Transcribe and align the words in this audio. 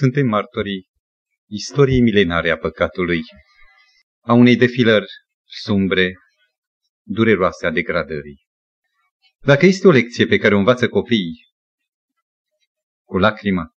Suntem 0.00 0.26
martorii 0.26 0.88
istoriei 1.48 2.00
milenare 2.00 2.50
a 2.50 2.56
păcatului, 2.56 3.20
a 4.20 4.32
unei 4.32 4.56
defilări 4.56 5.06
sumbre, 5.44 6.12
dureroase 7.06 7.66
a 7.66 7.70
degradării. 7.70 8.46
Dacă 9.38 9.66
este 9.66 9.86
o 9.86 9.90
lecție 9.90 10.26
pe 10.26 10.38
care 10.38 10.54
o 10.54 10.58
învață 10.58 10.88
copiii 10.88 11.46
cu 13.04 13.18
lacrimă 13.18 13.74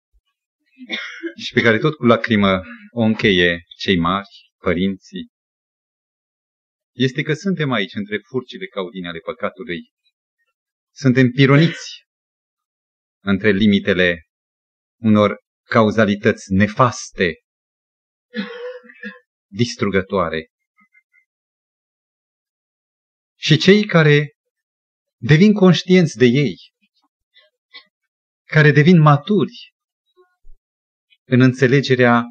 și 1.44 1.54
pe 1.54 1.62
care 1.62 1.78
tot 1.78 1.96
cu 1.96 2.06
lacrimă 2.06 2.62
o 2.92 3.02
încheie 3.02 3.64
cei 3.78 3.98
mari, 3.98 4.30
părinții, 4.58 5.28
este 6.96 7.22
că 7.22 7.34
suntem 7.34 7.72
aici 7.72 7.94
între 7.94 8.18
furcile 8.30 8.66
caudine 8.66 9.08
ale 9.08 9.20
păcatului. 9.20 9.92
Suntem 10.94 11.30
pironiți 11.30 12.06
între 13.24 13.52
limitele 13.52 14.24
unor 14.98 15.48
cauzalități 15.70 16.54
nefaste, 16.54 17.34
distrugătoare. 19.48 20.48
Și 23.38 23.58
cei 23.58 23.86
care 23.86 24.34
devin 25.22 25.54
conștienți 25.54 26.18
de 26.18 26.26
ei, 26.26 26.56
care 28.44 28.72
devin 28.72 29.02
maturi 29.02 29.74
în 31.26 31.42
înțelegerea 31.42 32.24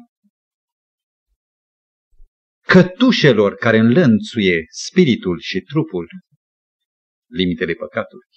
cătușelor 2.59 3.55
care 3.55 3.77
înlănțuie 3.77 4.65
spiritul 4.69 5.39
și 5.39 5.59
trupul, 5.59 6.07
limitele 7.25 7.73
păcatului. 7.73 8.27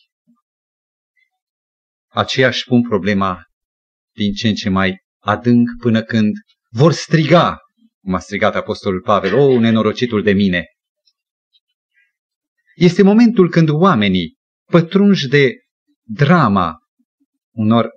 Aceia 2.09 2.47
își 2.47 2.65
pun 2.65 2.83
problema 2.83 3.52
din 4.15 4.33
ce 4.33 4.49
în 4.49 4.55
ce 4.55 4.69
mai 4.69 4.97
adânc 5.19 5.69
până 5.79 6.03
când 6.03 6.33
vor 6.71 6.93
striga, 6.93 7.59
cum 8.01 8.15
a 8.15 8.19
strigat 8.19 8.55
Apostolul 8.55 9.01
Pavel, 9.01 9.35
o, 9.35 9.59
nenorocitul 9.59 10.23
de 10.23 10.33
mine. 10.33 10.65
Este 12.75 13.03
momentul 13.03 13.51
când 13.51 13.69
oamenii 13.69 14.37
pătrunși 14.71 15.29
de 15.29 15.55
drama 16.03 16.77
unor 17.51 17.91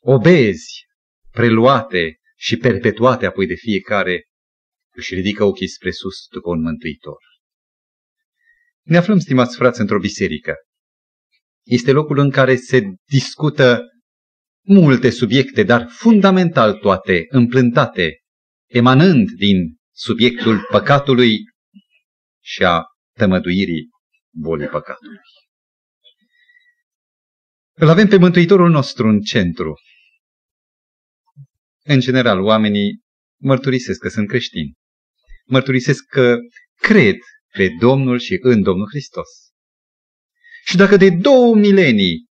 obezi 0.00 0.86
preluate 1.30 2.18
și 2.36 2.56
perpetuate 2.56 3.26
apoi 3.26 3.46
de 3.46 3.54
fiecare, 3.54 4.24
își 4.94 5.14
ridică 5.14 5.44
ochii 5.44 5.68
spre 5.68 5.90
sus 5.90 6.26
după 6.30 6.50
un 6.50 6.60
mântuitor. 6.60 7.18
Ne 8.82 8.96
aflăm, 8.96 9.18
stimați 9.18 9.56
frați, 9.56 9.80
într-o 9.80 9.98
biserică. 9.98 10.54
Este 11.62 11.92
locul 11.92 12.18
în 12.18 12.30
care 12.30 12.56
se 12.56 12.82
discută 13.04 13.82
multe 14.64 15.10
subiecte, 15.10 15.62
dar 15.62 15.88
fundamental 15.88 16.74
toate, 16.74 17.24
împlântate, 17.28 18.18
emanând 18.70 19.28
din 19.30 19.76
subiectul 19.92 20.66
păcatului 20.70 21.36
și 22.42 22.64
a 22.64 22.82
tămăduirii 23.16 23.88
bolii 24.32 24.66
păcatului. 24.66 25.18
Îl 27.76 27.88
avem 27.88 28.08
pe 28.08 28.16
Mântuitorul 28.16 28.70
nostru 28.70 29.08
în 29.08 29.20
centru. 29.20 29.74
În 31.82 32.00
general, 32.00 32.40
oamenii 32.40 33.00
mărturisesc 33.40 34.00
că 34.00 34.08
sunt 34.08 34.28
creștini. 34.28 34.72
Mărturisesc 35.46 36.04
că 36.04 36.36
cred 36.74 37.16
pe 37.52 37.68
Domnul 37.80 38.18
și 38.18 38.38
în 38.40 38.62
Domnul 38.62 38.88
Hristos. 38.88 39.28
Și 40.64 40.76
dacă 40.76 40.96
de 40.96 41.10
două 41.10 41.54
milenii 41.54 42.26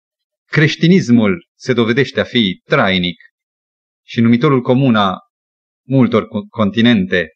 creștinismul 0.45 1.48
se 1.64 1.73
dovedește 1.73 2.19
a 2.19 2.23
fi 2.23 2.61
trainic 2.64 3.22
și 4.06 4.22
numitorul 4.22 4.61
comun 4.61 4.95
a 4.95 5.17
multor 5.88 6.28
continente 6.50 7.28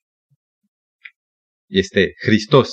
este 1.70 2.14
Hristos, 2.26 2.70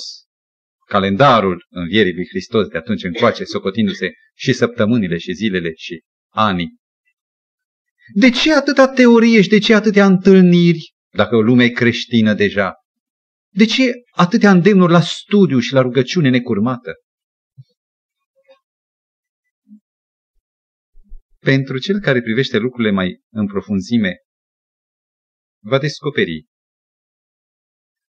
calendarul 0.87 1.65
învierii 1.69 2.13
lui 2.13 2.27
Hristos 2.27 2.67
de 2.67 2.77
atunci 2.77 3.03
încoace, 3.03 3.43
socotindu-se 3.43 4.09
și 4.33 4.53
săptămânile 4.53 5.17
și 5.17 5.33
zilele 5.33 5.71
și 5.75 6.01
anii. 6.29 6.77
De 8.13 8.29
ce 8.29 8.53
atâta 8.53 8.87
teorie 8.87 9.41
și 9.41 9.49
de 9.49 9.59
ce 9.59 9.73
atâtea 9.73 10.05
întâlniri, 10.05 10.93
dacă 11.13 11.35
o 11.35 11.41
lume 11.41 11.63
e 11.63 11.69
creștină 11.69 12.33
deja? 12.33 12.73
De 13.49 13.65
ce 13.65 13.91
atâtea 14.11 14.51
îndemnuri 14.51 14.91
la 14.91 15.01
studiu 15.01 15.59
și 15.59 15.73
la 15.73 15.81
rugăciune 15.81 16.29
necurmată? 16.29 16.91
Pentru 21.45 21.77
cel 21.77 21.99
care 21.99 22.21
privește 22.21 22.57
lucrurile 22.57 22.93
mai 22.93 23.21
în 23.31 23.47
profunzime, 23.47 24.15
va 25.63 25.77
descoperi 25.77 26.45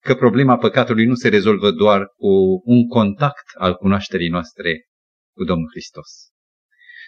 că 0.04 0.16
problema 0.16 0.58
păcatului 0.58 1.06
nu 1.06 1.16
se 1.16 1.30
rezolvă 1.30 1.72
doar 1.72 2.06
cu 2.06 2.62
un 2.64 2.88
contact 2.88 3.44
al 3.58 3.74
cunoașterii 3.76 4.30
noastre 4.30 4.86
cu 5.36 5.44
Domnul 5.44 5.70
Hristos. 5.72 6.10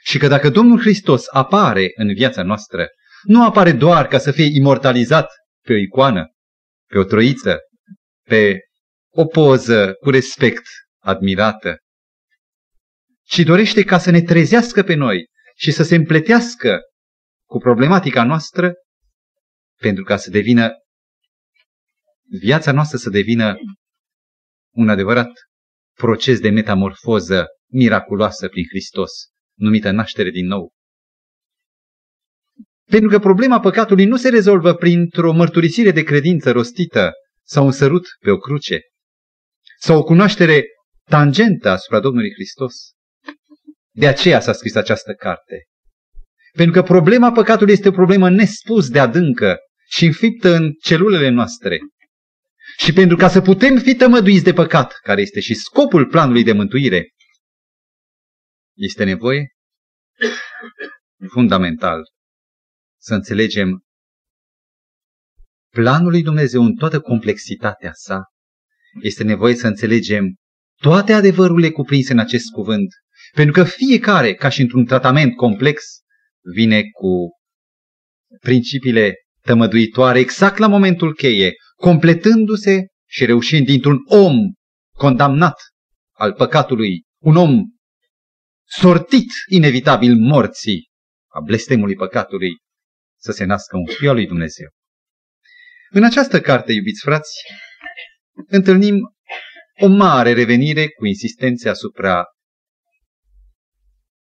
Și 0.04 0.18
că 0.18 0.28
dacă 0.28 0.50
Domnul 0.50 0.80
Hristos 0.80 1.26
apare 1.28 1.92
în 1.96 2.14
viața 2.14 2.44
noastră, 2.44 2.88
nu 3.24 3.46
apare 3.46 3.72
doar 3.72 4.08
ca 4.08 4.18
să 4.18 4.32
fie 4.32 4.48
imortalizat 4.52 5.30
pe 5.66 5.74
o 5.74 5.78
icoană, 5.78 6.26
pe 6.90 6.98
o 6.98 7.04
troiță, 7.04 7.60
pe 8.28 8.60
o 9.14 9.26
poză 9.26 9.94
cu 9.94 10.10
respect 10.10 10.64
admirată, 11.04 11.78
ci 13.24 13.40
dorește 13.40 13.84
ca 13.84 13.98
să 13.98 14.12
ne 14.12 14.22
trezească 14.22 14.84
pe 14.84 14.94
noi 14.94 15.34
și 15.58 15.72
să 15.72 15.84
se 15.84 15.96
împletească 15.96 16.80
cu 17.50 17.58
problematica 17.58 18.24
noastră 18.24 18.74
pentru 19.80 20.04
ca 20.04 20.18
să 20.18 20.30
devină 20.30 20.72
viața 22.40 22.72
noastră 22.72 22.98
să 22.98 23.10
devină 23.10 23.56
un 24.74 24.90
adevărat 24.90 25.32
proces 25.94 26.40
de 26.40 26.50
metamorfoză 26.50 27.46
miraculoasă 27.72 28.48
prin 28.48 28.64
Hristos, 28.70 29.12
numită 29.58 29.92
naștere 29.92 30.30
din 30.30 30.46
nou. 30.46 30.74
Pentru 32.86 33.10
că 33.10 33.20
problema 33.20 33.60
păcatului 33.60 34.06
nu 34.06 34.18
se 34.18 34.30
rezolvă 34.30 34.74
printr-o 34.74 35.34
mărturisire 35.34 35.92
de 35.92 36.04
credință 36.04 36.52
rostită 36.52 37.12
sau 37.44 37.66
un 37.66 37.72
sărut 37.72 38.08
pe 38.20 38.32
o 38.32 38.38
cruce, 38.38 38.80
sau 39.80 39.98
o 39.98 40.04
cunoaștere 40.04 40.64
tangentă 41.10 41.70
asupra 41.70 42.00
Domnului 42.00 42.34
Hristos. 42.34 42.95
De 43.96 44.08
aceea 44.08 44.40
s-a 44.40 44.54
scris 44.54 44.76
această 44.76 45.14
carte. 45.14 45.64
Pentru 46.52 46.82
că 46.82 46.88
problema 46.88 47.32
păcatului 47.32 47.74
este 47.74 47.88
o 47.88 47.92
problemă 47.92 48.30
nespus 48.30 48.90
de 48.90 49.00
adâncă 49.00 49.58
și 49.90 50.06
înfiptă 50.06 50.56
în 50.56 50.72
celulele 50.82 51.30
noastre. 51.30 51.80
Și 52.78 52.94
pentru 52.94 53.16
ca 53.16 53.30
să 53.30 53.42
putem 53.42 53.78
fi 53.78 53.96
tămăduiți 53.96 54.44
de 54.44 54.54
păcat, 54.54 55.00
care 55.04 55.22
este 55.22 55.40
și 55.40 55.54
scopul 55.54 56.06
planului 56.08 56.44
de 56.44 56.52
mântuire, 56.52 57.10
este 58.76 59.04
nevoie 59.04 59.48
fundamental 61.30 62.02
să 63.02 63.14
înțelegem 63.14 63.84
planul 65.70 66.10
lui 66.10 66.24
Dumnezeu 66.24 66.64
în 66.64 66.76
toată 66.76 67.00
complexitatea 67.00 67.92
sa. 67.94 68.24
Este 69.02 69.24
nevoie 69.24 69.56
să 69.56 69.68
înțelegem 69.68 70.36
toate 70.82 71.14
adevărurile 71.14 71.70
cuprinse 71.70 72.12
în 72.12 72.20
acest 72.20 72.52
cuvânt 72.52 72.88
pentru 73.36 73.54
că 73.54 73.64
fiecare, 73.64 74.34
ca 74.34 74.50
și 74.50 74.62
într-un 74.62 74.86
tratament 74.86 75.36
complex, 75.36 75.84
vine 76.54 76.82
cu 76.82 77.30
principiile 78.40 79.14
tămăduitoare 79.42 80.20
exact 80.20 80.58
la 80.58 80.68
momentul 80.68 81.14
cheie, 81.14 81.54
completându-se 81.76 82.86
și 83.10 83.26
reușind 83.26 83.66
dintr-un 83.66 83.98
om 84.06 84.36
condamnat 84.98 85.56
al 86.18 86.34
păcatului, 86.34 87.04
un 87.22 87.36
om 87.36 87.62
sortit 88.68 89.32
inevitabil 89.50 90.16
morții 90.16 90.90
a 91.28 91.40
blestemului 91.40 91.96
păcatului, 91.96 92.50
să 93.20 93.32
se 93.32 93.44
nască 93.44 93.78
un 93.78 93.86
fiu 93.86 94.10
al 94.10 94.16
lui 94.16 94.28
Dumnezeu. 94.28 94.68
În 95.90 96.04
această 96.04 96.42
carte, 96.42 96.74
iubiți 96.74 97.02
frați, 97.02 97.32
întâlnim 98.48 99.00
o 99.82 99.88
mare 99.88 100.34
revenire 100.34 100.90
cu 100.90 101.06
insistențe 101.06 101.70
asupra 101.70 102.24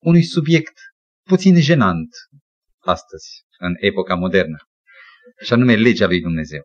unui 0.04 0.24
subiect 0.24 0.74
puțin 1.28 1.62
jenant 1.62 2.10
astăzi, 2.80 3.44
în 3.60 3.74
epoca 3.80 4.16
modernă, 4.16 4.58
și 5.46 5.54
anume 5.54 5.76
legea 5.76 6.08
lui 6.08 6.22
Dumnezeu. 6.22 6.64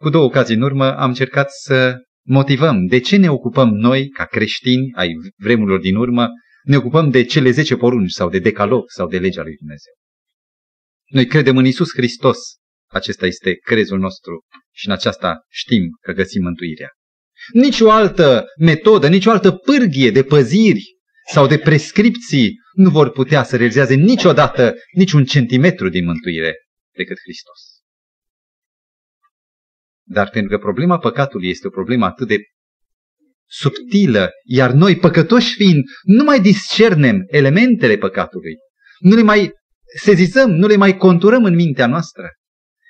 Cu 0.00 0.08
două 0.08 0.24
ocazii 0.24 0.54
în 0.54 0.62
urmă 0.62 0.96
am 0.96 1.08
încercat 1.08 1.50
să 1.50 1.96
motivăm 2.26 2.86
de 2.86 3.00
ce 3.00 3.16
ne 3.16 3.30
ocupăm 3.30 3.68
noi, 3.68 4.08
ca 4.08 4.24
creștini 4.24 4.92
ai 4.94 5.08
vremurilor 5.36 5.80
din 5.80 5.96
urmă, 5.96 6.28
ne 6.62 6.76
ocupăm 6.76 7.10
de 7.10 7.24
cele 7.24 7.50
zece 7.50 7.76
porunci 7.76 8.10
sau 8.10 8.28
de 8.28 8.38
decalog 8.38 8.90
sau 8.90 9.08
de 9.08 9.18
legea 9.18 9.42
lui 9.42 9.56
Dumnezeu. 9.56 9.92
Noi 11.10 11.26
credem 11.26 11.56
în 11.56 11.64
Isus 11.64 11.92
Hristos. 11.92 12.38
Acesta 12.90 13.26
este 13.26 13.54
crezul 13.54 13.98
nostru 13.98 14.40
și 14.74 14.86
în 14.86 14.92
aceasta 14.92 15.40
știm 15.50 15.82
că 16.00 16.12
găsim 16.12 16.42
mântuirea. 16.42 16.90
Nici 17.52 17.80
o 17.80 17.90
altă 17.90 18.44
metodă, 18.58 19.08
nici 19.08 19.26
o 19.26 19.30
altă 19.30 19.52
pârghie 19.52 20.10
de 20.10 20.24
păziri 20.24 20.96
sau 21.30 21.46
de 21.46 21.58
prescripții 21.58 22.54
nu 22.72 22.90
vor 22.90 23.10
putea 23.10 23.42
să 23.42 23.56
realizeze 23.56 23.94
niciodată 23.94 24.74
niciun 24.92 25.24
centimetru 25.24 25.88
din 25.88 26.04
mântuire 26.04 26.54
decât 26.96 27.18
Hristos. 27.18 27.60
Dar 30.02 30.30
pentru 30.30 30.56
că 30.56 30.62
problema 30.62 30.98
păcatului 30.98 31.48
este 31.48 31.66
o 31.66 31.70
problemă 31.70 32.04
atât 32.04 32.28
de 32.28 32.36
subtilă, 33.46 34.30
iar 34.44 34.70
noi, 34.70 34.96
păcătoși 34.96 35.54
fiind, 35.54 35.84
nu 36.02 36.24
mai 36.24 36.40
discernem 36.40 37.24
elementele 37.26 37.96
păcatului, 37.96 38.54
nu 38.98 39.14
le 39.14 39.22
mai 39.22 39.52
sezizăm, 39.98 40.50
nu 40.50 40.66
le 40.66 40.76
mai 40.76 40.96
conturăm 40.96 41.44
în 41.44 41.54
mintea 41.54 41.86
noastră. 41.86 42.30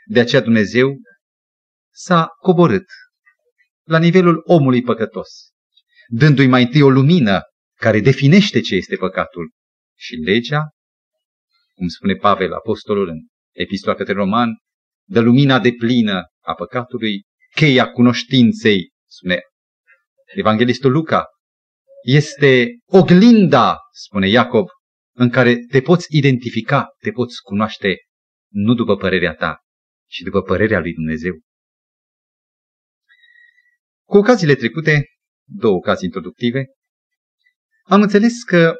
De 0.06 0.20
aceea 0.20 0.42
Dumnezeu 0.42 0.96
s-a 1.94 2.26
coborât 2.40 2.84
la 3.82 3.98
nivelul 3.98 4.42
omului 4.46 4.82
păcătos, 4.82 5.28
dându-i 6.08 6.46
mai 6.46 6.62
întâi 6.62 6.82
o 6.82 6.90
lumină 6.90 7.40
care 7.84 8.00
definește 8.00 8.60
ce 8.60 8.74
este 8.74 8.96
păcatul. 8.96 9.50
Și 9.98 10.14
legea, 10.14 10.62
cum 11.74 11.88
spune 11.88 12.14
Pavel, 12.14 12.52
apostolul 12.52 13.08
în 13.08 13.18
epistola 13.52 13.96
către 13.96 14.12
roman, 14.12 14.48
dă 15.08 15.20
lumina 15.20 15.58
de 15.58 15.72
plină 15.72 16.22
a 16.40 16.54
păcatului, 16.54 17.22
cheia 17.54 17.90
cunoștinței, 17.90 18.90
spune 19.08 19.40
Evanghelistul 20.34 20.92
Luca, 20.92 21.24
este 22.02 22.78
oglinda, 22.86 23.78
spune 23.92 24.28
Iacob, 24.28 24.66
în 25.14 25.30
care 25.30 25.56
te 25.56 25.80
poți 25.80 26.06
identifica, 26.16 26.86
te 26.98 27.10
poți 27.10 27.42
cunoaște 27.42 27.96
nu 28.52 28.74
după 28.74 28.96
părerea 28.96 29.34
ta, 29.34 29.58
ci 30.10 30.18
după 30.18 30.42
părerea 30.42 30.78
lui 30.78 30.92
Dumnezeu. 30.92 31.40
Cu 34.08 34.16
ocaziile 34.16 34.54
trecute, 34.54 35.04
două 35.48 35.76
ocazii 35.76 36.06
introductive, 36.06 36.64
am 37.82 38.02
înțeles 38.02 38.42
că 38.42 38.74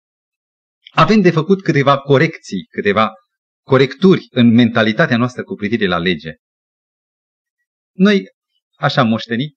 avem 1.04 1.20
de 1.20 1.30
făcut 1.30 1.62
câteva 1.62 1.98
corecții, 1.98 2.66
câteva 2.70 3.12
corecturi 3.62 4.26
în 4.30 4.54
mentalitatea 4.54 5.16
noastră 5.16 5.42
cu 5.42 5.54
privire 5.54 5.86
la 5.86 5.98
lege. 5.98 6.30
Noi, 7.92 8.24
așa 8.76 9.00
am 9.00 9.08
moștenit, 9.08 9.54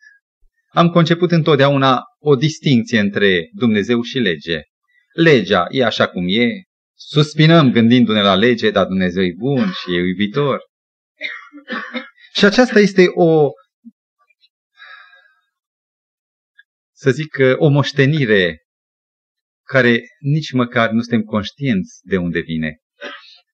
am 0.71 0.89
conceput 0.89 1.31
întotdeauna 1.31 2.01
o 2.19 2.35
distinție 2.35 3.00
între 3.00 3.50
Dumnezeu 3.53 4.01
și 4.01 4.17
lege. 4.17 4.61
Legea 5.13 5.65
e 5.69 5.85
așa 5.85 6.07
cum 6.07 6.25
e, 6.27 6.47
suspinăm 6.95 7.71
gândindu-ne 7.71 8.21
la 8.21 8.35
lege, 8.35 8.71
dar 8.71 8.85
Dumnezeu 8.85 9.23
e 9.23 9.33
bun 9.38 9.71
și 9.71 9.95
e 9.95 9.97
iubitor. 9.97 10.59
Și 12.33 12.45
aceasta 12.45 12.79
este 12.79 13.06
o, 13.13 13.50
să 17.00 17.12
zic, 17.12 17.38
o 17.56 17.68
moștenire 17.68 18.57
care 19.68 20.01
nici 20.19 20.51
măcar 20.51 20.90
nu 20.90 21.01
suntem 21.01 21.22
conștienți 21.22 22.00
de 22.01 22.18
unde 22.18 22.40
vine. 22.40 22.78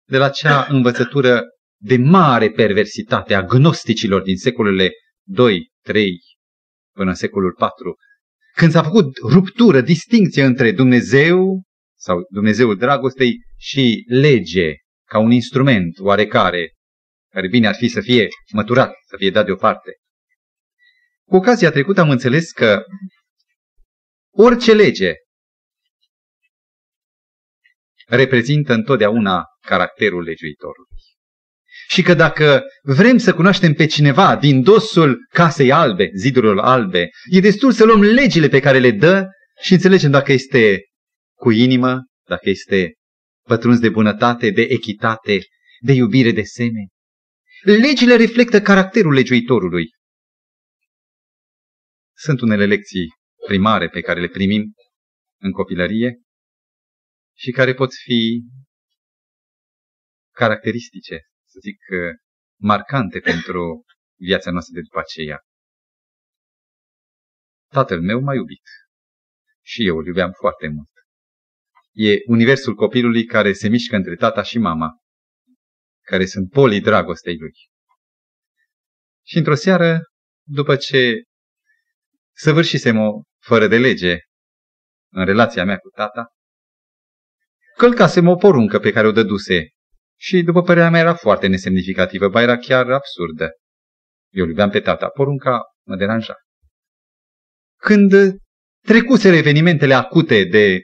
De 0.06 0.18
la 0.18 0.30
cea 0.30 0.68
învățătură 0.76 1.44
de 1.82 1.98
mare 1.98 2.52
perversitate 2.52 3.34
a 3.34 3.44
gnosticilor 3.44 4.22
din 4.22 4.38
secolele 4.38 4.92
2, 5.28 5.72
3 5.84 6.20
până 6.94 7.10
în 7.10 7.16
secolul 7.16 7.54
4, 7.58 7.96
când 8.56 8.72
s-a 8.72 8.84
făcut 8.84 9.18
ruptură, 9.18 9.82
distinție 9.82 10.44
între 10.44 10.72
Dumnezeu 10.72 11.64
sau 11.98 12.28
Dumnezeul 12.30 12.78
dragostei 12.78 13.38
și 13.58 14.04
lege 14.08 14.74
ca 15.08 15.20
un 15.20 15.32
instrument 15.32 16.00
oarecare, 16.00 16.72
care 17.32 17.48
bine 17.48 17.68
ar 17.68 17.76
fi 17.76 17.88
să 17.88 18.02
fie 18.02 18.28
măturat, 18.54 18.94
să 19.08 19.16
fie 19.18 19.30
dat 19.30 19.46
deoparte. 19.46 19.92
Cu 21.28 21.36
ocazia 21.36 21.72
trecută 21.72 22.02
am 22.02 22.10
înțeles 22.10 22.52
că 22.52 22.84
orice 24.36 24.74
lege 24.74 25.14
reprezintă 28.08 28.74
întotdeauna 28.74 29.44
caracterul 29.62 30.24
legiuitorului. 30.24 30.90
Și 31.88 32.02
că 32.02 32.14
dacă 32.14 32.64
vrem 32.82 33.18
să 33.18 33.34
cunoaștem 33.34 33.74
pe 33.74 33.86
cineva 33.86 34.36
din 34.36 34.62
dosul 34.62 35.18
casei 35.30 35.72
albe, 35.72 36.10
zidurilor 36.16 36.60
albe, 36.60 37.10
e 37.32 37.40
destul 37.40 37.72
să 37.72 37.86
luăm 37.86 38.02
legile 38.02 38.48
pe 38.48 38.60
care 38.60 38.80
le 38.80 38.92
dă 38.92 39.26
și 39.62 39.74
înțelegem 39.74 40.12
dacă 40.12 40.32
este 40.32 40.84
cu 41.38 41.52
inimă, 41.52 42.00
dacă 42.28 42.50
este 42.50 42.94
pătruns 43.48 43.80
de 43.80 43.90
bunătate, 43.90 44.50
de 44.50 44.62
echitate, 44.62 45.40
de 45.80 45.94
iubire 45.94 46.32
de 46.32 46.42
seme. 46.42 46.88
Legile 47.64 48.16
reflectă 48.16 48.62
caracterul 48.62 49.14
legiuitorului. 49.14 49.86
Sunt 52.18 52.42
unele 52.42 52.66
lecții 52.66 53.08
primare 53.46 53.88
pe 53.90 54.02
care 54.02 54.20
le 54.20 54.28
primim 54.28 54.74
în 55.42 55.52
copilărie 55.52 56.22
și 57.38 57.52
care 57.52 57.74
pot 57.74 57.94
fi 57.94 58.44
caracteristice, 60.32 61.20
să 61.44 61.60
zic, 61.62 61.78
marcante 62.60 63.20
pentru 63.20 63.86
viața 64.20 64.52
noastră 64.52 64.74
de 64.74 64.82
după 64.82 65.00
aceea. 65.00 65.40
Tatăl 67.72 68.02
meu 68.02 68.20
m-a 68.20 68.34
iubit 68.34 68.64
și 69.62 69.86
eu 69.88 69.98
îl 69.98 70.06
iubeam 70.06 70.32
foarte 70.32 70.68
mult. 70.68 70.90
E 71.92 72.18
universul 72.26 72.76
copilului 72.76 73.26
care 73.26 73.54
se 73.54 73.68
mișcă 73.68 73.96
între 73.96 74.16
tata 74.16 74.44
și 74.44 74.58
mama, 74.58 74.90
care 76.02 76.26
sunt 76.26 76.50
polii 76.50 76.82
dragostei 76.82 77.38
lui. 77.38 77.54
Și 79.26 79.38
într-o 79.38 79.56
seară, 79.56 80.00
după 80.48 80.76
ce 80.76 81.24
săvârșisem 82.36 82.98
o 82.98 83.22
fără 83.46 83.68
de 83.68 83.78
lege 83.78 84.18
în 85.12 85.26
relația 85.26 85.66
mea 85.66 85.78
cu 85.78 85.90
tata, 85.90 86.28
călcasem 87.78 88.28
o 88.28 88.36
poruncă 88.36 88.80
pe 88.80 88.92
care 88.92 89.08
o 89.08 89.12
dăduse 89.12 89.70
și, 90.20 90.42
după 90.42 90.62
părerea 90.62 90.90
mea, 90.90 91.00
era 91.00 91.16
foarte 91.16 91.48
nesemnificativă, 91.48 92.30
ba 92.30 92.42
era 92.42 92.58
chiar 92.58 92.92
absurdă. 92.92 93.50
Eu 94.34 94.46
iubeam 94.46 94.70
pe 94.70 94.80
tata, 94.80 95.08
porunca 95.08 95.62
mă 95.88 95.96
deranja. 95.96 96.36
Când 97.80 98.12
trecuseră 98.86 99.36
evenimentele 99.36 99.94
acute 99.94 100.44
de 100.44 100.82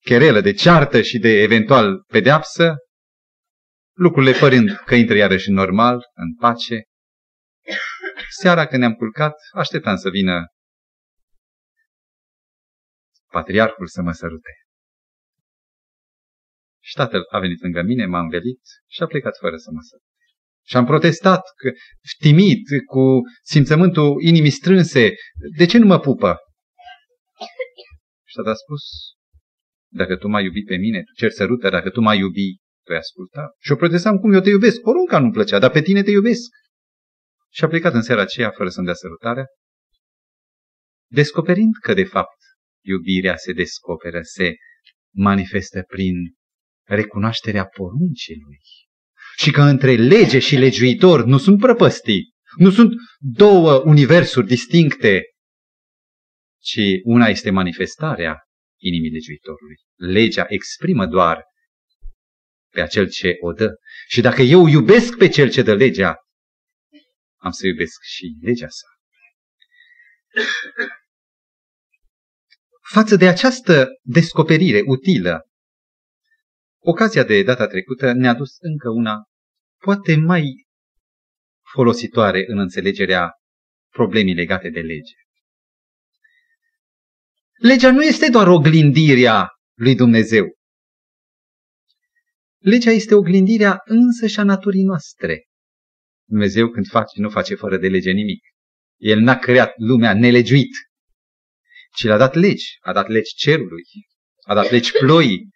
cherelă, 0.00 0.40
de 0.40 0.52
ceartă 0.52 1.02
și 1.02 1.18
de 1.18 1.28
eventual 1.28 2.02
pedeapsă, 2.06 2.74
lucrurile 3.96 4.38
părând 4.38 4.70
că 4.70 4.94
intră 4.94 5.16
iarăși 5.16 5.48
în 5.48 5.54
normal, 5.54 6.00
în 6.14 6.34
pace, 6.34 6.82
seara 8.40 8.66
când 8.66 8.80
ne-am 8.80 8.94
culcat, 8.94 9.34
așteptam 9.52 9.96
să 9.96 10.08
vină 10.08 10.46
patriarhul 13.38 13.86
să 13.86 14.00
mă 14.02 14.12
sărute. 14.12 14.52
Și 16.88 16.94
tatăl 16.94 17.22
a 17.30 17.38
venit 17.38 17.60
lângă 17.62 17.82
mine, 17.82 18.06
m-a 18.06 18.20
învelit 18.20 18.62
și 18.94 19.02
a 19.02 19.06
plecat 19.06 19.36
fără 19.44 19.56
să 19.56 19.70
mă 19.72 19.80
sărute. 19.88 20.12
Și 20.66 20.76
am 20.76 20.86
protestat, 20.92 21.42
că, 21.60 21.70
timid, 22.18 22.62
cu 22.92 23.04
simțământul 23.42 24.22
inimii 24.30 24.58
strânse, 24.60 25.04
de 25.56 25.66
ce 25.66 25.78
nu 25.78 25.86
mă 25.86 25.98
pupă? 25.98 26.30
Și 28.28 28.34
tata 28.36 28.50
a 28.50 28.54
spus, 28.64 28.82
dacă 30.00 30.16
tu 30.16 30.28
m-ai 30.28 30.44
iubit 30.44 30.66
pe 30.66 30.76
mine, 30.76 31.02
tu 31.02 31.12
cer 31.20 31.30
sărută, 31.30 31.68
dacă 31.68 31.90
tu 31.90 32.00
m-ai 32.00 32.18
iubit, 32.18 32.60
tu 32.84 32.92
ai 32.92 32.98
ascultat. 32.98 33.50
Și 33.64 33.72
o 33.72 33.76
protestam 33.76 34.16
cum 34.16 34.32
eu 34.32 34.40
te 34.40 34.50
iubesc, 34.50 34.80
porunca 34.80 35.18
nu-mi 35.18 35.32
plăcea, 35.32 35.58
dar 35.58 35.70
pe 35.70 35.82
tine 35.82 36.02
te 36.02 36.10
iubesc. 36.10 36.48
Și 37.52 37.64
a 37.64 37.68
plecat 37.68 37.94
în 37.94 38.02
seara 38.02 38.22
aceea 38.22 38.50
fără 38.50 38.68
să-mi 38.68 38.86
dea 38.86 38.94
sărutarea, 38.94 39.46
descoperind 41.10 41.74
că, 41.80 41.94
de 41.94 42.04
fapt, 42.04 42.38
iubirea 42.84 43.36
se 43.36 43.52
descoperă, 43.52 44.20
se 44.22 44.54
manifestă 45.14 45.84
prin 45.86 46.14
recunoașterea 46.86 47.64
poruncii 47.64 48.36
lui. 48.46 48.60
Și 49.36 49.50
că 49.50 49.62
între 49.62 49.96
lege 49.96 50.38
și 50.38 50.56
legiuitor 50.56 51.24
nu 51.24 51.38
sunt 51.38 51.58
prăpăstii, 51.58 52.34
nu 52.56 52.70
sunt 52.70 52.92
două 53.18 53.82
universuri 53.84 54.46
distincte, 54.46 55.22
ci 56.62 56.80
una 57.04 57.26
este 57.26 57.50
manifestarea 57.50 58.38
inimii 58.80 59.10
legiuitorului. 59.10 59.76
Legea 59.94 60.44
exprimă 60.48 61.06
doar 61.06 61.42
pe 62.70 62.80
acel 62.80 63.10
ce 63.10 63.36
o 63.40 63.52
dă. 63.52 63.74
Și 64.08 64.20
dacă 64.20 64.42
eu 64.42 64.66
iubesc 64.66 65.16
pe 65.16 65.28
cel 65.28 65.50
ce 65.50 65.62
dă 65.62 65.74
legea, 65.74 66.14
am 67.36 67.50
să 67.50 67.66
iubesc 67.66 68.02
și 68.02 68.36
legea 68.40 68.68
sa. 68.68 68.86
Față 72.92 73.16
de 73.16 73.28
această 73.28 73.86
descoperire 74.02 74.82
utilă, 74.86 75.40
ocazia 76.78 77.24
de 77.24 77.42
data 77.42 77.66
trecută 77.66 78.12
ne-a 78.12 78.34
dus 78.34 78.56
încă 78.58 78.88
una, 78.88 79.22
poate 79.78 80.16
mai 80.16 80.66
folositoare 81.72 82.44
în 82.46 82.58
înțelegerea 82.58 83.30
problemei 83.90 84.34
legate 84.34 84.70
de 84.70 84.80
lege. 84.80 85.14
Legea 87.52 87.90
nu 87.90 88.02
este 88.02 88.28
doar 88.30 88.48
oglindirea 88.48 89.48
lui 89.74 89.94
Dumnezeu. 89.94 90.46
Legea 92.58 92.90
este 92.90 93.14
oglindirea 93.14 93.80
însăși 93.84 94.40
a 94.40 94.42
naturii 94.42 94.84
noastre. 94.84 95.44
Dumnezeu 96.28 96.68
când 96.68 96.86
face, 96.86 97.20
nu 97.20 97.30
face 97.30 97.54
fără 97.54 97.78
de 97.78 97.88
lege 97.88 98.10
nimic. 98.10 98.42
El 98.96 99.20
n-a 99.20 99.38
creat 99.38 99.72
lumea 99.76 100.14
nelegiuit, 100.14 100.70
ci 101.94 102.04
l-a 102.04 102.16
dat 102.16 102.34
legi. 102.34 102.76
A 102.80 102.92
dat 102.92 103.08
legi 103.08 103.34
cerului, 103.34 103.84
a 104.46 104.54
dat 104.54 104.70
legi 104.70 104.92
ploii, 104.92 105.48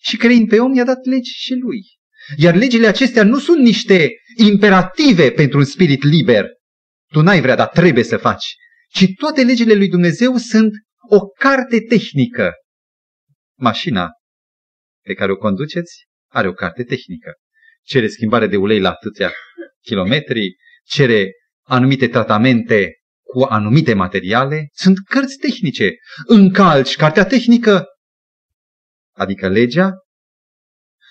și 0.00 0.16
creind 0.16 0.48
pe 0.48 0.60
om 0.60 0.74
i-a 0.74 0.84
dat 0.84 1.04
legi 1.04 1.30
și 1.30 1.54
lui. 1.54 1.80
Iar 2.36 2.54
legile 2.54 2.86
acestea 2.86 3.24
nu 3.24 3.38
sunt 3.38 3.58
niște 3.58 4.12
imperative 4.36 5.30
pentru 5.30 5.58
un 5.58 5.64
spirit 5.64 6.02
liber. 6.02 6.46
Tu 7.12 7.20
n-ai 7.20 7.40
vrea, 7.40 7.54
dar 7.54 7.68
trebuie 7.68 8.04
să 8.04 8.16
faci. 8.16 8.54
Ci 8.88 9.04
toate 9.16 9.42
legile 9.42 9.74
lui 9.74 9.88
Dumnezeu 9.88 10.36
sunt 10.36 10.72
o 11.10 11.20
carte 11.20 11.80
tehnică. 11.80 12.52
Mașina 13.58 14.10
pe 15.04 15.14
care 15.14 15.32
o 15.32 15.36
conduceți 15.36 16.04
are 16.30 16.48
o 16.48 16.52
carte 16.52 16.84
tehnică. 16.84 17.32
Cere 17.82 18.08
schimbare 18.08 18.46
de 18.46 18.56
ulei 18.56 18.80
la 18.80 18.90
atâția 18.90 19.32
kilometri, 19.80 20.56
cere 20.84 21.30
anumite 21.62 22.08
tratamente 22.08 22.92
cu 23.34 23.42
anumite 23.42 23.94
materiale, 23.94 24.68
sunt 24.72 24.98
cărți 24.98 25.36
tehnice. 25.36 25.90
Încalci 26.26 26.96
cartea 26.96 27.24
tehnică, 27.24 27.84
adică 29.12 29.48
legea, 29.48 29.90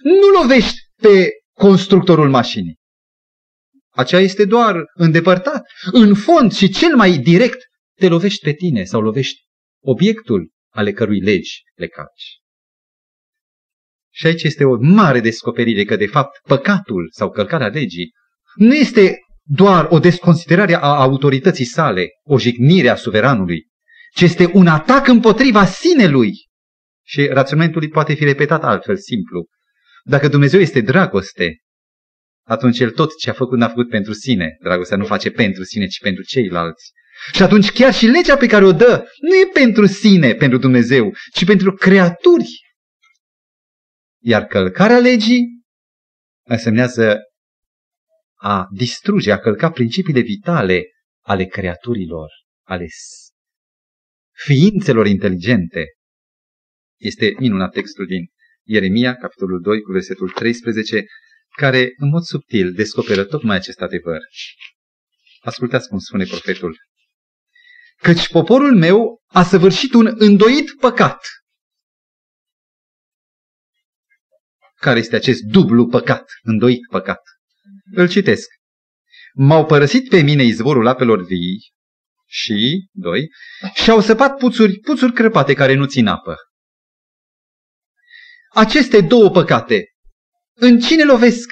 nu 0.04 0.42
lovești 0.42 0.78
pe 1.02 1.30
constructorul 1.54 2.30
mașinii. 2.30 2.78
Aceea 3.90 4.22
este 4.22 4.46
doar 4.46 4.76
îndepărtat. 4.94 5.64
În 5.92 6.16
fond 6.16 6.54
și 6.54 6.70
cel 6.70 6.96
mai 6.96 7.18
direct 7.18 7.64
te 8.00 8.08
lovești 8.08 8.44
pe 8.44 8.54
tine 8.54 8.84
sau 8.84 9.02
lovești 9.02 9.42
obiectul 9.82 10.52
ale 10.70 10.92
cărui 10.92 11.20
legi 11.20 11.62
le 11.76 11.88
calci. 11.88 12.38
Și 14.14 14.26
aici 14.26 14.44
este 14.44 14.64
o 14.64 14.78
mare 14.80 15.20
descoperire 15.20 15.84
că, 15.84 15.96
de 15.96 16.08
fapt, 16.08 16.40
păcatul 16.48 17.10
sau 17.12 17.30
călcarea 17.32 17.68
legii 17.68 18.12
nu 18.56 18.76
este 18.76 19.18
doar 19.46 19.88
o 19.90 20.00
desconsiderare 20.00 20.76
a 20.76 20.80
autorității 20.80 21.66
sale, 21.66 22.08
o 22.24 22.40
jignire 22.40 22.90
a 22.90 22.96
suveranului, 22.96 23.68
ci 24.16 24.22
este 24.22 24.52
un 24.54 24.68
atac 24.68 25.08
împotriva 25.08 25.66
sinelui. 25.66 26.32
Și 27.06 27.26
raționamentul 27.26 27.90
poate 27.90 28.14
fi 28.14 28.24
repetat 28.24 28.64
altfel, 28.64 28.98
simplu. 28.98 29.46
Dacă 30.04 30.28
Dumnezeu 30.28 30.60
este 30.60 30.82
dragoste, 30.82 31.58
atunci 32.44 32.80
El 32.80 32.92
tot 32.92 33.18
ce 33.18 33.30
a 33.30 33.34
făcut 33.34 33.58
n-a 33.58 33.68
făcut 33.68 33.90
pentru 33.90 34.14
sine. 34.14 34.58
Dragostea 34.62 34.98
nu 34.98 35.06
face 35.06 35.32
pentru 35.32 35.64
sine, 35.64 35.88
ci 35.88 36.00
pentru 36.00 36.24
ceilalți. 36.24 36.92
Și 37.34 37.44
atunci 37.44 37.72
chiar 37.72 37.94
și 37.94 38.06
legea 38.06 38.38
pe 38.38 38.48
care 38.48 38.66
o 38.66 38.72
dă 38.72 39.06
nu 39.22 39.36
e 39.36 39.50
pentru 39.54 39.86
sine, 39.86 40.34
pentru 40.34 40.58
Dumnezeu, 40.58 41.14
ci 41.34 41.46
pentru 41.46 41.74
creaturi. 41.74 42.50
Iar 44.22 44.46
călcarea 44.46 45.00
legii 45.00 45.62
însemnează 46.48 47.20
a 48.44 48.68
distruge, 48.72 49.32
a 49.32 49.40
călca 49.40 49.72
principiile 49.72 50.20
vitale 50.20 50.84
ale 51.22 51.46
creaturilor, 51.46 52.30
ale 52.64 52.88
ființelor 54.32 55.08
inteligente. 55.08 55.86
Este 57.00 57.36
minunat 57.40 57.72
textul 57.72 58.06
din 58.06 58.26
Ieremia, 58.64 59.16
capitolul 59.16 59.62
2, 59.62 59.82
cu 59.82 59.92
versetul 59.92 60.30
13, 60.30 61.06
care 61.50 61.94
în 61.98 62.10
mod 62.10 62.22
subtil 62.22 62.74
descoperă 62.74 63.26
tocmai 63.26 63.56
acest 63.56 63.82
adevăr. 63.82 64.20
Ascultați 65.42 65.88
cum 65.88 65.98
spune 66.00 66.26
profetul. 66.26 66.78
Căci 67.98 68.30
poporul 68.30 68.76
meu 68.76 69.22
a 69.26 69.44
săvârșit 69.44 69.94
un 69.94 70.14
îndoit 70.18 70.72
păcat. 70.80 71.26
Care 74.76 75.00
este 75.00 75.16
acest 75.16 75.42
dublu 75.42 75.88
păcat, 75.88 76.32
îndoit 76.42 76.88
păcat? 76.90 77.22
Îl 77.96 78.10
citesc. 78.10 78.50
M-au 79.34 79.66
părăsit 79.66 80.10
pe 80.10 80.22
mine 80.22 80.44
izvorul 80.44 80.88
apelor 80.88 81.26
vii 81.26 81.72
și, 82.28 82.90
doi, 82.92 83.28
și-au 83.74 84.02
săpat 84.02 84.38
puțuri, 84.38 84.80
puțuri 84.80 85.14
crăpate 85.14 85.54
care 85.54 85.74
nu 85.74 85.86
țin 85.86 86.08
apă. 86.08 86.36
Aceste 88.50 89.02
două 89.02 89.30
păcate, 89.30 89.86
în 90.54 90.80
cine 90.80 91.04
lovesc? 91.04 91.50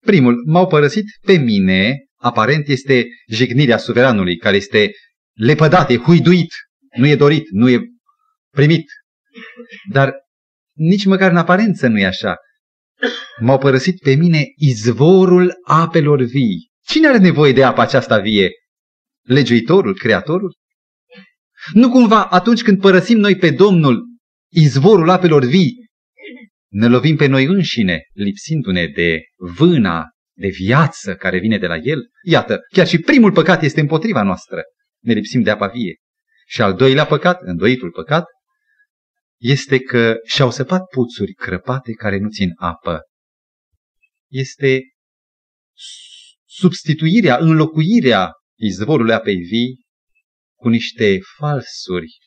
Primul, 0.00 0.42
m-au 0.46 0.66
părăsit 0.66 1.04
pe 1.26 1.32
mine, 1.32 2.04
aparent 2.16 2.68
este 2.68 3.06
jignirea 3.28 3.78
suveranului, 3.78 4.36
care 4.36 4.56
este 4.56 4.90
lepădat, 5.32 5.90
e 5.90 5.96
huiduit, 5.96 6.52
nu 6.96 7.06
e 7.06 7.16
dorit, 7.16 7.50
nu 7.50 7.70
e 7.70 7.80
primit. 8.50 8.86
Dar 9.92 10.12
nici 10.72 11.04
măcar 11.04 11.30
în 11.30 11.36
aparență 11.36 11.86
nu 11.86 11.98
e 11.98 12.06
așa. 12.06 12.36
M-au 13.40 13.58
părăsit 13.58 13.98
pe 13.98 14.14
mine 14.14 14.44
izvorul 14.56 15.52
apelor 15.64 16.22
vii. 16.22 16.70
Cine 16.86 17.08
are 17.08 17.18
nevoie 17.18 17.52
de 17.52 17.64
apa 17.64 17.82
aceasta 17.82 18.18
vie? 18.18 18.50
Legiuitorul, 19.26 19.94
creatorul? 19.94 20.54
Nu 21.72 21.90
cumva 21.90 22.24
atunci 22.24 22.62
când 22.62 22.80
părăsim 22.80 23.18
noi 23.18 23.36
pe 23.36 23.50
Domnul 23.50 24.04
izvorul 24.52 25.10
apelor 25.10 25.44
vii, 25.44 25.80
ne 26.72 26.86
lovim 26.86 27.16
pe 27.16 27.26
noi 27.26 27.44
înșine, 27.44 28.02
lipsindu-ne 28.12 28.86
de 28.86 29.20
vâna, 29.56 30.08
de 30.36 30.48
viață 30.48 31.14
care 31.14 31.38
vine 31.38 31.58
de 31.58 31.66
la 31.66 31.76
El? 31.76 31.98
Iată, 32.22 32.58
chiar 32.72 32.86
și 32.86 32.98
primul 32.98 33.32
păcat 33.32 33.62
este 33.62 33.80
împotriva 33.80 34.22
noastră. 34.22 34.62
Ne 35.02 35.12
lipsim 35.12 35.42
de 35.42 35.50
apa 35.50 35.66
vie. 35.66 35.94
Și 36.46 36.62
al 36.62 36.74
doilea 36.74 37.06
păcat, 37.06 37.40
îndoitul 37.42 37.90
păcat, 37.90 38.24
este 39.40 39.78
că 39.78 40.16
și-au 40.24 40.50
săpat 40.50 40.86
puțuri 40.86 41.32
crăpate 41.32 41.92
care 41.92 42.18
nu 42.18 42.28
țin 42.28 42.50
apă. 42.56 43.00
Este 44.30 44.80
substituirea, 46.44 47.36
înlocuirea 47.38 48.32
izvorului 48.58 49.14
apei 49.14 49.36
vii 49.36 49.84
cu 50.58 50.68
niște 50.68 51.18
falsuri, 51.36 52.18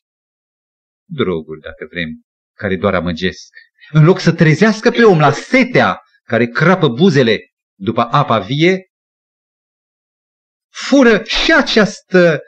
droguri, 1.10 1.62
dacă 1.62 1.88
vrem, 1.90 2.10
care 2.58 2.76
doar 2.76 2.96
amăgesc. 2.96 3.54
În 3.92 4.04
loc 4.04 4.20
să 4.20 4.34
trezească 4.34 4.90
pe 4.90 5.04
om 5.04 5.20
la 5.20 5.32
setea 5.32 6.00
care 6.24 6.46
crapă 6.46 6.88
buzele 6.88 7.40
după 7.80 8.02
apa 8.02 8.40
vie, 8.40 8.88
fură 10.70 11.24
și 11.24 11.54
această 11.54 12.42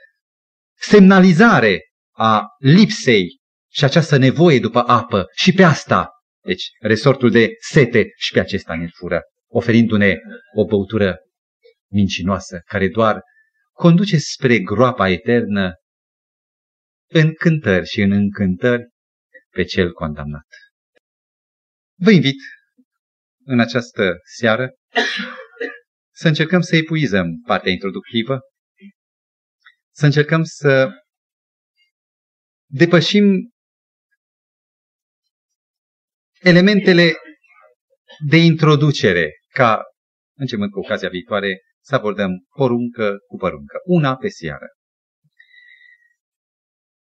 semnalizare 0.79 1.81
a 2.11 2.43
lipsei 2.59 3.43
și 3.75 3.83
această 3.83 4.17
nevoie 4.17 4.59
după 4.59 4.79
apă 4.79 5.25
și 5.33 5.51
pe 5.53 5.63
asta, 5.63 6.09
deci 6.43 6.63
resortul 6.79 7.31
de 7.31 7.49
sete 7.59 8.05
și 8.17 8.31
pe 8.31 8.39
acesta 8.39 8.75
ne 8.75 8.87
fură, 8.87 9.21
oferindu-ne 9.47 10.15
o 10.55 10.65
băutură 10.65 11.17
mincinoasă 11.91 12.61
care 12.65 12.87
doar 12.87 13.21
conduce 13.71 14.17
spre 14.17 14.59
groapa 14.59 15.09
eternă 15.09 15.73
în 17.09 17.33
cântări 17.33 17.85
și 17.85 18.01
în 18.01 18.11
încântări 18.11 18.83
pe 19.49 19.63
cel 19.63 19.91
condamnat. 19.91 20.47
Vă 21.99 22.11
invit 22.11 22.37
în 23.45 23.59
această 23.59 24.19
seară 24.37 24.69
să 26.13 26.27
încercăm 26.27 26.61
să 26.61 26.75
epuizăm 26.75 27.27
partea 27.45 27.71
introductivă, 27.71 28.39
să 29.91 30.05
încercăm 30.05 30.43
să 30.43 30.89
depășim 32.65 33.54
elementele 36.45 37.13
de 38.27 38.37
introducere, 38.37 39.31
ca, 39.53 39.83
începând 40.37 40.71
cu 40.71 40.79
ocazia 40.79 41.09
viitoare, 41.09 41.61
să 41.81 41.95
abordăm 41.95 42.31
poruncă 42.55 43.17
cu 43.27 43.37
poruncă, 43.37 43.77
una 43.85 44.15
pe 44.15 44.27
seară. 44.27 44.67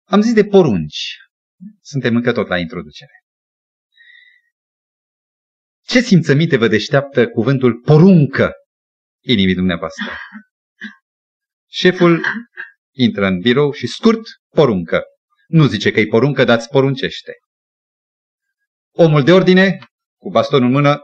Am 0.08 0.22
zis 0.22 0.34
de 0.34 0.46
porunci. 0.46 1.16
Suntem 1.82 2.16
încă 2.16 2.32
tot 2.32 2.48
la 2.48 2.58
introducere. 2.58 3.12
Ce 5.82 6.02
simțăminte 6.02 6.58
vă 6.58 6.68
deșteaptă 6.68 7.28
cuvântul 7.28 7.82
poruncă 7.82 8.52
inimii 9.24 9.56
dumneavoastră? 9.56 10.18
Șeful 11.70 12.24
intră 12.96 13.26
în 13.26 13.40
birou 13.40 13.72
și 13.72 13.88
scurt 13.88 14.22
poruncă. 14.56 15.04
Nu 15.48 15.66
zice 15.66 15.92
că 15.92 16.00
e 16.00 16.06
poruncă, 16.06 16.44
dar 16.44 16.58
îți 16.58 16.70
poruncește. 16.70 17.34
Omul 19.06 19.24
de 19.24 19.32
ordine, 19.32 19.78
cu 20.18 20.30
bastonul 20.30 20.68
în 20.68 20.74
mână, 20.74 21.00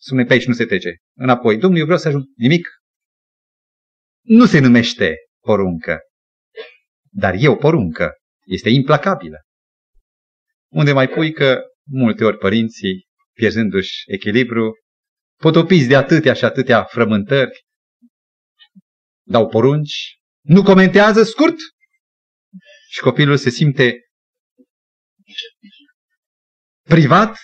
spune 0.00 0.24
pe 0.24 0.32
aici 0.32 0.46
nu 0.46 0.52
se 0.52 0.66
trece. 0.66 0.96
Înapoi, 1.16 1.58
domnul, 1.58 1.78
eu 1.78 1.84
vreau 1.84 1.98
să 1.98 2.08
ajung. 2.08 2.24
Nimic. 2.36 2.68
Nu 4.22 4.46
se 4.46 4.58
numește 4.58 5.14
poruncă. 5.40 5.98
Dar 7.10 7.34
e 7.38 7.48
o 7.48 7.56
poruncă. 7.56 8.12
Este 8.46 8.68
implacabilă. 8.68 9.40
Unde 10.72 10.92
mai 10.92 11.08
pui 11.08 11.32
că 11.32 11.62
multe 11.86 12.24
ori 12.24 12.38
părinții, 12.38 13.06
pierzându-și 13.32 14.02
echilibru, 14.06 14.72
potopiți 15.40 15.88
de 15.88 15.96
atâtea 15.96 16.32
și 16.32 16.44
atâtea 16.44 16.84
frământări, 16.84 17.64
dau 19.26 19.48
porunci, 19.48 20.18
nu 20.40 20.62
comentează 20.62 21.22
scurt 21.22 21.56
și 22.90 23.00
copilul 23.00 23.36
se 23.36 23.50
simte 23.50 23.98
privat 26.88 27.36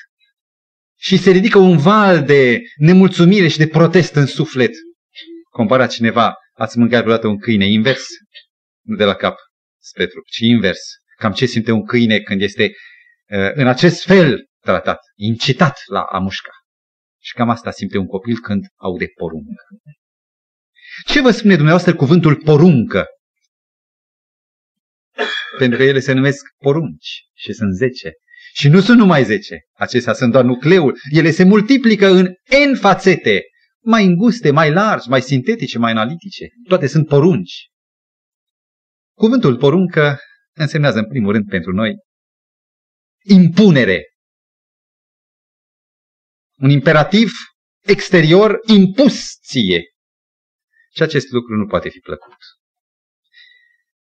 și 0.99 1.17
se 1.17 1.31
ridică 1.31 1.59
un 1.59 1.77
val 1.77 2.25
de 2.25 2.61
nemulțumire 2.77 3.49
și 3.49 3.59
de 3.59 3.69
protest 3.69 4.15
în 4.15 4.27
suflet. 4.27 4.71
Compara 5.51 5.87
cineva, 5.87 6.35
ați 6.53 6.79
mâncat 6.79 7.03
vreodată 7.03 7.27
un 7.27 7.39
câine 7.39 7.67
invers? 7.67 8.07
Nu 8.81 8.97
de 8.97 9.05
la 9.05 9.15
cap 9.15 9.37
spre 9.83 10.07
trup, 10.07 10.25
ci 10.27 10.39
invers. 10.39 10.81
Cam 11.17 11.33
ce 11.33 11.47
simte 11.47 11.71
un 11.71 11.85
câine 11.85 12.21
când 12.21 12.43
este 12.43 12.65
uh, 12.65 13.53
în 13.55 13.67
acest 13.67 14.05
fel 14.05 14.45
tratat, 14.61 14.99
incitat 15.17 15.79
la 15.87 16.01
a 16.01 16.19
mușca. 16.19 16.53
Și 17.23 17.33
cam 17.35 17.49
asta 17.51 17.71
simte 17.71 17.99
un 17.99 18.07
copil 18.07 18.39
când 18.39 18.65
aude 18.77 19.07
poruncă. 19.07 19.65
Ce 21.07 21.21
vă 21.21 21.31
spune 21.31 21.55
dumneavoastră 21.55 21.95
cuvântul 21.95 22.37
poruncă? 22.37 23.07
Pentru 25.59 25.79
că 25.79 25.85
ele 25.85 26.01
se 26.01 26.13
numesc 26.13 26.47
porunci 26.57 27.23
și 27.35 27.53
sunt 27.53 27.75
zece. 27.75 28.13
Și 28.53 28.69
nu 28.69 28.81
sunt 28.81 28.99
numai 28.99 29.25
zece. 29.25 29.59
Acestea 29.73 30.13
sunt 30.13 30.33
doar 30.33 30.45
nucleul. 30.45 30.99
Ele 31.11 31.31
se 31.31 31.45
multiplică 31.45 32.07
în 32.07 32.25
N 32.71 32.75
fațete, 32.75 33.43
mai 33.85 34.05
înguste, 34.05 34.51
mai 34.51 34.73
largi, 34.73 35.09
mai 35.09 35.23
sintetice, 35.23 35.79
mai 35.79 35.91
analitice. 35.91 36.47
Toate 36.69 36.87
sunt 36.87 37.07
porunci. 37.07 37.69
Cuvântul 39.17 39.57
poruncă 39.57 40.19
însemnează 40.53 40.99
în 40.99 41.09
primul 41.09 41.33
rând 41.33 41.49
pentru 41.49 41.73
noi 41.73 41.95
impunere. 43.23 44.05
Un 46.59 46.71
imperativ 46.71 47.33
exterior 47.81 48.59
impus 48.67 49.39
ție. 49.47 49.83
Și 50.95 51.03
acest 51.03 51.31
lucru 51.31 51.57
nu 51.57 51.67
poate 51.67 51.89
fi 51.89 51.99
plăcut. 51.99 52.37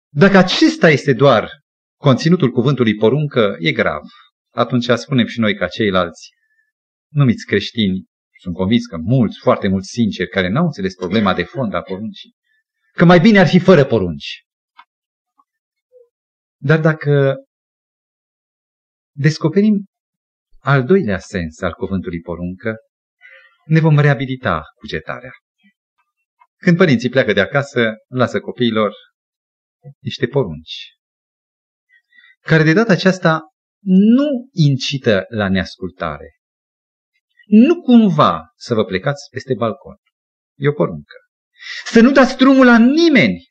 Dacă 0.09 0.37
acesta 0.37 0.90
este 0.90 1.12
doar 1.12 1.50
conținutul 1.97 2.50
cuvântului 2.50 2.94
poruncă, 2.94 3.56
e 3.59 3.73
grav. 3.73 4.02
Atunci 4.50 4.85
spunem 4.85 5.26
și 5.26 5.40
noi 5.40 5.54
ca 5.54 5.69
ceilalți, 5.69 6.28
numiți 7.09 7.47
creștini, 7.47 8.04
sunt 8.40 8.54
convins 8.54 8.87
că 8.87 8.97
mulți, 8.97 9.38
foarte 9.38 9.69
mulți 9.69 9.88
sinceri, 9.88 10.28
care 10.28 10.49
n-au 10.49 10.64
înțeles 10.64 10.95
problema 10.95 11.35
de 11.35 11.42
fond 11.42 11.75
a 11.75 11.83
poruncii, 11.83 12.35
că 12.92 13.04
mai 13.04 13.21
bine 13.21 13.38
ar 13.38 13.47
fi 13.47 13.59
fără 13.59 13.85
porunci. 13.85 14.45
Dar 16.57 16.80
dacă 16.80 17.37
descoperim 19.16 19.85
al 20.59 20.85
doilea 20.85 21.19
sens 21.19 21.61
al 21.61 21.73
cuvântului 21.73 22.21
poruncă, 22.21 22.76
ne 23.64 23.80
vom 23.80 23.99
reabilita 23.99 24.62
cugetarea. 24.75 25.33
Când 26.57 26.76
părinții 26.76 27.09
pleacă 27.09 27.33
de 27.33 27.40
acasă, 27.40 27.92
lasă 28.09 28.40
copiilor 28.40 28.92
niște 29.99 30.26
porunci, 30.26 30.95
care 32.40 32.62
de 32.62 32.73
data 32.73 32.92
aceasta 32.92 33.50
nu 33.82 34.49
incită 34.52 35.25
la 35.28 35.49
neascultare. 35.49 36.34
Nu 37.46 37.80
cumva 37.80 38.52
să 38.56 38.75
vă 38.75 38.84
plecați 38.84 39.28
peste 39.30 39.54
balcon. 39.54 39.96
E 40.56 40.68
o 40.68 40.72
poruncă. 40.72 41.16
Să 41.84 42.00
nu 42.00 42.10
dați 42.10 42.37
drumul 42.37 42.66
la 42.66 42.78
nimeni. 42.78 43.49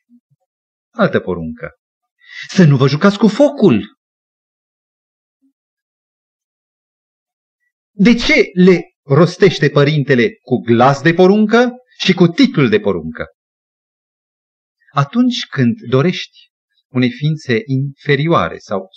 Altă 0.90 1.20
poruncă. 1.20 1.70
Să 2.48 2.64
nu 2.64 2.76
vă 2.76 2.88
jucați 2.88 3.18
cu 3.18 3.28
focul. 3.28 3.98
De 7.90 8.14
ce 8.14 8.50
le 8.52 8.80
rostește 9.02 9.68
părintele 9.68 10.28
cu 10.42 10.56
glas 10.56 11.02
de 11.02 11.12
poruncă 11.12 11.70
și 11.98 12.14
cu 12.14 12.26
titlul 12.26 12.68
de 12.68 12.80
poruncă? 12.80 13.26
Atunci 14.92 15.46
când 15.46 15.76
dorești 15.88 16.50
unei 16.88 17.10
ființe 17.10 17.62
inferioare 17.64 18.58
sau 18.58 18.88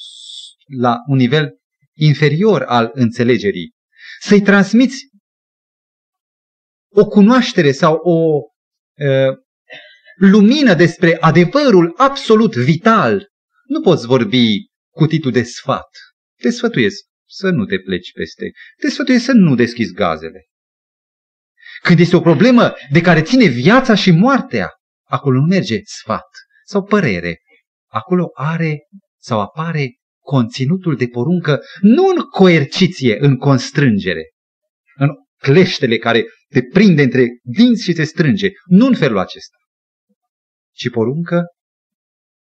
la 0.65 0.97
un 1.07 1.17
nivel 1.17 1.49
inferior 1.93 2.61
al 2.61 2.91
înțelegerii, 2.93 3.73
să-i 4.19 4.41
transmiți 4.41 5.07
o 6.91 7.05
cunoaștere 7.05 7.71
sau 7.71 7.95
o 7.95 8.39
uh, 8.97 9.37
lumină 10.15 10.73
despre 10.73 11.17
adevărul 11.19 11.93
absolut 11.97 12.55
vital, 12.55 13.27
nu 13.67 13.81
poți 13.81 14.05
vorbi 14.05 14.65
cu 14.89 15.05
titlul 15.05 15.33
de 15.33 15.43
sfat. 15.43 15.89
Te 16.41 16.49
sfătuiesc 16.49 17.03
să 17.27 17.49
nu 17.49 17.65
te 17.65 17.79
pleci 17.79 18.11
peste. 18.11 18.51
Te 18.81 18.89
sfătuiesc 18.89 19.23
să 19.25 19.31
nu 19.31 19.55
deschizi 19.55 19.93
gazele. 19.93 20.45
Când 21.81 21.99
este 21.99 22.15
o 22.15 22.21
problemă 22.21 22.73
de 22.91 23.01
care 23.01 23.21
ține 23.21 23.45
viața 23.45 23.95
și 23.95 24.11
moartea, 24.11 24.69
acolo 25.03 25.39
nu 25.39 25.45
merge 25.45 25.79
sfat 25.83 26.27
sau 26.65 26.83
părere. 26.83 27.37
Acolo 27.91 28.29
are 28.33 28.79
sau 29.19 29.39
apare 29.39 29.93
conținutul 30.23 30.95
de 30.95 31.07
poruncă 31.07 31.61
nu 31.81 32.07
în 32.07 32.21
coerciție, 32.21 33.17
în 33.19 33.37
constrângere, 33.37 34.31
în 34.95 35.09
cleștele 35.37 35.97
care 35.97 36.25
te 36.49 36.61
prinde 36.61 37.03
între 37.03 37.27
dinți 37.41 37.83
și 37.83 37.93
te 37.93 38.03
strânge, 38.03 38.49
nu 38.65 38.85
în 38.85 38.95
felul 38.95 39.17
acesta, 39.17 39.57
ci 40.71 40.89
poruncă 40.89 41.43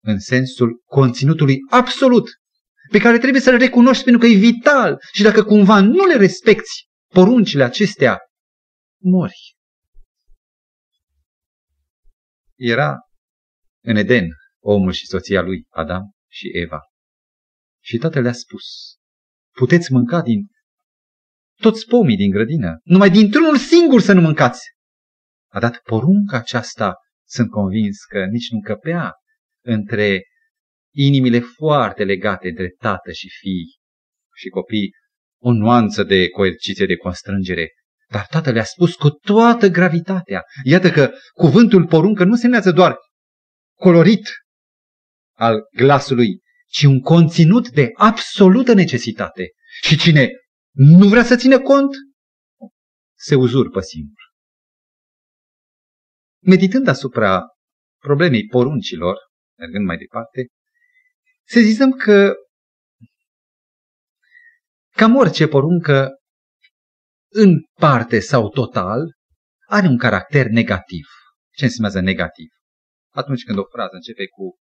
în 0.04 0.20
sensul 0.20 0.82
conținutului 0.86 1.58
absolut, 1.70 2.30
pe 2.92 3.00
care 3.00 3.18
trebuie 3.18 3.42
să-l 3.42 3.58
recunoști 3.58 4.04
pentru 4.04 4.22
că 4.22 4.28
e 4.28 4.38
vital 4.38 4.98
și 5.14 5.24
dacă 5.24 5.44
cumva 5.44 5.82
nu 5.82 6.06
le 6.06 6.16
respecti 6.16 6.88
poruncile 7.14 7.64
acestea, 7.64 8.18
mori. 9.02 9.56
Era 12.56 12.96
în 13.84 13.96
Eden 13.96 14.28
omul 14.60 14.92
și 14.92 15.06
soția 15.06 15.42
lui, 15.42 15.66
Adam 15.70 16.04
și 16.28 16.50
Eva. 16.54 16.89
Și 17.90 17.98
tatăl 17.98 18.22
le-a 18.22 18.34
spus, 18.34 18.66
puteți 19.52 19.92
mânca 19.92 20.22
din 20.22 20.48
toți 21.62 21.86
pomii 21.86 22.16
din 22.16 22.32
grădină, 22.32 22.80
numai 22.84 23.10
dintr-unul 23.10 23.58
singur 23.58 24.02
să 24.02 24.14
nu 24.14 24.22
mâncați. 24.22 24.62
A 25.52 25.60
dat 25.60 25.78
porunca 25.78 26.38
aceasta, 26.38 26.96
sunt 27.28 27.50
convins 27.50 28.04
că 28.04 28.26
nici 28.26 28.50
nu 28.50 28.58
încăpea 28.58 29.14
între 29.64 30.24
inimile 30.96 31.40
foarte 31.40 32.04
legate 32.04 32.48
între 32.48 32.70
tată 32.78 33.12
și 33.12 33.30
fii 33.30 33.78
și 34.36 34.50
copii, 34.50 34.92
o 35.42 35.52
nuanță 35.52 36.04
de 36.04 36.30
coerciție, 36.30 36.86
de 36.86 36.96
constrângere. 36.96 37.68
Dar 38.10 38.26
tatăl 38.26 38.54
le-a 38.54 38.64
spus 38.64 38.96
cu 38.96 39.10
toată 39.10 39.68
gravitatea. 39.68 40.44
Iată 40.64 40.92
că 40.92 41.12
cuvântul 41.34 41.88
poruncă 41.88 42.24
nu 42.24 42.36
semnează 42.36 42.72
doar 42.72 42.98
colorit 43.76 44.28
al 45.38 45.68
glasului, 45.76 46.48
ci 46.70 46.84
un 46.84 47.00
conținut 47.00 47.70
de 47.70 47.90
absolută 47.94 48.74
necesitate. 48.74 49.52
Și 49.82 49.98
cine 49.98 50.30
nu 50.72 51.08
vrea 51.08 51.24
să 51.24 51.36
ține 51.36 51.58
cont, 51.58 51.96
se 53.18 53.36
uzurpă 53.36 53.80
singur. 53.80 54.22
Meditând 56.42 56.88
asupra 56.88 57.42
problemei 57.98 58.46
poruncilor, 58.46 59.18
mergând 59.58 59.86
mai 59.86 59.98
departe, 59.98 60.48
să 61.48 61.60
zicem 61.60 61.92
că 61.92 62.34
cam 64.96 65.16
orice 65.16 65.48
poruncă, 65.48 66.10
în 67.32 67.62
parte 67.80 68.20
sau 68.20 68.50
total, 68.50 69.00
are 69.68 69.88
un 69.88 69.98
caracter 69.98 70.46
negativ. 70.46 71.08
Ce 71.56 71.64
înseamnă 71.66 72.00
negativ? 72.02 72.50
Atunci 73.14 73.44
când 73.44 73.58
o 73.58 73.64
frază 73.64 73.96
începe 73.96 74.28
cu 74.28 74.58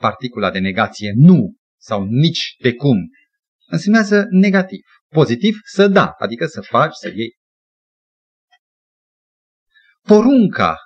particula 0.00 0.50
de 0.50 0.58
negație 0.58 1.12
nu 1.16 1.54
sau 1.80 2.04
nici 2.04 2.54
de 2.58 2.74
cum, 2.74 2.98
însemnează 3.66 4.26
negativ. 4.30 4.84
Pozitiv 5.08 5.56
să 5.64 5.88
da, 5.88 6.14
adică 6.18 6.46
să 6.46 6.60
faci, 6.60 6.94
să 6.94 7.08
iei. 7.08 7.36
Porunca 10.02 10.76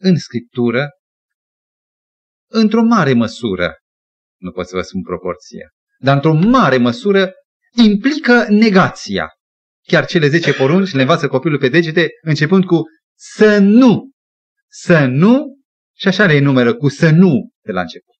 în 0.00 0.16
scriptură, 0.16 0.88
într-o 2.50 2.82
mare 2.82 3.12
măsură, 3.12 3.74
nu 4.40 4.52
pot 4.52 4.66
să 4.66 4.76
vă 4.76 4.82
spun 4.82 5.02
proporție, 5.02 5.68
dar 5.98 6.14
într-o 6.14 6.32
mare 6.32 6.76
măsură 6.76 7.32
implică 7.84 8.46
negația. 8.48 9.28
Chiar 9.86 10.06
cele 10.06 10.28
10 10.28 10.52
porunci 10.52 10.92
le 10.92 11.00
învață 11.00 11.28
copilul 11.28 11.58
pe 11.58 11.68
degete, 11.68 12.08
începând 12.22 12.64
cu 12.64 12.82
să 13.18 13.58
nu, 13.58 14.10
să 14.68 15.06
nu, 15.06 15.58
și 15.96 16.08
așa 16.08 16.26
le 16.26 16.32
enumeră 16.32 16.74
cu 16.74 16.88
să 16.88 17.10
nu 17.10 17.50
de 17.64 17.72
la 17.72 17.80
început. 17.80 18.16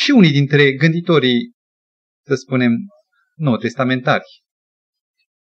Și 0.00 0.10
unii 0.10 0.30
dintre 0.30 0.72
gânditorii, 0.72 1.52
să 2.26 2.34
spunem, 2.34 2.72
nou 3.34 3.56
testamentari, 3.56 4.24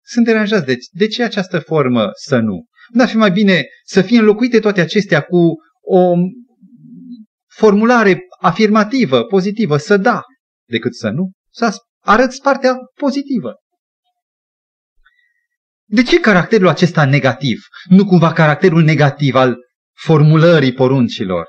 sunt 0.05 0.25
deranjați 0.25 0.65
de, 0.65 0.75
de 0.91 1.07
ce 1.07 1.23
această 1.23 1.59
formă 1.59 2.09
să 2.13 2.37
nu? 2.37 2.65
Nu 2.89 3.01
ar 3.01 3.07
fi 3.07 3.17
mai 3.17 3.31
bine 3.31 3.65
să 3.83 4.01
fie 4.01 4.19
înlocuite 4.19 4.59
toate 4.59 4.81
acestea 4.81 5.21
cu 5.21 5.55
o 5.81 6.13
formulare 7.47 8.19
afirmativă, 8.39 9.25
pozitivă, 9.25 9.77
să 9.77 9.97
da, 9.97 10.21
decât 10.67 10.95
să 10.95 11.09
nu? 11.09 11.31
Să 11.51 11.77
arăți 12.03 12.41
partea 12.41 12.75
pozitivă. 12.95 13.53
De 15.85 16.03
ce 16.03 16.19
caracterul 16.19 16.67
acesta 16.67 17.05
negativ? 17.05 17.65
Nu 17.89 18.05
cumva 18.05 18.33
caracterul 18.33 18.83
negativ 18.83 19.35
al 19.35 19.57
formulării 19.97 20.73
poruncilor? 20.73 21.47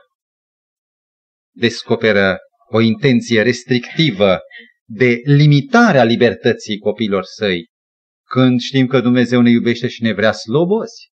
Descoperă 1.55 2.38
o 2.72 2.80
intenție 2.80 3.42
restrictivă 3.42 4.38
de 4.85 5.20
limitare 5.24 5.98
a 5.98 6.04
libertății 6.04 6.78
copiilor 6.78 7.24
săi, 7.24 7.66
când 8.28 8.61
știm 8.61 8.87
că 8.87 9.00
Dumnezeu 9.00 9.40
ne 9.40 9.50
iubește 9.50 9.88
și 9.88 10.02
ne 10.02 10.12
vrea 10.12 10.33
slobozi? 10.33 11.11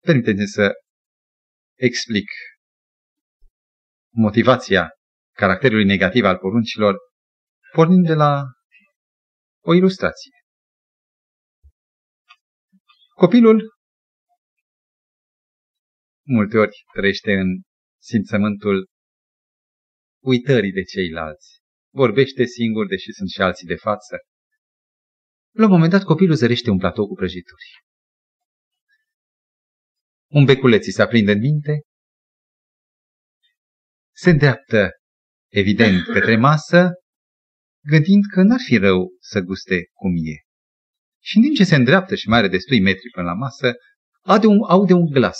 Permiteți-mi 0.00 0.46
să 0.46 0.72
explic 1.78 2.30
motivația 4.14 4.90
caracterului 5.36 5.84
negativ 5.84 6.24
al 6.24 6.38
poruncilor, 6.38 6.96
pornind 7.72 8.06
de 8.06 8.14
la 8.14 8.42
O 9.64 9.74
ilustrație. 9.74 10.30
Copilul 13.14 13.74
multe 16.26 16.58
ori 16.58 16.76
trăiește 16.92 17.32
în 17.32 17.48
simțământul 18.02 18.88
uitării 20.22 20.72
de 20.72 20.82
ceilalți. 20.82 21.60
Vorbește 21.94 22.44
singur, 22.44 22.86
deși 22.86 23.12
sunt 23.12 23.28
și 23.28 23.40
alții 23.40 23.66
de 23.66 23.74
față. 23.74 24.16
La 25.54 25.64
un 25.64 25.70
moment 25.70 25.90
dat, 25.90 26.02
copilul 26.02 26.36
zărește 26.36 26.70
un 26.70 26.78
platou 26.78 27.06
cu 27.06 27.14
prăjituri. 27.14 27.64
Un 30.30 30.44
beculeț 30.44 30.86
îi 30.86 30.92
se 30.92 31.02
aprinde 31.02 31.32
în 31.32 31.38
minte, 31.38 31.80
se 34.14 34.30
îndreaptă, 34.30 34.90
evident, 35.48 36.04
către 36.04 36.36
masă, 36.36 36.90
gândind 37.84 38.22
că 38.32 38.42
n-ar 38.42 38.60
fi 38.66 38.76
rău 38.76 39.16
să 39.20 39.40
guste 39.40 39.84
cum 39.92 40.12
e. 40.16 40.36
Și 41.22 41.36
în 41.36 41.42
timp 41.42 41.56
ce 41.56 41.64
se 41.64 41.74
îndreaptă 41.74 42.14
și 42.14 42.28
mai 42.28 42.38
are 42.38 42.48
destui 42.48 42.80
metri 42.80 43.10
până 43.10 43.26
la 43.26 43.34
masă, 43.34 43.72
aude 44.22 44.46
un, 44.46 44.58
aude 44.68 44.92
un 44.92 45.10
glas. 45.10 45.38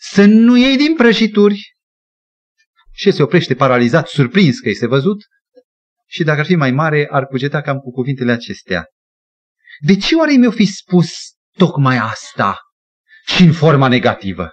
Să 0.00 0.24
nu 0.24 0.56
iei 0.56 0.76
din 0.76 0.94
prăjituri! 0.94 1.76
Și 2.92 3.10
se 3.10 3.22
oprește 3.22 3.54
paralizat, 3.54 4.08
surprins 4.08 4.58
că 4.58 4.68
este 4.68 4.86
văzut, 4.86 5.18
și 6.06 6.24
dacă 6.24 6.40
ar 6.40 6.46
fi 6.46 6.54
mai 6.54 6.70
mare, 6.70 7.08
ar 7.10 7.26
cugeta 7.26 7.60
cam 7.60 7.78
cu 7.78 7.90
cuvintele 7.90 8.32
acestea. 8.32 8.86
De 9.78 9.96
ce 9.96 10.14
oare 10.14 10.32
mi-o 10.32 10.50
fi 10.50 10.64
spus 10.64 11.10
tocmai 11.56 11.96
asta 11.96 12.58
și 13.26 13.42
în 13.42 13.52
forma 13.52 13.88
negativă? 13.88 14.50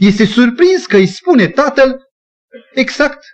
Este 0.00 0.24
surprins 0.24 0.86
că 0.86 0.96
îi 0.96 1.06
spune 1.06 1.48
tatăl 1.48 2.02
exact 2.74 3.24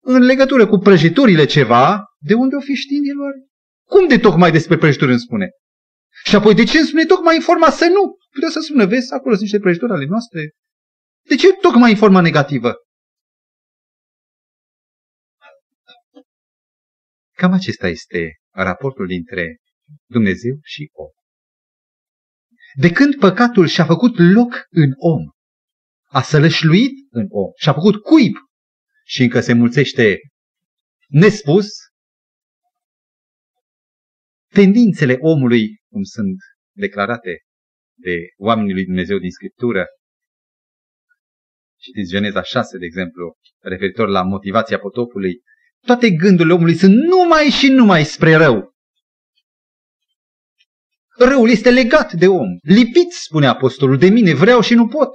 în 0.00 0.22
legătură 0.22 0.66
cu 0.66 0.78
prăjiturile 0.78 1.44
ceva, 1.44 2.04
de 2.18 2.34
unde 2.34 2.56
o 2.56 2.60
fi 2.60 2.74
știind 2.74 3.06
el 3.08 3.20
oare? 3.20 3.46
Cum 3.88 4.08
de 4.08 4.18
tocmai 4.18 4.50
despre 4.50 4.76
prăjituri 4.76 5.10
îmi 5.10 5.20
spune? 5.20 5.48
Și 6.28 6.34
apoi 6.34 6.54
de 6.54 6.64
ce 6.64 6.78
îmi 6.78 6.86
spune 6.86 7.04
tocmai 7.04 7.36
în 7.36 7.42
forma 7.42 7.70
să 7.70 7.86
nu? 7.86 8.16
Putea 8.30 8.50
să 8.50 8.60
spună, 8.60 8.86
vezi, 8.86 9.12
acolo 9.12 9.30
sunt 9.30 9.40
niște 9.40 9.58
prăjituri 9.58 9.92
ale 9.92 10.04
noastre. 10.04 10.52
De 11.28 11.34
ce 11.34 11.52
tocmai 11.52 11.90
în 11.90 11.96
forma 11.96 12.20
negativă? 12.20 12.74
Cam 17.36 17.52
acesta 17.52 17.88
este 17.88 18.40
raportul 18.50 19.06
dintre 19.06 19.56
Dumnezeu 20.06 20.58
și 20.62 20.90
om. 20.92 21.10
De 22.74 22.90
când 22.90 23.14
păcatul 23.14 23.66
și-a 23.66 23.84
făcut 23.84 24.18
loc 24.18 24.66
în 24.70 24.90
om, 24.96 25.22
a 26.10 26.22
sălășluit 26.22 26.92
în 27.10 27.26
om 27.30 27.50
și-a 27.56 27.72
făcut 27.72 28.02
cuib 28.02 28.34
și 29.04 29.22
încă 29.22 29.40
se 29.40 29.52
mulțește 29.52 30.18
nespus, 31.08 31.68
tendințele 34.54 35.16
omului, 35.20 35.64
cum 35.90 36.02
sunt 36.02 36.36
declarate 36.76 37.42
de 37.94 38.16
oamenii 38.36 38.72
lui 38.72 38.84
Dumnezeu 38.84 39.18
din 39.18 39.30
Scriptură, 39.30 39.86
citiți 41.80 42.10
Geneza 42.10 42.42
6, 42.42 42.78
de 42.78 42.84
exemplu, 42.84 43.34
referitor 43.60 44.08
la 44.08 44.22
motivația 44.22 44.78
potopului, 44.78 45.40
toate 45.86 46.10
gândurile 46.10 46.54
omului 46.54 46.74
sunt 46.74 46.94
numai 46.94 47.44
și 47.44 47.68
numai 47.68 48.04
spre 48.04 48.34
rău. 48.34 48.72
Răul 51.18 51.50
este 51.50 51.70
legat 51.70 52.12
de 52.12 52.28
om. 52.28 52.48
Lipit, 52.62 53.12
spune 53.12 53.46
apostolul, 53.46 53.98
de 53.98 54.08
mine 54.08 54.34
vreau 54.34 54.60
și 54.60 54.74
nu 54.74 54.88
pot. 54.88 55.10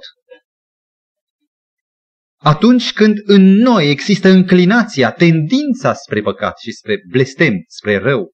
Atunci 2.42 2.92
când 2.92 3.18
în 3.24 3.42
noi 3.42 3.90
există 3.90 4.28
înclinația, 4.28 5.12
tendința 5.12 5.94
spre 5.94 6.20
păcat 6.20 6.58
și 6.58 6.72
spre 6.72 7.02
blestem, 7.08 7.54
spre 7.66 7.96
rău, 7.98 8.30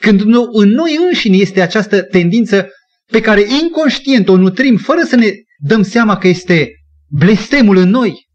când 0.00 0.20
în 0.52 0.68
noi 0.68 0.96
înșine 0.96 1.36
este 1.36 1.60
această 1.60 2.02
tendință 2.02 2.68
pe 3.04 3.20
care 3.20 3.40
inconștient 3.62 4.28
o 4.28 4.36
nutrim 4.36 4.76
fără 4.76 5.02
să 5.02 5.16
ne 5.16 5.30
dăm 5.58 5.82
seama 5.82 6.16
că 6.16 6.28
este 6.28 6.70
blestemul 7.08 7.76
în 7.76 7.88
noi, 7.88 8.26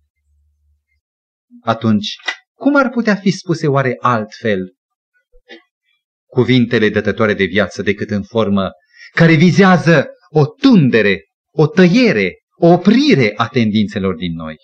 atunci 1.61 2.15
cum 2.53 2.75
ar 2.75 2.89
putea 2.89 3.15
fi 3.15 3.31
spuse 3.31 3.67
oare 3.67 3.95
altfel 3.99 4.73
cuvintele 6.25 6.89
dătătoare 6.89 7.33
de 7.33 7.45
viață 7.45 7.81
decât 7.81 8.09
în 8.09 8.23
formă 8.23 8.71
care 9.11 9.33
vizează 9.33 10.07
o 10.29 10.45
tundere, 10.45 11.23
o 11.51 11.67
tăiere, 11.67 12.33
o 12.57 12.67
oprire 12.67 13.33
a 13.35 13.47
tendințelor 13.47 14.15
din 14.15 14.33
noi? 14.33 14.55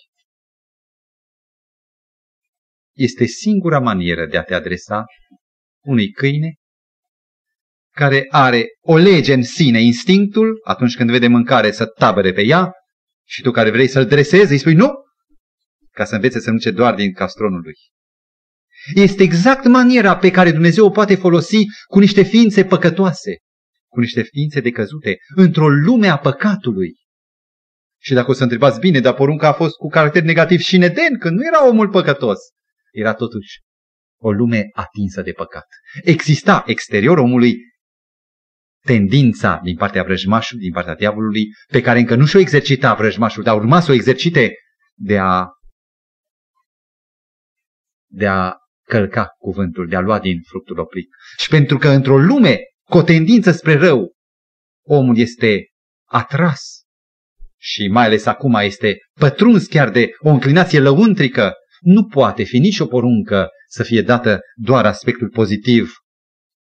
Este 2.92 3.24
singura 3.24 3.80
manieră 3.80 4.26
de 4.26 4.38
a 4.38 4.42
te 4.42 4.54
adresa 4.54 5.04
unui 5.84 6.10
câine 6.10 6.56
care 7.94 8.26
are 8.28 8.66
o 8.80 8.96
lege 8.96 9.32
în 9.32 9.42
sine, 9.42 9.82
instinctul, 9.82 10.60
atunci 10.64 10.96
când 10.96 11.10
vede 11.10 11.26
mâncare 11.26 11.70
să 11.70 11.86
tabere 11.86 12.32
pe 12.32 12.42
ea, 12.42 12.72
și 13.26 13.42
tu 13.42 13.50
care 13.50 13.70
vrei 13.70 13.88
să-l 13.88 14.06
dresezi, 14.06 14.52
îi 14.52 14.58
spui 14.58 14.74
nu, 14.74 14.90
ca 15.90 16.04
să 16.04 16.14
învețe 16.14 16.40
să 16.40 16.50
nu 16.50 16.70
doar 16.70 16.94
din 16.94 17.12
castronul 17.12 17.60
lui. 17.60 17.74
Este 18.94 19.22
exact 19.22 19.66
maniera 19.66 20.16
pe 20.16 20.30
care 20.30 20.52
Dumnezeu 20.52 20.84
o 20.84 20.90
poate 20.90 21.14
folosi 21.14 21.64
cu 21.86 21.98
niște 21.98 22.22
ființe 22.22 22.64
păcătoase, 22.64 23.36
cu 23.88 24.00
niște 24.00 24.22
ființe 24.22 24.60
decăzute, 24.60 25.16
într-o 25.36 25.68
lume 25.68 26.08
a 26.08 26.18
păcatului. 26.18 26.94
Și 28.00 28.14
dacă 28.14 28.30
o 28.30 28.34
să 28.34 28.42
întrebați 28.42 28.80
bine, 28.80 29.00
dar 29.00 29.14
porunca 29.14 29.48
a 29.48 29.52
fost 29.52 29.74
cu 29.74 29.88
caracter 29.88 30.22
negativ 30.22 30.60
și 30.60 30.76
în 30.76 30.82
Eden, 30.82 31.18
când 31.18 31.36
nu 31.36 31.46
era 31.46 31.68
omul 31.68 31.88
păcătos, 31.88 32.38
era 32.90 33.14
totuși 33.14 33.60
o 34.20 34.30
lume 34.30 34.68
atinsă 34.72 35.22
de 35.22 35.32
păcat. 35.32 35.66
Exista 36.02 36.62
exterior 36.66 37.18
omului 37.18 37.56
tendința 38.84 39.60
din 39.62 39.76
partea 39.76 40.02
vrăjmașului, 40.02 40.62
din 40.62 40.72
partea 40.72 40.94
diavolului, 40.94 41.44
pe 41.66 41.80
care 41.80 41.98
încă 41.98 42.14
nu 42.14 42.26
și-o 42.26 42.38
exercita 42.38 42.94
vrăjmașul, 42.94 43.42
dar 43.42 43.56
urma 43.56 43.80
să 43.80 43.90
o 43.90 43.94
exercite 43.94 44.54
de 44.94 45.18
a, 45.18 45.48
de 48.10 48.26
a 48.26 48.54
călca 48.86 49.26
cuvântul, 49.38 49.88
de 49.88 49.96
a 49.96 50.00
lua 50.00 50.18
din 50.18 50.40
fructul 50.42 50.78
oprit. 50.78 51.08
Și 51.38 51.48
pentru 51.48 51.78
că 51.78 51.88
într-o 51.88 52.18
lume 52.18 52.58
cu 52.88 52.98
o 52.98 53.02
tendință 53.02 53.50
spre 53.50 53.74
rău, 53.74 54.12
omul 54.86 55.18
este 55.18 55.66
atras 56.08 56.82
și 57.58 57.88
mai 57.88 58.04
ales 58.04 58.26
acum 58.26 58.54
este 58.54 58.96
pătruns 59.12 59.66
chiar 59.66 59.90
de 59.90 60.10
o 60.18 60.28
înclinație 60.28 60.80
lăuntrică, 60.80 61.52
nu 61.80 62.06
poate 62.06 62.42
fi 62.42 62.58
nicio 62.58 62.86
poruncă 62.86 63.48
să 63.68 63.82
fie 63.82 64.02
dată 64.02 64.40
doar 64.54 64.86
aspectul 64.86 65.28
pozitiv, 65.28 65.92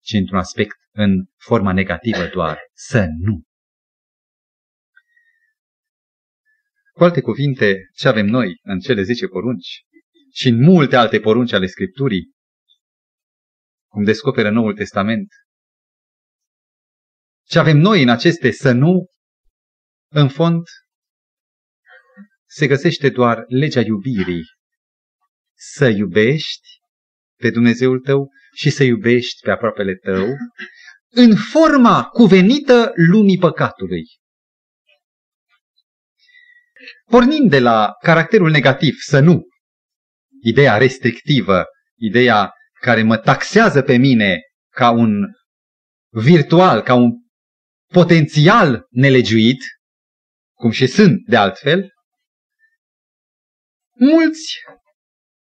ci 0.04 0.12
într-un 0.12 0.38
aspect 0.38 0.76
în 0.96 1.24
forma 1.36 1.72
negativă 1.72 2.26
doar, 2.26 2.58
să 2.72 3.06
nu. 3.18 3.42
Cu 6.92 7.04
alte 7.04 7.20
cuvinte, 7.20 7.76
ce 7.94 8.08
avem 8.08 8.26
noi 8.26 8.58
în 8.62 8.78
cele 8.78 9.02
zece 9.02 9.26
porunci 9.26 9.84
și 10.32 10.48
în 10.48 10.62
multe 10.62 10.96
alte 10.96 11.20
porunci 11.20 11.52
ale 11.52 11.66
Scripturii, 11.66 12.34
cum 13.90 14.04
descoperă 14.04 14.50
Noul 14.50 14.74
Testament, 14.74 15.28
ce 17.44 17.58
avem 17.58 17.76
noi 17.76 18.02
în 18.02 18.08
aceste 18.08 18.50
să 18.50 18.72
nu, 18.72 19.06
în 20.10 20.28
fond, 20.28 20.62
se 22.48 22.66
găsește 22.66 23.10
doar 23.10 23.44
legea 23.46 23.80
iubirii. 23.80 24.44
Să 25.54 25.86
iubești 25.88 26.68
pe 27.40 27.50
Dumnezeul 27.50 28.00
tău 28.00 28.28
și 28.54 28.70
să 28.70 28.84
iubești 28.84 29.40
pe 29.40 29.50
aproapele 29.50 29.94
tău 29.94 30.26
în 31.18 31.36
forma 31.36 32.04
cuvenită 32.04 32.92
lumii 32.94 33.38
păcatului. 33.38 34.02
Pornind 37.04 37.50
de 37.50 37.58
la 37.58 37.92
caracterul 38.02 38.50
negativ, 38.50 38.94
să 38.98 39.20
nu, 39.20 39.42
ideea 40.42 40.76
restrictivă, 40.76 41.64
ideea 41.98 42.52
care 42.80 43.02
mă 43.02 43.16
taxează 43.16 43.82
pe 43.82 43.96
mine 43.96 44.40
ca 44.70 44.90
un 44.90 45.10
virtual, 46.08 46.82
ca 46.82 46.94
un 46.94 47.10
potențial 47.92 48.86
nelegiuit, 48.90 49.60
cum 50.54 50.70
și 50.70 50.86
sunt 50.86 51.26
de 51.26 51.36
altfel, 51.36 51.90
mulți, 53.98 54.54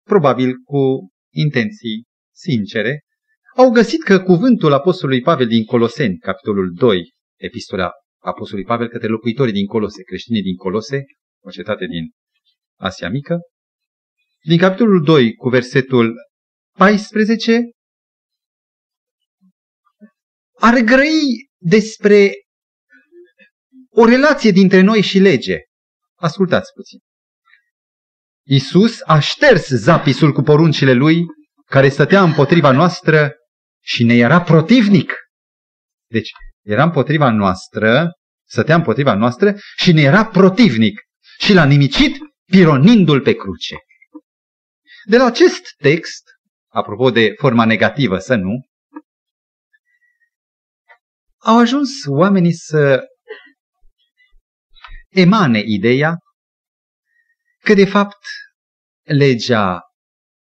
probabil 0.03 0.55
cu 0.57 1.13
intenții 1.35 2.05
sincere, 2.35 3.01
au 3.57 3.71
găsit 3.71 4.03
că 4.03 4.21
cuvântul 4.21 4.73
Apostolului 4.73 5.21
Pavel 5.21 5.47
din 5.47 5.65
Coloseni, 5.65 6.19
capitolul 6.19 6.73
2, 6.75 7.13
epistola 7.41 7.91
Apostolului 8.23 8.69
Pavel 8.69 8.89
către 8.89 9.09
locuitorii 9.09 9.53
din 9.53 9.67
Colose, 9.67 10.03
creștinii 10.03 10.43
din 10.43 10.57
Colose, 10.57 11.05
o 11.45 11.51
cetate 11.51 11.87
din 11.87 12.11
Asia 12.79 13.09
Mică, 13.09 13.39
din 14.45 14.59
capitolul 14.59 15.03
2 15.05 15.35
cu 15.35 15.49
versetul 15.49 16.15
14, 16.79 17.61
ar 20.59 20.79
grăi 20.79 21.49
despre 21.59 22.33
o 23.91 24.05
relație 24.05 24.51
dintre 24.51 24.81
noi 24.81 25.01
și 25.01 25.19
lege. 25.19 25.59
Ascultați 26.15 26.73
puțin. 26.73 26.99
Isus 28.47 29.01
a 29.05 29.19
șters 29.19 29.69
zapisul 29.69 30.33
cu 30.33 30.43
poruncile 30.43 30.93
lui 30.93 31.25
care 31.67 31.89
stătea 31.89 32.23
împotriva 32.23 32.73
noastră 32.73 33.33
și 33.83 34.05
ne 34.05 34.15
era 34.15 34.43
protivnic. 34.43 35.13
Deci, 36.11 36.31
era 36.63 36.83
împotriva 36.83 37.31
noastră, 37.31 38.11
stătea 38.49 38.75
împotriva 38.75 39.15
noastră 39.15 39.55
și 39.77 39.93
ne 39.93 40.03
era 40.03 40.27
protivnic. 40.27 41.01
Și 41.39 41.53
l-a 41.53 41.65
nimicit 41.65 42.17
pironindu-l 42.51 43.21
pe 43.21 43.35
cruce. 43.35 43.77
De 45.05 45.17
la 45.17 45.25
acest 45.25 45.63
text, 45.77 46.23
apropo 46.73 47.11
de 47.11 47.33
forma 47.39 47.65
negativă 47.65 48.19
să 48.19 48.35
nu, 48.35 48.67
au 51.39 51.59
ajuns 51.59 51.91
oamenii 52.07 52.53
să 52.53 53.01
emane 55.09 55.63
ideea 55.67 56.17
că 57.59 57.75
de 57.75 57.85
fapt 57.85 58.19
legea, 59.03 59.81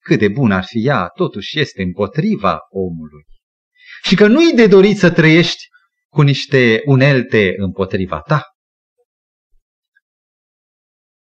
cât 0.09 0.19
de 0.19 0.29
bună 0.29 0.55
ar 0.55 0.65
fi 0.65 0.87
ea, 0.87 1.07
totuși 1.07 1.59
este 1.59 1.83
împotriva 1.83 2.59
omului. 2.71 3.25
Și 4.03 4.15
că 4.15 4.27
nu-i 4.27 4.55
de 4.55 4.67
dorit 4.67 4.97
să 4.97 5.11
trăiești 5.11 5.63
cu 6.09 6.23
niște 6.23 6.83
unelte 6.85 7.55
împotriva 7.57 8.21
ta. 8.21 8.43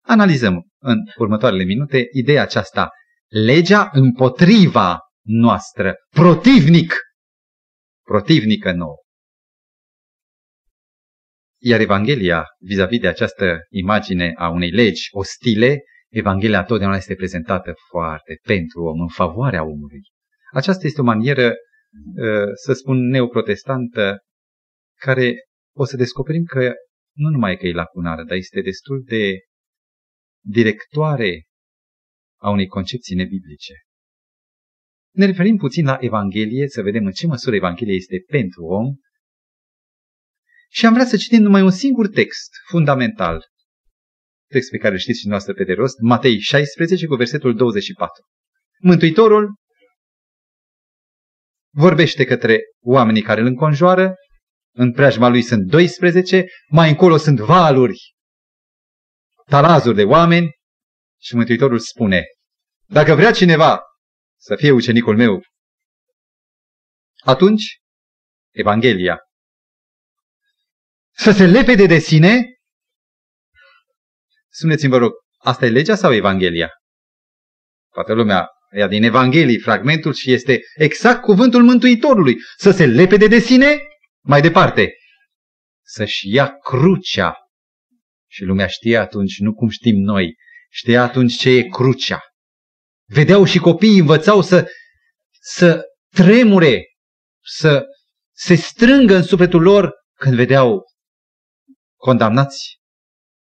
Analizăm 0.05 0.67
în 0.81 0.97
următoarele 1.17 1.63
minute 1.63 2.07
ideea 2.11 2.41
aceasta. 2.41 2.89
Legea 3.27 3.89
împotriva 3.91 4.99
noastră, 5.23 5.95
protivnic, 6.09 6.93
protivnică 8.03 8.71
nouă. 8.71 8.95
Iar 11.61 11.79
Evanghelia, 11.79 12.45
vis-a-vis 12.59 12.97
-vis 12.97 13.01
de 13.01 13.07
această 13.07 13.57
imagine 13.69 14.33
a 14.37 14.49
unei 14.49 14.69
legi 14.69 15.07
ostile, 15.11 15.77
Evanghelia 16.17 16.59
întotdeauna 16.59 16.97
este 16.97 17.15
prezentată 17.15 17.73
foarte 17.89 18.39
pentru 18.43 18.81
om, 18.83 18.99
în 18.99 19.07
favoarea 19.07 19.63
omului. 19.63 20.01
Aceasta 20.51 20.87
este 20.87 21.01
o 21.01 21.03
manieră, 21.03 21.47
uh, 21.47 22.51
să 22.65 22.73
spun, 22.73 22.97
neoprotestantă, 23.07 24.17
care 24.99 25.35
o 25.75 25.85
să 25.85 25.97
descoperim 25.97 26.43
că 26.43 26.73
nu 27.15 27.29
numai 27.29 27.57
că 27.57 27.67
e 27.67 27.71
lacunară, 27.71 28.23
dar 28.23 28.37
este 28.37 28.61
destul 28.61 29.03
de 29.05 29.39
directoare 30.45 31.43
a 32.41 32.49
unei 32.49 32.67
concepții 32.67 33.15
nebiblice. 33.15 33.73
Ne 35.15 35.25
referim 35.25 35.57
puțin 35.57 35.85
la 35.85 35.97
Evanghelie, 35.99 36.67
să 36.67 36.81
vedem 36.81 37.05
în 37.05 37.11
ce 37.11 37.27
măsură 37.27 37.55
Evanghelia 37.55 37.95
este 37.95 38.23
pentru 38.27 38.63
om 38.63 38.95
și 40.69 40.85
am 40.85 40.93
vrea 40.93 41.05
să 41.05 41.17
citim 41.17 41.41
numai 41.41 41.61
un 41.61 41.71
singur 41.71 42.07
text 42.07 42.49
fundamental, 42.69 43.45
text 44.47 44.69
pe 44.69 44.77
care 44.77 44.93
îl 44.93 44.99
știți 44.99 45.19
și 45.19 45.27
noastră 45.27 45.53
pe 45.53 45.63
de 45.63 45.73
rost, 45.73 45.99
Matei 45.99 46.39
16 46.39 47.05
cu 47.05 47.15
versetul 47.15 47.55
24. 47.55 48.23
Mântuitorul 48.79 49.55
vorbește 51.73 52.25
către 52.25 52.59
oamenii 52.81 53.21
care 53.21 53.41
îl 53.41 53.47
înconjoară, 53.47 54.15
în 54.75 54.91
preajma 54.91 55.27
lui 55.27 55.41
sunt 55.41 55.67
12, 55.67 56.45
mai 56.69 56.89
încolo 56.89 57.17
sunt 57.17 57.39
valuri, 57.39 57.99
talazuri 59.45 59.95
de 59.95 60.03
oameni 60.03 60.49
și 61.21 61.35
Mântuitorul 61.35 61.79
spune, 61.79 62.23
dacă 62.85 63.15
vrea 63.15 63.31
cineva 63.31 63.81
să 64.39 64.55
fie 64.55 64.71
ucenicul 64.71 65.15
meu, 65.15 65.41
atunci 67.23 67.77
Evanghelia 68.51 69.19
să 71.11 71.31
se 71.31 71.45
lepede 71.45 71.85
de 71.85 71.99
sine? 71.99 72.56
Spuneți-mi, 74.59 74.91
vă 74.91 74.97
rog, 74.97 75.11
asta 75.37 75.65
e 75.65 75.69
legea 75.69 75.95
sau 75.95 76.13
Evanghelia? 76.13 76.69
Toată 77.93 78.13
lumea 78.13 78.47
ia 78.75 78.87
din 78.87 79.03
Evanghelii 79.03 79.59
fragmentul 79.59 80.13
și 80.13 80.31
este 80.31 80.59
exact 80.75 81.21
cuvântul 81.21 81.63
Mântuitorului. 81.63 82.35
Să 82.57 82.71
se 82.71 82.85
lepede 82.85 83.27
de 83.27 83.39
sine? 83.39 83.77
Mai 84.23 84.41
departe, 84.41 84.93
să-și 85.83 86.33
ia 86.33 86.57
crucea. 86.57 87.35
Și 88.29 88.43
lumea 88.43 88.67
știa 88.67 89.01
atunci, 89.01 89.37
nu 89.39 89.53
cum 89.53 89.69
știm 89.69 89.95
noi, 89.95 90.35
știa 90.69 91.03
atunci 91.03 91.37
ce 91.37 91.49
e 91.49 91.61
crucea. 91.61 92.19
Vedeau 93.09 93.45
și 93.45 93.59
copiii 93.59 93.99
învățau 93.99 94.41
să, 94.41 94.71
să 95.39 95.81
tremure, 96.15 96.83
să 97.43 97.85
se 98.35 98.55
strângă 98.55 99.15
în 99.15 99.23
sufletul 99.23 99.61
lor 99.61 99.91
când 100.19 100.35
vedeau 100.35 100.83
condamnați, 101.95 102.76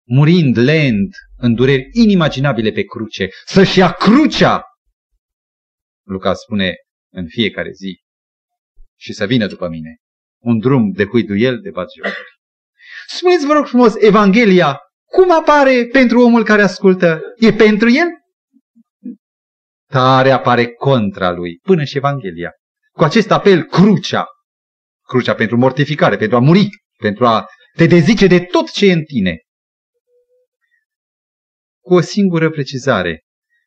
murind 0.03 0.57
lent, 0.57 1.15
în 1.37 1.53
dureri 1.53 1.89
inimaginabile 1.91 2.71
pe 2.71 2.83
cruce, 2.83 3.27
să-și 3.45 3.79
ia 3.79 3.91
crucea, 3.91 4.63
Luca 6.05 6.33
spune 6.33 6.73
în 7.11 7.27
fiecare 7.27 7.71
zi, 7.71 8.01
și 8.99 9.13
să 9.13 9.25
vină 9.25 9.47
după 9.47 9.67
mine. 9.67 9.97
Un 10.41 10.59
drum 10.59 10.91
de 10.91 11.05
huiduiel 11.05 11.59
de 11.61 11.69
batjocuri. 11.69 12.31
Spuneți, 13.07 13.45
vă 13.45 13.53
rog 13.53 13.65
frumos, 13.67 13.93
Evanghelia, 13.95 14.77
cum 15.05 15.31
apare 15.31 15.87
pentru 15.91 16.19
omul 16.19 16.43
care 16.43 16.61
ascultă? 16.61 17.21
E 17.37 17.53
pentru 17.53 17.89
el? 17.89 18.07
Tare 19.89 20.31
apare 20.31 20.67
contra 20.67 21.31
lui, 21.31 21.57
până 21.57 21.83
și 21.83 21.97
Evanghelia. 21.97 22.51
Cu 22.91 23.03
acest 23.03 23.31
apel, 23.31 23.63
crucea. 23.63 24.25
Crucea 25.07 25.35
pentru 25.35 25.57
mortificare, 25.57 26.17
pentru 26.17 26.37
a 26.37 26.39
muri, 26.39 26.69
pentru 26.97 27.25
a 27.25 27.45
te 27.75 27.85
dezice 27.85 28.27
de 28.27 28.39
tot 28.39 28.71
ce 28.71 28.85
e 28.85 28.93
în 28.93 29.03
tine. 29.03 29.37
Cu 31.83 31.93
o 31.93 32.01
singură 32.01 32.49
precizare, 32.49 33.23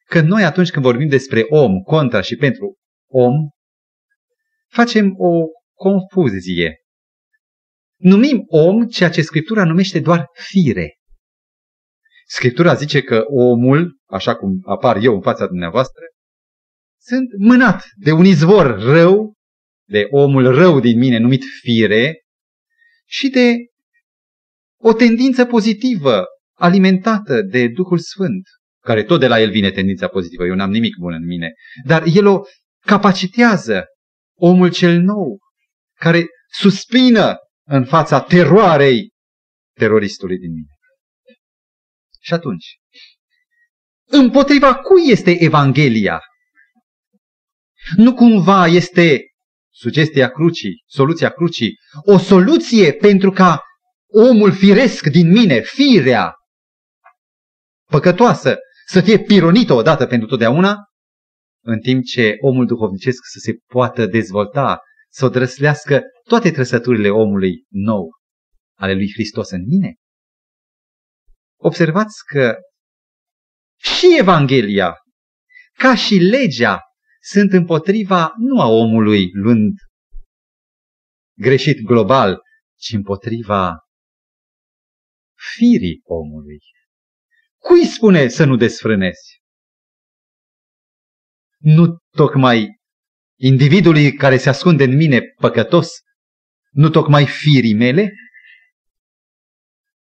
că 0.07 0.21
noi 0.21 0.45
atunci 0.45 0.71
când 0.71 0.85
vorbim 0.85 1.09
despre 1.09 1.45
om, 1.49 1.81
contra 1.81 2.21
și 2.21 2.37
pentru 2.37 2.77
om, 3.11 3.33
facem 4.69 5.15
o 5.19 5.45
confuzie. 5.75 6.77
Numim 7.97 8.45
om 8.47 8.87
ceea 8.87 9.11
ce 9.11 9.23
Scriptura 9.23 9.65
numește 9.65 10.01
doar 10.01 10.27
fire. 10.33 10.95
Scriptura 12.27 12.75
zice 12.75 13.03
că 13.03 13.25
omul, 13.27 13.99
așa 14.07 14.37
cum 14.37 14.61
apar 14.65 14.97
eu 14.97 15.15
în 15.15 15.21
fața 15.23 15.47
dumneavoastră, 15.47 16.03
sunt 17.01 17.29
mânat 17.39 17.85
de 17.97 18.13
un 18.13 18.25
izvor 18.25 18.79
rău, 18.79 19.35
de 19.89 20.07
omul 20.11 20.55
rău 20.55 20.81
din 20.81 20.99
mine 20.99 21.19
numit 21.19 21.43
fire, 21.61 22.21
și 23.05 23.29
de 23.29 23.55
o 24.81 24.93
tendință 24.93 25.45
pozitivă 25.45 26.25
alimentată 26.59 27.43
de 27.43 27.69
Duhul 27.69 27.99
Sfânt, 27.99 28.43
care 28.85 29.03
tot 29.03 29.21
de 29.21 29.27
la 29.27 29.41
el 29.41 29.51
vine 29.51 29.71
tendința 29.71 30.09
pozitivă. 30.09 30.45
Eu 30.45 30.55
n-am 30.55 30.71
nimic 30.71 30.97
bun 30.97 31.13
în 31.13 31.27
mine. 31.27 31.53
Dar 31.85 32.03
el 32.15 32.27
o 32.27 32.43
capacitează 32.87 33.85
omul 34.39 34.71
cel 34.71 35.01
nou, 35.01 35.39
care 35.99 36.27
suspină 36.53 37.37
în 37.69 37.85
fața 37.85 38.21
teroarei 38.21 39.11
teroristului 39.79 40.39
din 40.39 40.53
mine. 40.53 40.75
Și 42.21 42.35
atunci, 42.35 42.67
împotriva 44.05 44.75
cui 44.75 45.11
este 45.11 45.43
Evanghelia? 45.43 46.21
Nu 47.97 48.15
cumva 48.15 48.67
este 48.67 49.23
sugestia 49.73 50.31
crucii, 50.31 50.83
soluția 50.87 51.31
crucii, 51.31 51.75
o 52.05 52.19
soluție 52.19 52.93
pentru 52.93 53.31
ca 53.31 53.63
omul 54.07 54.53
firesc 54.53 55.07
din 55.07 55.31
mine, 55.31 55.61
firea 55.61 56.35
păcătoasă, 57.91 58.57
să 58.87 59.01
fie 59.01 59.19
pironită 59.19 59.73
odată 59.73 60.07
pentru 60.07 60.29
totdeauna, 60.29 60.77
în 61.65 61.79
timp 61.79 62.05
ce 62.05 62.35
omul 62.41 62.67
duhovnicesc 62.67 63.23
să 63.33 63.39
se 63.39 63.53
poată 63.67 64.07
dezvolta, 64.07 64.81
să 65.09 65.25
o 65.25 65.29
drăslească 65.29 66.03
toate 66.29 66.51
trăsăturile 66.51 67.11
omului 67.11 67.65
nou, 67.69 68.11
ale 68.79 68.95
lui 68.95 69.13
Hristos 69.13 69.51
în 69.51 69.65
mine. 69.67 69.95
Observați 71.59 72.25
că 72.27 72.57
și 73.77 74.19
Evanghelia, 74.19 74.95
ca 75.73 75.95
și 75.95 76.15
legea, 76.15 76.81
sunt 77.21 77.53
împotriva 77.53 78.33
nu 78.37 78.61
a 78.61 78.67
omului 78.67 79.31
luând 79.33 79.73
greșit 81.39 81.81
global, 81.81 82.41
ci 82.79 82.93
împotriva 82.93 83.79
firii 85.55 86.01
omului. 86.05 86.59
Cui 87.67 87.85
spune 87.85 88.29
să 88.29 88.45
nu 88.45 88.57
desfrânezi? 88.57 89.43
Nu 91.59 91.97
tocmai 92.11 92.81
individului 93.39 94.13
care 94.13 94.37
se 94.37 94.49
ascunde 94.49 94.85
în 94.85 94.97
mine 94.97 95.21
păcătos, 95.41 95.89
nu 96.71 96.91
tocmai 96.91 97.27
firii 97.27 97.75
mele? 97.75 98.13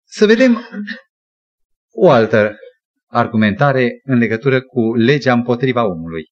Să 0.03 0.25
vedem 0.25 0.67
o 1.91 2.09
altă 2.09 2.55
argumentare 3.05 3.99
în 4.03 4.17
legătură 4.17 4.61
cu 4.61 4.95
legea 4.95 5.33
împotriva 5.33 5.85
omului. 5.85 6.23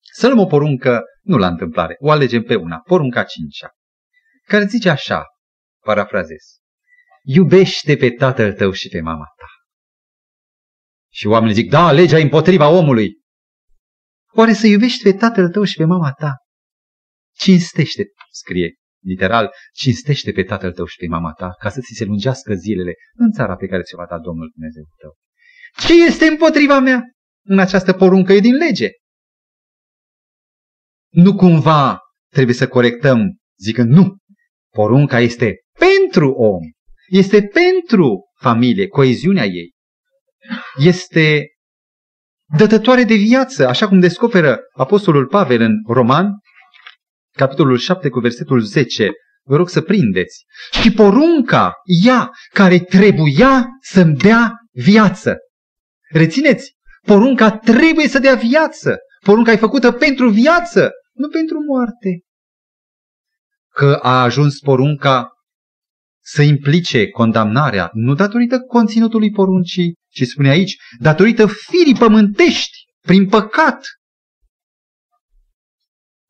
Să 0.00 0.26
luăm 0.26 0.38
o 0.38 0.46
poruncă, 0.46 1.02
nu 1.22 1.36
la 1.36 1.46
întâmplare, 1.46 1.96
o 1.98 2.10
alegem 2.10 2.42
pe 2.42 2.54
una, 2.54 2.78
porunca 2.78 3.24
cincea, 3.24 3.70
care 4.44 4.64
zice 4.64 4.88
așa, 4.88 5.24
parafrazez, 5.84 6.44
iubește 7.22 7.96
pe 7.96 8.10
tatăl 8.10 8.52
tău 8.52 8.72
și 8.72 8.88
pe 8.88 9.00
mama 9.00 9.24
ta. 9.36 9.57
Și 11.18 11.26
oamenii 11.26 11.54
zic, 11.54 11.70
da, 11.70 11.92
legea 11.92 12.18
e 12.18 12.22
împotriva 12.22 12.68
omului. 12.68 13.12
Oare 14.34 14.52
să 14.52 14.66
iubești 14.66 15.02
pe 15.02 15.12
tatăl 15.12 15.48
tău 15.48 15.64
și 15.64 15.76
pe 15.76 15.84
mama 15.84 16.12
ta? 16.12 16.34
Cinstește, 17.36 18.04
scrie 18.30 18.74
literal, 19.04 19.50
cinstește 19.72 20.32
pe 20.32 20.42
tatăl 20.42 20.72
tău 20.72 20.84
și 20.86 20.96
pe 20.96 21.06
mama 21.06 21.32
ta, 21.32 21.50
ca 21.58 21.68
să 21.68 21.80
ți 21.80 21.94
se 21.96 22.04
lungească 22.04 22.54
zilele 22.54 22.92
în 23.14 23.30
țara 23.32 23.56
pe 23.56 23.66
care 23.66 23.82
ți-o 23.82 23.96
va 23.96 24.06
da 24.06 24.18
Domnul 24.18 24.50
Dumnezeu 24.54 24.82
tău. 25.00 25.16
Ce 25.86 26.04
este 26.04 26.26
împotriva 26.26 26.78
mea 26.78 27.02
în 27.44 27.58
această 27.58 27.92
poruncă? 27.92 28.32
E 28.32 28.40
din 28.40 28.54
lege. 28.54 28.88
Nu 31.08 31.34
cumva 31.34 31.98
trebuie 32.32 32.54
să 32.54 32.68
corectăm 32.68 33.36
zicând 33.60 33.90
nu. 33.90 34.16
Porunca 34.74 35.20
este 35.20 35.56
pentru 35.78 36.30
om. 36.30 36.62
Este 37.06 37.42
pentru 37.42 38.30
familie, 38.40 38.86
coeziunea 38.86 39.44
ei. 39.44 39.76
Este 40.76 41.46
dătătoare 42.56 43.02
de 43.02 43.14
viață, 43.14 43.66
așa 43.66 43.88
cum 43.88 44.00
descoperă 44.00 44.58
Apostolul 44.72 45.26
Pavel 45.26 45.60
în 45.60 45.74
Roman, 45.86 46.32
capitolul 47.36 47.76
7 47.76 48.08
cu 48.08 48.20
versetul 48.20 48.60
10. 48.60 49.10
Vă 49.42 49.56
rog 49.56 49.68
să 49.68 49.80
prindeți. 49.80 50.44
Și 50.80 50.92
porunca, 50.92 51.72
ea 52.04 52.30
care 52.52 52.78
trebuia 52.78 53.66
să-mi 53.80 54.16
dea 54.16 54.52
viață. 54.72 55.36
Rețineți, 56.10 56.72
porunca 57.06 57.50
trebuie 57.50 58.08
să 58.08 58.18
dea 58.18 58.34
viață. 58.34 58.96
Porunca 59.24 59.52
e 59.52 59.56
făcută 59.56 59.92
pentru 59.92 60.28
viață, 60.28 60.90
nu 61.12 61.28
pentru 61.28 61.58
moarte. 61.60 62.22
Că 63.72 63.98
a 64.02 64.22
ajuns 64.22 64.58
porunca 64.58 65.32
să 66.30 66.42
implice 66.42 67.08
condamnarea, 67.08 67.90
nu 67.92 68.14
datorită 68.14 68.60
conținutului 68.60 69.30
poruncii, 69.30 69.94
ci 70.08 70.22
spune 70.22 70.48
aici, 70.48 70.76
datorită 70.98 71.46
firii 71.46 71.94
pământești, 71.98 72.78
prin 73.00 73.28
păcat. 73.28 73.86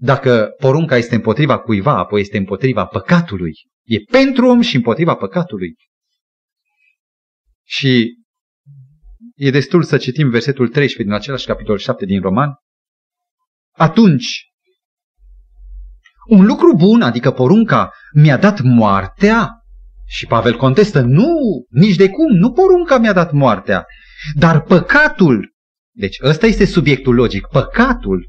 Dacă 0.00 0.54
porunca 0.58 0.96
este 0.96 1.14
împotriva 1.14 1.58
cuiva, 1.58 1.98
apoi 1.98 2.20
este 2.20 2.36
împotriva 2.36 2.86
păcatului. 2.86 3.52
E 3.84 3.98
pentru 3.98 4.46
om 4.46 4.60
și 4.60 4.76
împotriva 4.76 5.14
păcatului. 5.14 5.74
Și 7.64 8.14
e 9.34 9.50
destul 9.50 9.82
să 9.82 9.96
citim 9.96 10.30
versetul 10.30 10.68
13 10.68 11.02
din 11.02 11.12
același 11.12 11.46
capitol 11.46 11.78
7 11.78 12.04
din 12.04 12.20
Roman. 12.20 12.50
Atunci, 13.72 14.42
un 16.28 16.44
lucru 16.46 16.76
bun, 16.76 17.02
adică 17.02 17.30
porunca, 17.30 17.90
mi-a 18.12 18.36
dat 18.36 18.60
moartea? 18.60 19.57
Și 20.10 20.26
Pavel 20.26 20.56
contestă, 20.56 21.00
nu, 21.00 21.28
nici 21.68 21.96
de 21.96 22.08
cum, 22.08 22.32
nu 22.36 22.52
porunca 22.52 22.98
mi-a 22.98 23.12
dat 23.12 23.32
moartea, 23.32 23.86
dar 24.34 24.60
păcatul. 24.60 25.52
Deci 25.92 26.16
ăsta 26.22 26.46
este 26.46 26.64
subiectul 26.64 27.14
logic, 27.14 27.46
păcatul. 27.46 28.28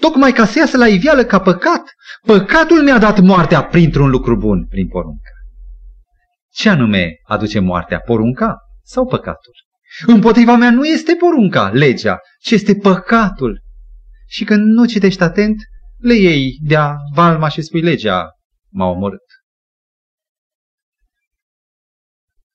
Tocmai 0.00 0.32
ca 0.32 0.46
să 0.46 0.58
iasă 0.58 0.76
la 0.76 0.86
iveală 0.88 1.24
ca 1.24 1.40
păcat, 1.40 1.82
păcatul 2.26 2.82
mi-a 2.82 2.98
dat 2.98 3.20
moartea 3.20 3.62
printr-un 3.64 4.10
lucru 4.10 4.36
bun, 4.36 4.66
prin 4.66 4.88
poruncă. 4.88 5.30
Ce 6.52 6.68
anume 6.68 7.12
aduce 7.22 7.58
moartea, 7.58 7.98
porunca 7.98 8.56
sau 8.82 9.06
păcatul? 9.06 9.52
Împotriva 10.06 10.56
mea 10.56 10.70
nu 10.70 10.84
este 10.84 11.14
porunca, 11.14 11.68
legea, 11.68 12.18
ci 12.40 12.50
este 12.50 12.74
păcatul. 12.74 13.62
Și 14.26 14.44
când 14.44 14.62
nu 14.64 14.86
citești 14.86 15.22
atent, 15.22 15.56
le 15.98 16.14
iei 16.14 16.58
de-a 16.62 16.96
valma 17.14 17.48
și 17.48 17.62
spui 17.62 17.80
legea 17.80 18.28
m-a 18.72 18.86
omorât. 18.86 19.29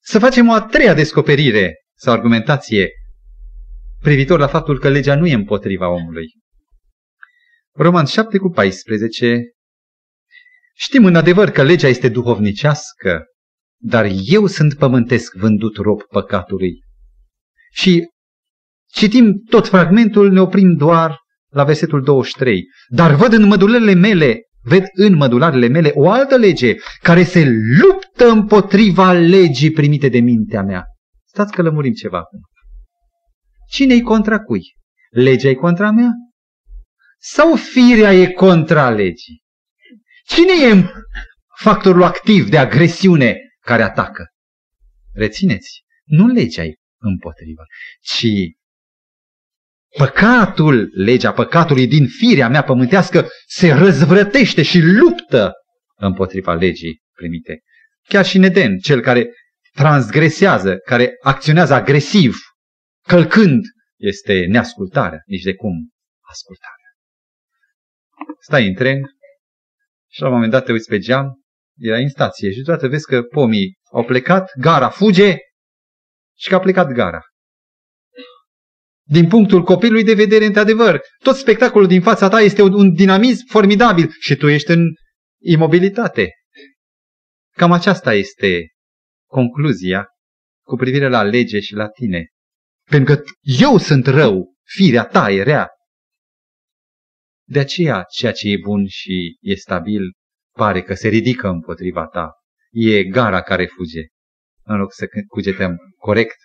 Să 0.08 0.20
facem 0.20 0.48
o 0.48 0.54
a 0.54 0.62
treia 0.62 0.94
descoperire 0.94 1.74
sau 1.98 2.14
argumentație 2.14 2.90
privitor 4.02 4.40
la 4.40 4.48
faptul 4.48 4.80
că 4.80 4.90
legea 4.90 5.16
nu 5.16 5.28
e 5.28 5.34
împotriva 5.34 5.90
omului. 5.90 6.26
Roman 7.72 8.06
7 8.06 8.38
cu 8.38 8.50
14 8.50 9.42
Știm 10.76 11.06
în 11.06 11.16
adevăr 11.16 11.50
că 11.50 11.64
legea 11.64 11.88
este 11.88 12.10
duhovnicească, 12.10 13.24
dar 13.82 14.08
eu 14.26 14.46
sunt 14.46 14.74
pământesc 14.74 15.34
vândut 15.34 15.76
rob 15.76 16.02
păcatului. 16.04 16.84
Și 17.72 18.10
citim 18.92 19.44
tot 19.50 19.68
fragmentul, 19.68 20.32
ne 20.32 20.42
oprim 20.42 20.76
doar 20.76 21.18
la 21.50 21.64
versetul 21.64 22.04
23. 22.04 22.64
Dar 22.88 23.14
văd 23.14 23.34
în 23.34 23.48
mădulele 23.48 23.94
mele, 23.94 24.42
ved 24.68 24.84
în 24.92 25.16
mădularele 25.16 25.68
mele 25.68 25.92
o 25.94 26.10
altă 26.10 26.36
lege 26.36 26.76
care 27.02 27.24
se 27.24 27.46
luptă 27.80 28.30
împotriva 28.30 29.12
legii 29.12 29.72
primite 29.72 30.10
de 30.10 30.20
mintea 30.20 30.64
mea. 30.64 30.86
Stați 31.28 31.52
că 31.52 31.62
lămurim 31.62 31.94
ceva 31.94 32.18
acum. 32.18 32.40
Cine-i 33.70 34.02
contra 34.02 34.40
cui? 34.40 34.76
Legea 35.10 35.50
e 35.50 35.54
contra 35.54 35.92
mea? 35.92 36.12
Sau 37.18 37.56
firea 37.56 38.14
e 38.14 38.28
contra 38.28 38.90
legii? 38.90 39.44
Cine 40.26 40.52
e 40.72 40.90
factorul 41.56 42.04
activ 42.04 42.50
de 42.50 42.58
agresiune 42.58 43.38
care 43.60 43.82
atacă? 43.82 44.26
Rețineți, 45.14 45.84
nu 46.04 46.28
legea 46.28 46.64
e 46.64 46.74
împotriva, 47.00 47.64
ci 48.02 48.28
Păcatul, 49.98 50.90
legea 50.94 51.34
păcatului 51.34 51.88
din 51.88 52.08
firea 52.08 52.50
mea 52.50 52.64
pământească 52.64 53.28
se 53.48 53.72
răzvrătește 53.72 54.64
și 54.64 54.80
luptă 54.80 55.52
împotriva 55.96 56.54
legii 56.54 57.02
primite. 57.14 57.60
Chiar 58.08 58.26
și 58.26 58.38
Neden, 58.38 58.78
cel 58.78 59.02
care 59.02 59.30
transgresează, 59.74 60.78
care 60.78 61.14
acționează 61.22 61.74
agresiv, 61.74 62.38
călcând, 63.08 63.64
este 63.96 64.46
neascultarea, 64.46 65.22
nici 65.26 65.44
de 65.44 65.56
cum 65.56 65.90
ascultarea. 66.30 66.76
Stai 68.40 68.68
în 68.68 68.74
tren 68.74 69.02
și 70.12 70.22
la 70.22 70.28
un 70.28 70.34
moment 70.34 70.52
dat 70.52 70.66
te 70.66 70.72
uiți 70.72 70.90
pe 70.90 71.00
geam, 71.00 71.42
era 71.78 71.98
în 71.98 72.10
stație 72.10 72.52
și 72.52 72.62
deodată 72.62 72.88
vezi 72.88 73.06
că 73.06 73.22
pomii 73.22 73.78
au 73.92 74.04
plecat, 74.06 74.52
gara 74.60 74.90
fuge 74.90 75.36
și 76.38 76.50
că 76.50 76.56
a 76.56 76.60
plecat 76.60 76.92
gara. 76.92 77.22
Din 79.08 79.28
punctul 79.28 79.64
copilului 79.64 80.04
de 80.04 80.14
vedere, 80.14 80.46
într-adevăr, 80.46 81.02
tot 81.24 81.36
spectacolul 81.36 81.88
din 81.88 82.02
fața 82.02 82.28
ta 82.28 82.42
este 82.42 82.62
un 82.62 82.94
dinamism 82.94 83.48
formidabil 83.48 84.12
și 84.20 84.36
tu 84.36 84.48
ești 84.48 84.72
în 84.72 84.86
imobilitate. 85.42 86.30
Cam 87.52 87.72
aceasta 87.72 88.14
este 88.14 88.68
concluzia 89.30 90.08
cu 90.66 90.76
privire 90.76 91.10
la 91.10 91.24
lege 91.24 91.60
și 91.60 91.74
la 91.74 91.90
tine. 91.90 92.28
Pentru 92.90 93.16
că 93.16 93.22
eu 93.42 93.78
sunt 93.78 94.08
rău, 94.08 94.54
firea 94.64 95.06
ta 95.06 95.32
e 95.32 95.44
rea. 95.44 95.70
De 97.48 97.60
aceea, 97.60 98.04
ceea 98.12 98.32
ce 98.32 98.50
e 98.50 98.58
bun 98.64 98.88
și 98.88 99.38
e 99.42 99.56
stabil, 99.56 100.02
pare 100.52 100.82
că 100.82 100.94
se 100.94 101.08
ridică 101.08 101.48
împotriva 101.48 102.08
ta. 102.08 102.32
E 102.72 103.04
gara 103.04 103.42
care 103.42 103.66
fuge. 103.66 104.02
În 104.64 104.78
loc 104.78 104.94
să 104.94 105.08
cugetăm 105.28 105.78
corect, 105.98 106.38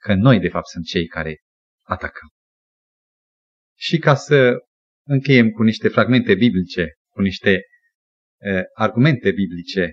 că 0.00 0.14
noi, 0.14 0.38
de 0.38 0.48
fapt, 0.48 0.66
sunt 0.66 0.84
cei 0.84 1.06
care 1.06 1.36
atacăm. 1.82 2.28
Și 3.78 3.98
ca 3.98 4.14
să 4.14 4.56
încheiem 5.06 5.50
cu 5.50 5.62
niște 5.62 5.88
fragmente 5.88 6.34
biblice, 6.34 6.92
cu 7.08 7.20
niște 7.20 7.60
uh, 8.40 8.62
argumente 8.74 9.30
biblice, 9.30 9.92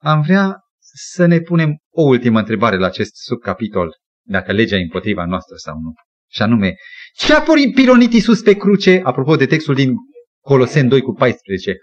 am 0.00 0.22
vrea 0.22 0.58
să 0.92 1.26
ne 1.26 1.40
punem 1.40 1.76
o 1.90 2.02
ultimă 2.02 2.38
întrebare 2.38 2.76
la 2.76 2.86
acest 2.86 3.14
subcapitol, 3.14 3.90
dacă 4.26 4.52
legea 4.52 4.76
e 4.76 4.82
împotriva 4.82 5.24
noastră 5.24 5.56
sau 5.56 5.78
nu. 5.78 5.92
Și 6.30 6.42
anume, 6.42 6.74
ce 7.12 7.34
a 7.34 7.42
pironit 7.74 8.12
Iisus 8.12 8.42
pe 8.42 8.54
cruce, 8.54 9.00
apropo 9.04 9.36
de 9.36 9.46
textul 9.46 9.74
din 9.74 9.92
Colosen 10.40 10.88
2 10.88 11.00
cu 11.00 11.12
14? 11.12 11.76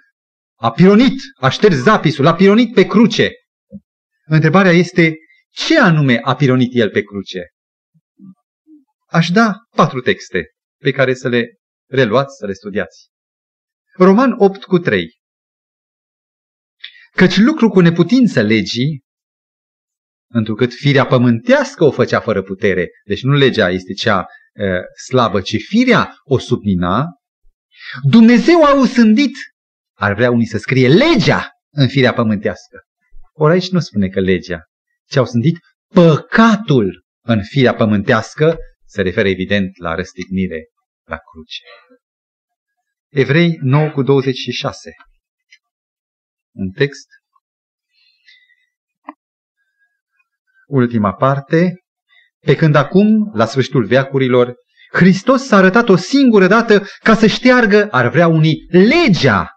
A 0.59 0.71
pironit, 0.71 1.19
a 1.39 1.49
șters 1.49 1.75
zapisul, 1.75 2.25
a 2.25 2.35
pironit 2.35 2.73
pe 2.73 2.85
cruce. 2.85 3.31
Întrebarea 4.25 4.71
este, 4.71 5.15
ce 5.49 5.79
anume 5.79 6.19
a 6.23 6.35
pironit 6.35 6.75
el 6.75 6.89
pe 6.89 7.01
cruce? 7.01 7.47
Aș 9.09 9.29
da 9.29 9.53
patru 9.75 10.01
texte 10.01 10.45
pe 10.81 10.91
care 10.91 11.13
să 11.13 11.27
le 11.27 11.45
reluați, 11.89 12.35
să 12.37 12.45
le 12.45 12.53
studiați. 12.53 13.09
Roman 13.93 14.35
8 14.37 14.63
cu 14.63 14.77
3. 14.77 15.15
Căci 17.11 17.37
lucru 17.37 17.69
cu 17.69 17.79
neputință 17.79 18.41
legii, 18.41 19.03
întrucât 20.29 20.73
firea 20.73 21.05
pământească 21.05 21.83
o 21.83 21.91
făcea 21.91 22.19
fără 22.19 22.41
putere, 22.41 22.87
deci 23.05 23.21
nu 23.21 23.33
legea 23.33 23.69
este 23.69 23.93
cea 23.93 24.19
uh, 24.19 24.81
slabă, 25.05 25.41
ci 25.41 25.55
firea 25.67 26.15
o 26.23 26.37
submina, 26.37 27.05
Dumnezeu 28.09 28.63
a 28.63 28.79
usândit, 28.79 29.35
ar 29.97 30.13
vrea 30.13 30.31
unii 30.31 30.45
să 30.45 30.57
scrie 30.57 30.87
legea 30.87 31.49
în 31.73 31.87
firea 31.87 32.13
pământească. 32.13 32.81
Ori 33.33 33.53
aici 33.53 33.69
nu 33.69 33.79
spune 33.79 34.07
că 34.07 34.19
legea, 34.19 34.61
ci 35.09 35.15
au 35.15 35.25
sândit 35.25 35.57
păcatul 35.93 37.05
în 37.25 37.43
firea 37.43 37.75
pământească 37.75 38.57
se 38.87 39.01
referă 39.01 39.27
evident 39.27 39.77
la 39.77 39.95
răstignire 39.95 40.67
la 41.03 41.17
cruce. 41.17 41.63
Evrei 43.07 43.57
9 43.61 43.89
cu 43.89 44.01
26. 44.01 44.91
Un 46.55 46.71
text. 46.71 47.07
Ultima 50.67 51.13
parte. 51.13 51.73
Pe 52.39 52.55
când 52.55 52.75
acum, 52.75 53.31
la 53.33 53.45
sfârșitul 53.45 53.85
veacurilor, 53.85 54.55
Hristos 54.91 55.45
s-a 55.45 55.57
arătat 55.57 55.89
o 55.89 55.95
singură 55.95 56.47
dată 56.47 56.83
ca 56.99 57.15
să 57.15 57.27
șteargă, 57.27 57.87
ar 57.91 58.09
vrea 58.09 58.27
unii, 58.27 58.65
legea 58.69 59.49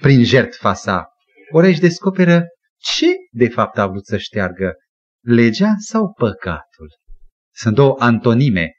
prin 0.00 0.24
jertfa 0.24 0.74
sa. 0.74 1.06
Ori 1.52 1.66
aici 1.66 1.78
descoperă 1.78 2.44
ce 2.76 3.06
de 3.30 3.48
fapt 3.48 3.78
a 3.78 3.86
vrut 3.86 4.06
să 4.06 4.16
șteargă, 4.16 4.74
legea 5.20 5.74
sau 5.78 6.12
păcatul. 6.12 6.88
Sunt 7.60 7.74
două 7.74 7.94
antonime, 7.98 8.72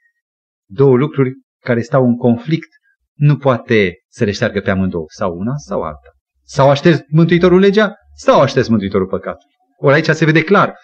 două 0.68 0.96
lucruri 0.96 1.32
care 1.64 1.80
stau 1.80 2.04
în 2.04 2.16
conflict, 2.16 2.68
nu 3.14 3.36
poate 3.36 3.94
să 4.08 4.24
le 4.24 4.32
șteargă 4.32 4.60
pe 4.60 4.70
amândouă, 4.70 5.04
sau 5.08 5.36
una 5.36 5.52
sau 5.56 5.82
alta. 5.82 6.10
Sau 6.42 6.70
aștept 6.70 7.04
Mântuitorul 7.10 7.58
legea, 7.58 7.94
sau 8.14 8.40
aștept 8.40 8.68
Mântuitorul 8.68 9.06
păcatul. 9.06 9.46
Ori 9.76 9.94
aici 9.94 10.08
se 10.08 10.24
vede 10.24 10.42
clar, 10.42 10.74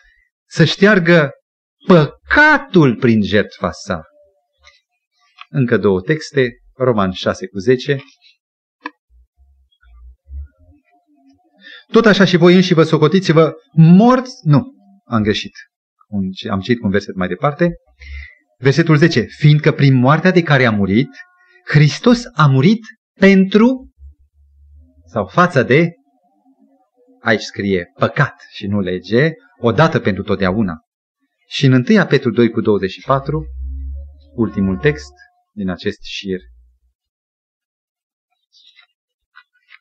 să 0.49 0.65
șteargă 0.65 1.31
păcatul 1.87 2.97
prin 2.97 3.23
jertfa 3.23 3.71
sa. 3.71 4.03
Încă 5.49 5.77
două 5.77 6.01
texte, 6.01 6.51
Roman 6.75 7.11
6 7.11 7.47
cu 7.47 7.59
10. 7.59 7.99
Tot 11.93 12.07
așa 12.07 12.25
și 12.25 12.37
voi 12.37 12.55
înși 12.55 12.75
vă 12.75 12.83
socotiți-vă 12.83 13.55
morți, 13.73 14.33
nu, 14.43 14.75
am 15.05 15.23
greșit, 15.23 15.53
am 16.51 16.61
citit 16.61 16.83
un 16.83 16.91
verset 16.91 17.15
mai 17.15 17.29
departe, 17.29 17.75
versetul 18.59 18.97
10, 18.97 19.21
fiindcă 19.21 19.73
prin 19.73 19.95
moartea 19.95 20.31
de 20.31 20.43
care 20.43 20.65
a 20.65 20.71
murit, 20.71 21.11
Hristos 21.65 22.23
a 22.35 22.47
murit 22.47 22.83
pentru 23.19 23.93
sau 25.07 25.27
față 25.27 25.63
de, 25.63 25.93
aici 27.21 27.41
scrie 27.41 27.93
păcat 27.99 28.47
și 28.51 28.67
nu 28.67 28.81
lege, 28.81 29.31
odată 29.61 30.01
pentru 30.01 30.23
totdeauna. 30.23 30.75
Și 31.49 31.67
în 31.67 31.73
1 31.73 32.07
Petru 32.07 32.31
2 32.31 32.51
cu 32.51 32.61
24, 32.61 33.47
ultimul 34.35 34.77
text 34.77 35.13
din 35.53 35.71
acest 35.71 36.03
șir, 36.03 36.41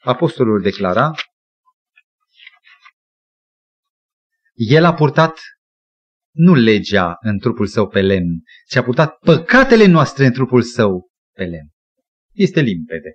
apostolul 0.01 0.61
declara, 0.61 1.11
el 4.53 4.83
a 4.83 4.93
purtat 4.93 5.39
nu 6.35 6.53
legea 6.53 7.17
în 7.19 7.39
trupul 7.39 7.67
său 7.67 7.87
pe 7.87 8.01
lemn, 8.01 8.41
ci 8.67 8.75
a 8.75 8.83
purtat 8.83 9.17
păcatele 9.17 9.85
noastre 9.85 10.25
în 10.25 10.31
trupul 10.31 10.61
său 10.61 11.09
pe 11.35 11.43
lemn. 11.43 11.69
Este 12.31 12.61
limpede. 12.61 13.13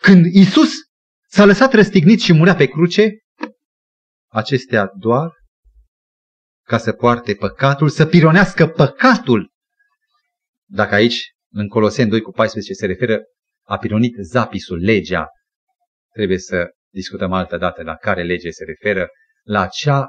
Când 0.00 0.24
Isus 0.24 0.72
s-a 1.28 1.44
lăsat 1.44 1.72
răstignit 1.72 2.20
și 2.20 2.32
murea 2.32 2.54
pe 2.54 2.66
cruce, 2.66 3.18
acestea 4.30 4.92
doar 4.98 5.30
ca 6.66 6.78
să 6.78 6.92
poarte 6.92 7.34
păcatul, 7.34 7.88
să 7.88 8.06
pironească 8.06 8.66
păcatul. 8.66 9.50
Dacă 10.66 10.94
aici, 10.94 11.32
în 11.52 11.68
Coloseni 11.68 12.10
2 12.10 12.20
cu 12.20 12.30
14, 12.30 12.72
se 12.72 12.86
referă 12.86 13.22
a 13.66 13.78
pironit 13.78 14.14
zapisul, 14.20 14.78
legea, 14.78 15.26
trebuie 16.12 16.38
să 16.38 16.68
discutăm 16.92 17.32
altă 17.32 17.56
dată 17.56 17.82
la 17.82 17.94
care 17.94 18.22
lege 18.22 18.50
se 18.50 18.64
referă, 18.64 19.08
la 19.42 19.60
acea 19.60 20.06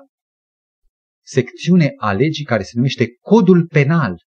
secțiune 1.29 1.93
a 1.97 2.11
legii 2.11 2.45
care 2.45 2.63
se 2.63 2.71
numește 2.75 3.07
codul 3.21 3.67
penal, 3.67 4.23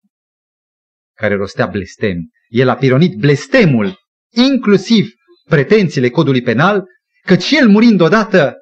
care 1.13 1.35
rostea 1.35 1.67
blestem. 1.67 2.17
El 2.47 2.69
a 2.69 2.75
pironit 2.75 3.17
blestemul, 3.17 3.97
inclusiv 4.29 5.13
pretențiile 5.43 6.09
codului 6.09 6.41
penal, 6.41 6.83
căci 7.21 7.51
el 7.51 7.69
murind 7.69 8.01
odată 8.01 8.55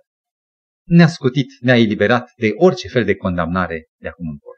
ne-a 0.83 1.07
scutit, 1.07 1.47
ne-a 1.59 1.77
eliberat 1.77 2.31
de 2.35 2.51
orice 2.55 2.87
fel 2.87 3.05
de 3.05 3.15
condamnare 3.15 3.87
de 4.01 4.07
acum 4.07 4.27
încolo. 4.27 4.55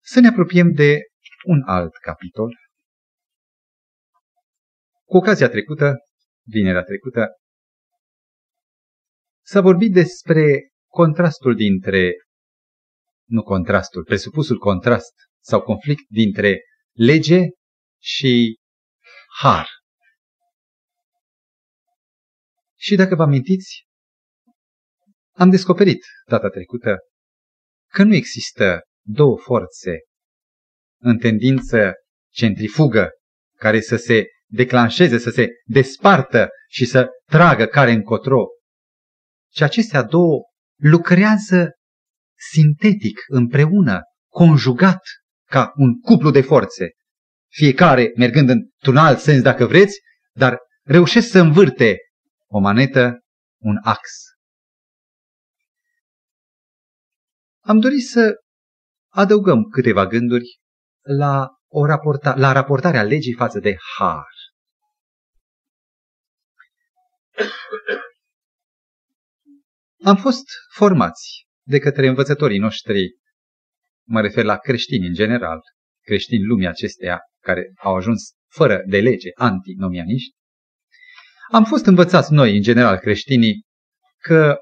Să 0.00 0.20
ne 0.20 0.28
apropiem 0.28 0.72
de 0.72 1.00
un 1.44 1.62
alt 1.66 1.96
capitol. 1.96 2.56
Cu 5.04 5.16
ocazia 5.16 5.48
trecută, 5.48 5.96
vinerea 6.42 6.82
trecută, 6.82 7.26
s-a 9.44 9.60
vorbit 9.60 9.92
despre 9.92 10.70
contrastul 10.90 11.54
dintre, 11.54 12.12
nu 13.28 13.42
contrastul, 13.42 14.04
presupusul 14.04 14.58
contrast 14.58 15.12
sau 15.40 15.62
conflict 15.62 16.08
dintre 16.08 16.60
lege 16.92 17.40
și 18.02 18.58
har. 19.40 19.66
Și 22.78 22.94
dacă 22.96 23.14
vă 23.14 23.22
amintiți, 23.22 23.86
am 25.32 25.50
descoperit 25.50 26.04
data 26.26 26.48
trecută 26.48 26.96
că 27.90 28.02
nu 28.02 28.14
există 28.14 28.80
două 29.04 29.38
forțe 29.38 29.98
în 31.00 31.18
tendință 31.18 31.92
centrifugă 32.32 33.10
care 33.56 33.80
să 33.80 33.96
se 33.96 34.24
declanșeze, 34.46 35.18
să 35.18 35.30
se 35.30 35.48
despartă 35.64 36.48
și 36.68 36.84
să 36.84 37.08
tragă 37.24 37.66
care 37.66 37.90
încotro. 37.90 38.46
Și 39.54 39.62
acestea 39.62 40.02
două 40.02 40.40
lucrează 40.76 41.70
sintetic, 42.52 43.18
împreună, 43.26 44.00
conjugat, 44.28 45.02
ca 45.50 45.72
un 45.76 46.00
cuplu 46.00 46.30
de 46.30 46.40
forțe. 46.40 46.90
Fiecare 47.48 48.12
mergând 48.16 48.48
într-un 48.48 48.96
alt 48.96 49.18
sens, 49.18 49.42
dacă 49.42 49.66
vreți, 49.66 50.00
dar 50.32 50.58
reușesc 50.82 51.30
să 51.30 51.38
învârte 51.38 51.96
o 52.46 52.58
manetă, 52.58 53.20
un 53.60 53.78
ax. 53.82 54.00
Am 57.64 57.78
dorit 57.78 58.06
să 58.06 58.34
adăugăm 59.08 59.62
câteva 59.62 60.06
gânduri 60.06 60.60
la, 61.00 61.48
o 61.68 61.86
raporta, 61.86 62.34
la 62.36 62.52
raportarea 62.52 63.02
legii 63.02 63.34
față 63.34 63.58
de 63.58 63.76
har. 63.96 64.26
Am 70.04 70.16
fost 70.16 70.44
formați 70.74 71.46
de 71.66 71.78
către 71.78 72.08
învățătorii 72.08 72.58
noștri, 72.58 73.08
mă 74.08 74.20
refer 74.20 74.44
la 74.44 74.56
creștini 74.56 75.06
în 75.06 75.12
general, 75.12 75.60
creștini 76.04 76.44
lumii 76.44 76.66
acesteia 76.66 77.18
care 77.40 77.72
au 77.76 77.96
ajuns 77.96 78.32
fără 78.48 78.82
de 78.86 79.00
lege, 79.00 79.28
antinomianiști, 79.34 80.34
am 81.50 81.64
fost 81.64 81.86
învățați 81.86 82.32
noi, 82.32 82.56
în 82.56 82.62
general 82.62 82.98
creștinii, 82.98 83.62
că 84.18 84.56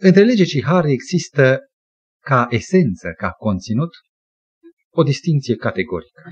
între 0.00 0.24
lege 0.24 0.44
și 0.44 0.62
har 0.62 0.84
există 0.84 1.58
ca 2.24 2.46
esență, 2.50 3.12
ca 3.16 3.30
conținut, 3.30 3.90
o 4.90 5.02
distinție 5.02 5.56
categorică. 5.56 6.22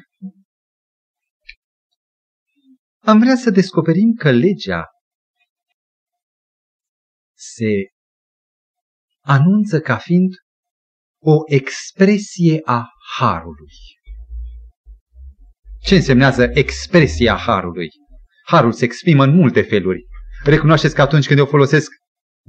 Am 3.03 3.19
vrea 3.19 3.37
să 3.37 3.51
descoperim 3.51 4.15
că 4.19 4.31
legea 4.31 4.85
se 7.41 7.93
anunță 9.21 9.81
ca 9.81 9.97
fiind 9.97 10.33
o 11.23 11.37
expresie 11.47 12.61
a 12.65 12.89
harului. 13.17 13.75
Ce 15.83 15.95
însemnează 15.95 16.51
expresia 16.53 17.37
harului? 17.37 17.89
Harul 18.47 18.73
se 18.73 18.85
exprimă 18.85 19.25
în 19.25 19.35
multe 19.35 19.63
feluri. 19.63 20.05
Recunoașteți 20.45 20.95
că 20.95 21.01
atunci 21.01 21.27
când 21.27 21.39
eu 21.39 21.47
folosesc 21.47 21.91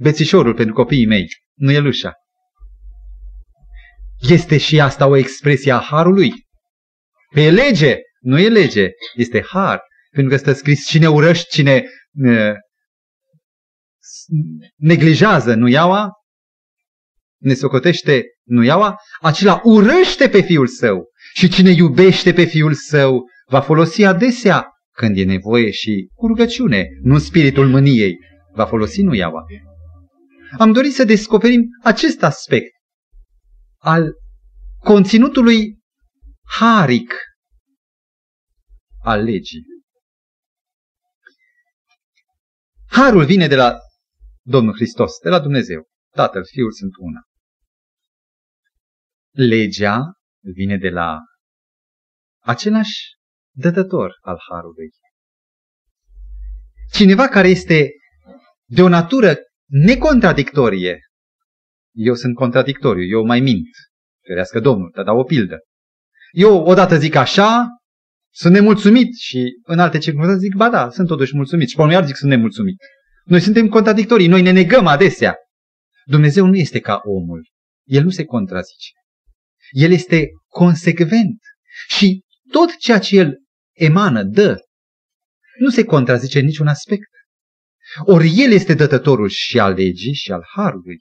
bețișorul 0.00 0.54
pentru 0.54 0.74
copiii 0.74 1.06
mei, 1.06 1.26
nu 1.54 1.70
e 1.70 1.78
lușa. 1.78 2.12
Este 4.28 4.58
și 4.58 4.80
asta 4.80 5.06
o 5.06 5.16
expresie 5.16 5.72
a 5.72 5.78
harului? 5.78 6.32
Pe 7.34 7.42
e 7.42 7.50
lege, 7.50 7.96
nu 8.20 8.38
e 8.38 8.48
lege, 8.48 8.88
este 9.14 9.42
har. 9.42 9.82
Pentru 10.10 10.32
că 10.32 10.38
stă 10.38 10.52
scris 10.52 10.86
cine 10.86 11.08
urăște, 11.08 11.46
cine 11.50 11.84
uh, 12.12 12.54
neglijează 14.76 15.54
nu 15.54 15.68
iaua, 15.68 16.10
ne 17.38 17.54
socotește 17.54 18.24
nu 18.42 18.62
iaua, 18.62 18.96
acela 19.20 19.60
urăște 19.64 20.28
pe 20.28 20.40
fiul 20.40 20.66
său. 20.66 21.04
Și 21.34 21.48
cine 21.48 21.70
iubește 21.70 22.32
pe 22.32 22.44
fiul 22.44 22.74
său 22.74 23.24
va 23.46 23.60
folosi 23.60 24.04
adesea 24.04 24.66
când 24.94 25.16
e 25.16 25.24
nevoie 25.24 25.70
și 25.70 26.08
cu 26.14 26.26
rugăciune, 26.26 26.86
nu 27.02 27.18
spiritul 27.18 27.68
mâniei, 27.68 28.16
va 28.52 28.66
folosi 28.66 29.02
nu 29.02 29.14
iaua. 29.14 29.44
Am 30.58 30.72
dorit 30.72 30.94
să 30.94 31.04
descoperim 31.04 31.62
acest 31.82 32.22
aspect 32.22 32.72
al 33.78 34.12
conținutului 34.78 35.78
haric 36.44 37.14
al 39.02 39.22
legii. 39.22 39.64
Harul 42.88 43.24
vine 43.24 43.46
de 43.46 43.54
la 43.54 43.78
Domnul 44.44 44.74
Hristos, 44.74 45.18
de 45.22 45.28
la 45.28 45.40
Dumnezeu. 45.40 45.86
Tatăl, 46.10 46.44
Fiul 46.44 46.72
sunt 46.72 46.92
una. 46.96 47.20
Legea 49.30 50.12
vine 50.40 50.76
de 50.76 50.88
la 50.88 51.18
același 52.42 53.16
dătător 53.54 54.18
al 54.20 54.38
harului. 54.50 54.90
Cineva 56.92 57.28
care 57.28 57.48
este 57.48 57.90
de 58.64 58.82
o 58.82 58.88
natură 58.88 59.34
necontradictorie, 59.66 60.98
Eu 61.94 62.14
sunt 62.14 62.34
contradictoriu, 62.34 63.18
eu 63.18 63.24
mai 63.24 63.40
mint. 63.40 63.68
Ferească 64.26 64.60
Domnul, 64.60 64.90
te 64.90 65.02
dau 65.02 65.18
o 65.18 65.24
pildă. 65.24 65.58
Eu 66.30 66.64
odată 66.64 66.96
zic 66.96 67.14
așa, 67.14 67.66
sunt 68.34 68.52
nemulțumit 68.52 69.14
și 69.14 69.52
în 69.62 69.78
alte 69.78 69.98
circunstanțe 69.98 70.40
zic, 70.40 70.54
ba 70.54 70.70
da, 70.70 70.90
sunt 70.90 71.08
totuși 71.08 71.36
mulțumit. 71.36 71.68
Și 71.68 71.76
pe 71.76 71.82
iar 71.90 72.04
zic 72.04 72.16
sunt 72.16 72.30
nemulțumit. 72.30 72.76
Noi 73.24 73.40
suntem 73.40 73.68
contradictorii, 73.68 74.26
noi 74.26 74.42
ne 74.42 74.50
negăm 74.50 74.86
adesea. 74.86 75.36
Dumnezeu 76.04 76.46
nu 76.46 76.56
este 76.56 76.80
ca 76.80 77.00
omul. 77.04 77.50
El 77.84 78.02
nu 78.02 78.10
se 78.10 78.24
contrazice. 78.24 78.90
El 79.70 79.90
este 79.90 80.28
consecvent. 80.48 81.38
Și 81.88 82.24
tot 82.50 82.76
ceea 82.76 82.98
ce 82.98 83.16
el 83.16 83.34
emană, 83.72 84.22
dă, 84.22 84.56
nu 85.58 85.68
se 85.68 85.84
contrazice 85.84 86.38
în 86.38 86.44
niciun 86.44 86.66
aspect. 86.66 87.08
Ori 88.04 88.32
el 88.36 88.52
este 88.52 88.74
dătătorul 88.74 89.28
și 89.28 89.58
al 89.58 89.74
legii 89.74 90.14
și 90.14 90.32
al 90.32 90.44
harului. 90.54 90.98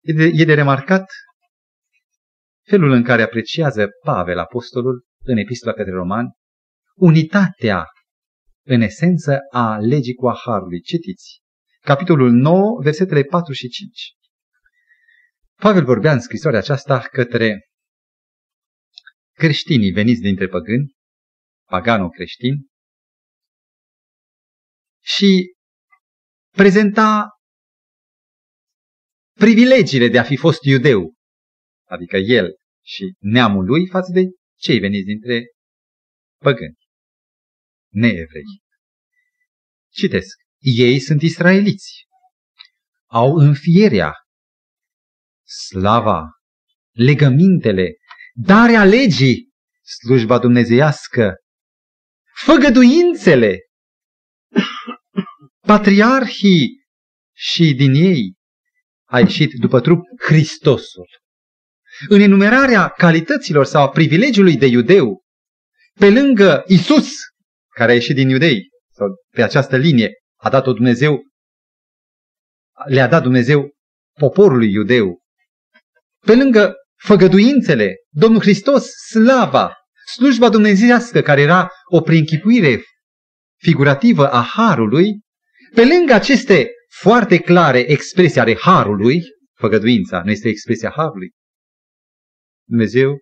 E 0.00 0.12
de, 0.12 0.30
e 0.34 0.44
de 0.44 0.54
remarcat 0.54 1.10
felul 2.68 2.90
în 2.90 3.02
care 3.02 3.22
apreciază 3.22 3.88
Pavel, 4.04 4.38
apostolul, 4.38 5.06
în 5.24 5.36
epistola 5.36 5.74
către 5.74 5.92
romani, 5.92 6.30
unitatea, 6.94 7.84
în 8.68 8.80
esență, 8.80 9.38
a 9.50 9.76
legii 9.76 10.14
cu 10.14 10.28
a 10.28 10.36
harului. 10.44 10.80
Citiți. 10.80 11.40
Capitolul 11.80 12.30
9, 12.30 12.80
versetele 12.82 13.22
4 13.22 13.52
și 13.52 13.68
5. 13.68 14.12
Pavel 15.54 15.84
vorbea 15.84 16.12
în 16.12 16.20
scrisoarea 16.20 16.58
aceasta 16.58 17.00
către 17.00 17.68
creștinii 19.32 19.90
veniți 19.90 20.20
dintre 20.20 20.48
păgâni, 20.48 20.94
pagano 21.64 22.08
creștin, 22.08 22.54
și 25.04 25.54
prezenta 26.50 27.28
privilegiile 29.32 30.08
de 30.08 30.18
a 30.18 30.22
fi 30.22 30.36
fost 30.36 30.62
iudeu, 30.62 31.14
adică 31.84 32.16
el 32.16 32.56
și 32.84 33.14
neamul 33.18 33.64
lui 33.64 33.88
față 33.88 34.12
de 34.12 34.22
cei 34.58 34.78
veniți 34.78 35.06
dintre 35.06 35.44
păgâni, 36.38 36.76
neevrei. 37.88 38.62
Citesc. 39.90 40.36
Ei 40.58 41.00
sunt 41.00 41.22
israeliți. 41.22 42.06
Au 43.06 43.34
înfierea, 43.36 44.14
slava, 45.68 46.30
legămintele, 46.90 47.96
darea 48.32 48.84
legii, 48.84 49.52
slujba 49.82 50.38
dumnezeiască, 50.38 51.34
făgăduințele, 52.44 53.58
patriarhii 55.66 56.86
și 57.34 57.74
din 57.74 57.94
ei 57.94 58.34
a 59.04 59.18
ieșit 59.18 59.52
după 59.52 59.80
trup 59.80 60.00
Hristosul. 60.24 61.08
În 62.08 62.20
enumerarea 62.20 62.88
calităților 62.88 63.64
sau 63.64 63.82
a 63.82 63.88
privilegiului 63.88 64.56
de 64.56 64.66
iudeu, 64.66 65.22
pe 65.94 66.10
lângă 66.10 66.64
Isus, 66.66 67.10
care 67.78 67.90
a 67.90 67.94
ieșit 67.94 68.14
din 68.14 68.28
iudei, 68.28 68.68
sau 68.90 69.06
pe 69.34 69.42
această 69.42 69.76
linie, 69.76 70.12
a 70.36 70.50
dat-o 70.50 70.72
Dumnezeu, 70.72 71.22
le-a 72.86 73.08
dat 73.08 73.22
Dumnezeu 73.22 73.70
poporului 74.18 74.72
iudeu. 74.72 75.18
Pe 76.26 76.34
lângă 76.34 76.74
făgăduințele, 76.96 77.94
Domnul 78.10 78.40
Hristos, 78.40 78.90
slava, 79.10 79.72
slujba 80.14 80.48
dumnezeiască, 80.48 81.20
care 81.20 81.40
era 81.40 81.70
o 81.84 82.00
preînchipuire 82.00 82.82
figurativă 83.62 84.30
a 84.30 84.42
Harului, 84.42 85.20
pe 85.74 85.84
lângă 85.84 86.12
aceste 86.12 86.70
foarte 87.00 87.38
clare 87.38 87.78
expresii 87.78 88.40
ale 88.40 88.56
Harului, 88.56 89.22
făgăduința 89.54 90.22
nu 90.24 90.30
este 90.30 90.48
expresia 90.48 90.92
Harului, 90.96 91.30
Dumnezeu, 92.68 93.10
uh, 93.10 93.18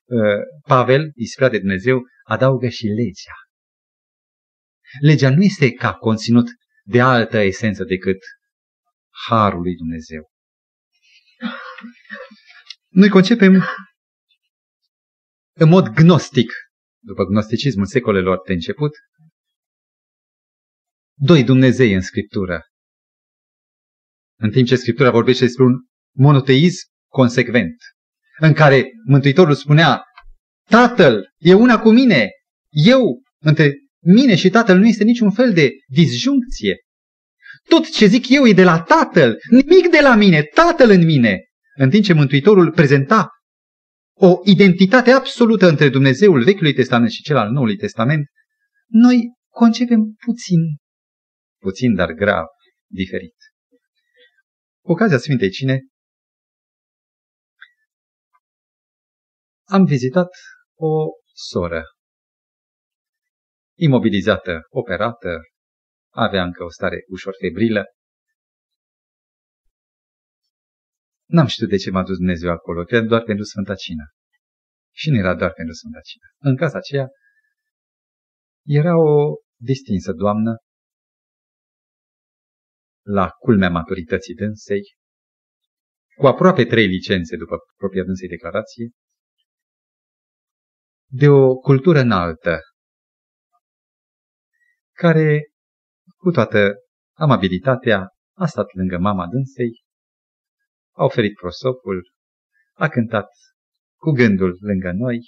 Pavel, 0.69 1.11
ispirat 1.15 1.51
de 1.51 1.59
Dumnezeu, 1.59 2.03
adaugă 2.25 2.69
și 2.69 2.87
legea. 2.87 3.46
Legea 5.01 5.31
nu 5.31 5.43
este 5.43 5.73
ca 5.73 5.95
conținut 5.95 6.49
de 6.85 7.01
altă 7.01 7.39
esență 7.39 7.85
decât 7.85 8.19
Harul 9.29 9.61
lui 9.61 9.75
Dumnezeu. 9.75 10.31
Noi 12.89 13.09
concepem 13.09 13.65
în 15.53 15.69
mod 15.69 15.89
gnostic, 15.89 16.53
după 16.99 17.25
gnosticismul 17.25 17.87
secolelor 17.87 18.41
de 18.47 18.53
început, 18.53 18.93
doi 21.19 21.45
Dumnezei 21.45 21.93
în 21.93 22.01
Scriptură. 22.01 22.63
În 24.39 24.51
timp 24.51 24.67
ce 24.67 24.77
Scriptura 24.77 25.11
vorbește 25.11 25.45
despre 25.45 25.65
un 25.65 25.75
monoteism 26.15 26.87
consecvent, 27.09 27.77
în 28.39 28.53
care 28.53 28.85
Mântuitorul 29.07 29.55
spunea, 29.55 30.03
Tatăl 30.69 31.33
e 31.37 31.55
una 31.55 31.81
cu 31.81 31.91
mine, 31.91 32.31
eu, 32.71 33.23
între 33.39 33.73
mine 34.15 34.37
și 34.37 34.51
Tatăl 34.51 34.79
nu 34.79 34.87
este 34.87 35.05
niciun 35.05 35.31
fel 35.31 35.53
de 35.53 35.71
disjuncție. 35.87 36.77
Tot 37.69 37.91
ce 37.91 38.07
zic 38.07 38.29
eu 38.29 38.47
e 38.47 38.53
de 38.53 38.65
la 38.65 38.83
Tatăl, 38.83 39.37
nimic 39.51 39.91
de 39.91 40.01
la 40.03 40.15
mine, 40.15 40.43
Tatăl 40.43 40.91
în 40.91 41.05
mine. 41.05 41.41
În 41.79 41.91
timp 41.91 42.05
ce 42.05 42.13
Mântuitorul 42.13 42.73
prezenta 42.73 43.31
o 44.19 44.41
identitate 44.45 45.11
absolută 45.11 45.69
între 45.69 45.89
Dumnezeul 45.89 46.43
Vechiului 46.43 46.73
Testament 46.73 47.11
și 47.11 47.23
cel 47.23 47.37
al 47.37 47.51
Noului 47.51 47.77
Testament, 47.77 48.27
noi 48.87 49.33
concepem 49.49 50.15
puțin 50.25 50.61
puțin, 51.67 51.95
dar 51.95 52.13
grav, 52.13 52.47
diferit. 52.87 53.37
Cu 54.85 54.93
ocazia 54.93 55.19
Sfintei 55.19 55.51
Cine, 55.51 55.81
am 59.65 59.85
vizitat 59.85 60.31
o 60.75 61.07
soră, 61.33 61.85
imobilizată, 63.79 64.67
operată, 64.69 65.41
avea 66.15 66.43
încă 66.43 66.65
o 66.65 66.71
stare 66.71 67.05
ușor 67.09 67.35
febrilă. 67.41 67.85
N-am 71.29 71.47
știut 71.47 71.69
de 71.69 71.77
ce 71.77 71.91
m-a 71.91 72.03
dus 72.03 72.17
Dumnezeu 72.17 72.51
acolo, 72.51 72.85
cred 72.85 73.05
doar 73.05 73.23
pentru 73.23 73.45
Sfânta 73.45 73.75
Cină. 73.75 74.05
Și 74.95 75.11
nu 75.11 75.17
era 75.17 75.35
doar 75.35 75.53
pentru 75.53 75.75
Sfânta 75.75 76.01
Cină. 76.01 76.27
În 76.39 76.57
casa 76.57 76.79
aceea 76.79 77.09
era 78.65 78.99
o 78.99 79.35
distinsă 79.57 80.13
doamnă 80.13 80.57
la 83.07 83.29
culmea 83.29 83.71
maturității 83.71 84.35
dânsei, 84.35 84.83
cu 86.17 86.27
aproape 86.27 86.65
trei 86.65 86.87
licențe 86.87 87.37
după 87.37 87.57
propria 87.77 88.05
dânsei 88.05 88.29
declarație, 88.29 88.91
de 91.11 91.29
o 91.29 91.55
cultură 91.55 91.99
înaltă, 91.99 92.61
care, 94.97 95.51
cu 96.17 96.31
toată 96.31 96.75
amabilitatea, 97.13 98.09
a 98.37 98.47
stat 98.47 98.75
lângă 98.75 98.99
mama 98.99 99.27
dânsei, 99.27 99.85
a 100.95 101.05
oferit 101.05 101.35
prosopul, 101.35 102.13
a 102.73 102.89
cântat 102.89 103.29
cu 103.97 104.11
gândul 104.11 104.57
lângă 104.61 104.91
noi 104.93 105.19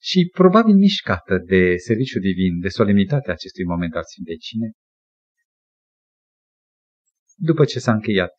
și, 0.00 0.30
probabil 0.32 0.74
mișcată 0.74 1.38
de 1.38 1.76
serviciu 1.76 2.18
divin, 2.18 2.60
de 2.60 2.68
solemnitatea 2.68 3.32
acestui 3.32 3.64
moment 3.64 3.94
al 3.94 4.04
Sfintei 4.04 4.38
Cine, 4.38 4.70
după 7.34 7.64
ce 7.64 7.78
s-a 7.78 7.92
încheiat 7.92 8.34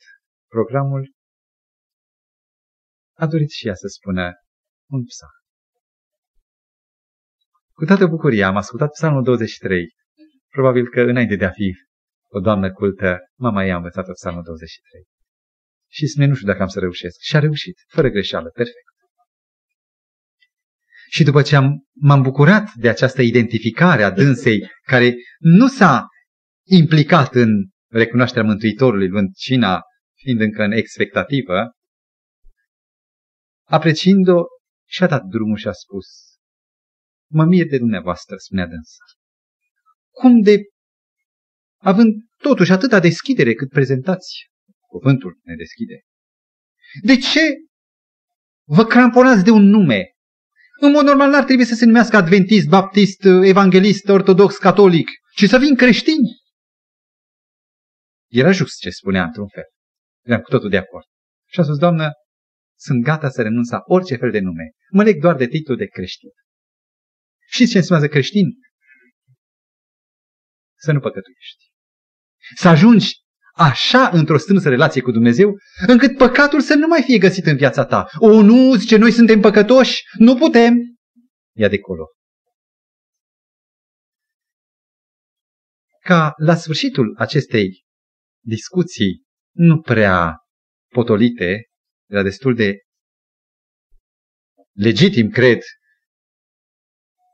programul, 0.48 1.14
a 3.14 3.28
dorit 3.28 3.50
și 3.50 3.68
ea 3.68 3.76
să 3.76 3.88
spună 3.88 4.32
un 4.90 5.04
psalm. 5.06 5.40
Cu 7.72 7.86
toată 7.86 8.06
bucuria 8.08 8.48
am 8.48 8.56
ascultat 8.56 8.90
psalmul 8.90 9.24
23. 9.24 9.99
Probabil 10.50 10.90
că 10.90 11.02
înainte 11.02 11.36
de 11.36 11.46
a 11.46 11.52
fi 11.52 11.74
o 12.32 12.40
doamnă 12.40 12.72
cultă, 12.72 13.18
mama 13.38 13.66
ei 13.66 13.72
a 13.72 13.76
învățat 13.76 14.06
psalmul 14.12 14.44
23. 14.44 15.04
Și 15.92 16.08
spune, 16.08 16.26
nu 16.26 16.34
știu 16.34 16.48
dacă 16.48 16.62
am 16.62 16.68
să 16.68 16.80
reușesc. 16.80 17.20
Și 17.20 17.36
a 17.36 17.40
reușit, 17.40 17.76
fără 17.88 18.10
greșeală, 18.10 18.50
perfect. 18.50 18.88
Și 21.10 21.24
după 21.24 21.42
ce 21.42 21.56
am, 21.56 21.88
m-am 21.94 22.22
bucurat 22.22 22.74
de 22.74 22.90
această 22.90 23.22
identificare 23.22 24.04
a 24.04 24.12
dânsei, 24.12 24.68
care 24.82 25.14
nu 25.40 25.68
s-a 25.68 26.08
implicat 26.68 27.36
în 27.36 27.50
recunoașterea 27.92 28.48
Mântuitorului, 28.50 29.08
luând 29.08 29.34
cina, 29.36 29.82
fiind 30.16 30.42
încă 30.42 30.64
în 30.64 30.72
expectativă, 30.72 31.72
apreciind-o, 33.68 34.44
și-a 34.88 35.08
dat 35.08 35.24
drumul 35.24 35.58
și 35.58 35.68
a 35.68 35.72
spus, 35.72 36.08
mă 37.32 37.46
mir 37.46 37.66
de 37.66 37.78
dumneavoastră, 37.78 38.36
spunea 38.38 38.66
dânsa. 38.66 39.04
Cum 40.12 40.42
de, 40.42 40.58
având 41.78 42.14
totuși 42.38 42.72
atâta 42.72 43.00
deschidere 43.00 43.54
cât 43.54 43.70
prezentați, 43.70 44.50
cuvântul 44.80 45.40
ne 45.44 45.56
deschide, 45.56 46.02
de 47.02 47.18
ce 47.18 47.42
vă 48.64 48.86
cramponați 48.86 49.44
de 49.44 49.52
un 49.52 49.64
nume? 49.64 50.04
În 50.82 50.92
mod 50.92 51.04
normal 51.04 51.30
n-ar 51.30 51.44
trebui 51.44 51.66
să 51.66 51.76
se 51.76 51.86
numească 51.86 52.16
adventist, 52.16 52.68
baptist, 52.68 53.24
evanghelist, 53.44 54.10
ortodox, 54.10 54.58
catolic, 54.58 55.10
ci 55.36 55.44
să 55.44 55.60
fim 55.60 55.76
creștini. 55.76 56.38
Era 58.28 58.52
just 58.52 58.80
ce 58.80 58.90
spunea 58.90 59.24
într-un 59.24 59.48
fel. 59.48 59.64
Eram 60.26 60.42
cu 60.42 60.50
totul 60.50 60.70
de 60.70 60.78
acord. 60.78 61.06
Și 61.48 61.60
a 61.60 61.64
spus, 61.64 61.78
Doamnă, 61.78 62.12
sunt 62.78 63.04
gata 63.04 63.30
să 63.30 63.42
renunț 63.42 63.70
la 63.70 63.80
orice 63.86 64.16
fel 64.16 64.32
de 64.32 64.40
nume. 64.40 64.72
Mă 64.92 65.04
leg 65.04 65.22
doar 65.22 65.36
de 65.36 65.48
titlul 65.48 65.78
de 65.78 65.86
creștin. 65.86 66.30
Și 67.48 67.68
ce 67.68 67.78
înseamnă 67.78 68.08
creștin? 68.08 68.46
Să 70.82 70.92
nu 70.92 71.00
păcătuiești. 71.00 71.72
Să 72.56 72.68
ajungi 72.68 73.14
așa 73.54 74.10
într-o 74.10 74.38
strânsă 74.38 74.70
relație 74.70 75.02
cu 75.02 75.12
Dumnezeu, 75.12 75.58
încât 75.88 76.18
păcatul 76.18 76.62
să 76.62 76.76
nu 76.76 76.88
mai 76.88 77.02
fie 77.02 77.18
găsit 77.18 77.46
în 77.46 77.56
viața 77.56 77.86
ta. 77.86 78.08
O, 78.18 78.42
nu, 78.42 78.76
zice, 78.76 78.98
noi 78.98 79.12
suntem 79.12 79.40
păcătoși, 79.40 80.04
nu 80.18 80.36
putem. 80.36 80.76
Ia 81.56 81.68
de 81.68 81.76
acolo. 81.76 82.06
Ca 86.00 86.34
la 86.38 86.56
sfârșitul 86.56 87.16
acestei 87.18 87.84
discuții 88.46 89.24
nu 89.56 89.82
prea 89.82 90.38
potolite, 90.88 91.70
era 92.10 92.24
destul 92.24 92.56
de 92.56 92.78
legitim, 94.72 95.30
cred, 95.30 95.60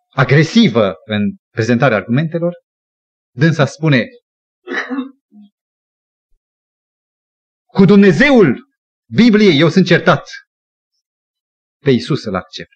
agresivă 0.09 0.93
în 1.05 1.21
prezentarea 1.49 1.97
argumentelor, 1.97 2.53
dânsa 3.35 3.65
spune, 3.65 4.05
cu 7.65 7.85
Dumnezeul 7.85 8.67
Bibliei 9.13 9.59
eu 9.59 9.69
sunt 9.69 9.85
certat. 9.85 10.29
Pe 11.83 11.91
Isus 11.91 12.21
să-L 12.21 12.35
accept. 12.35 12.69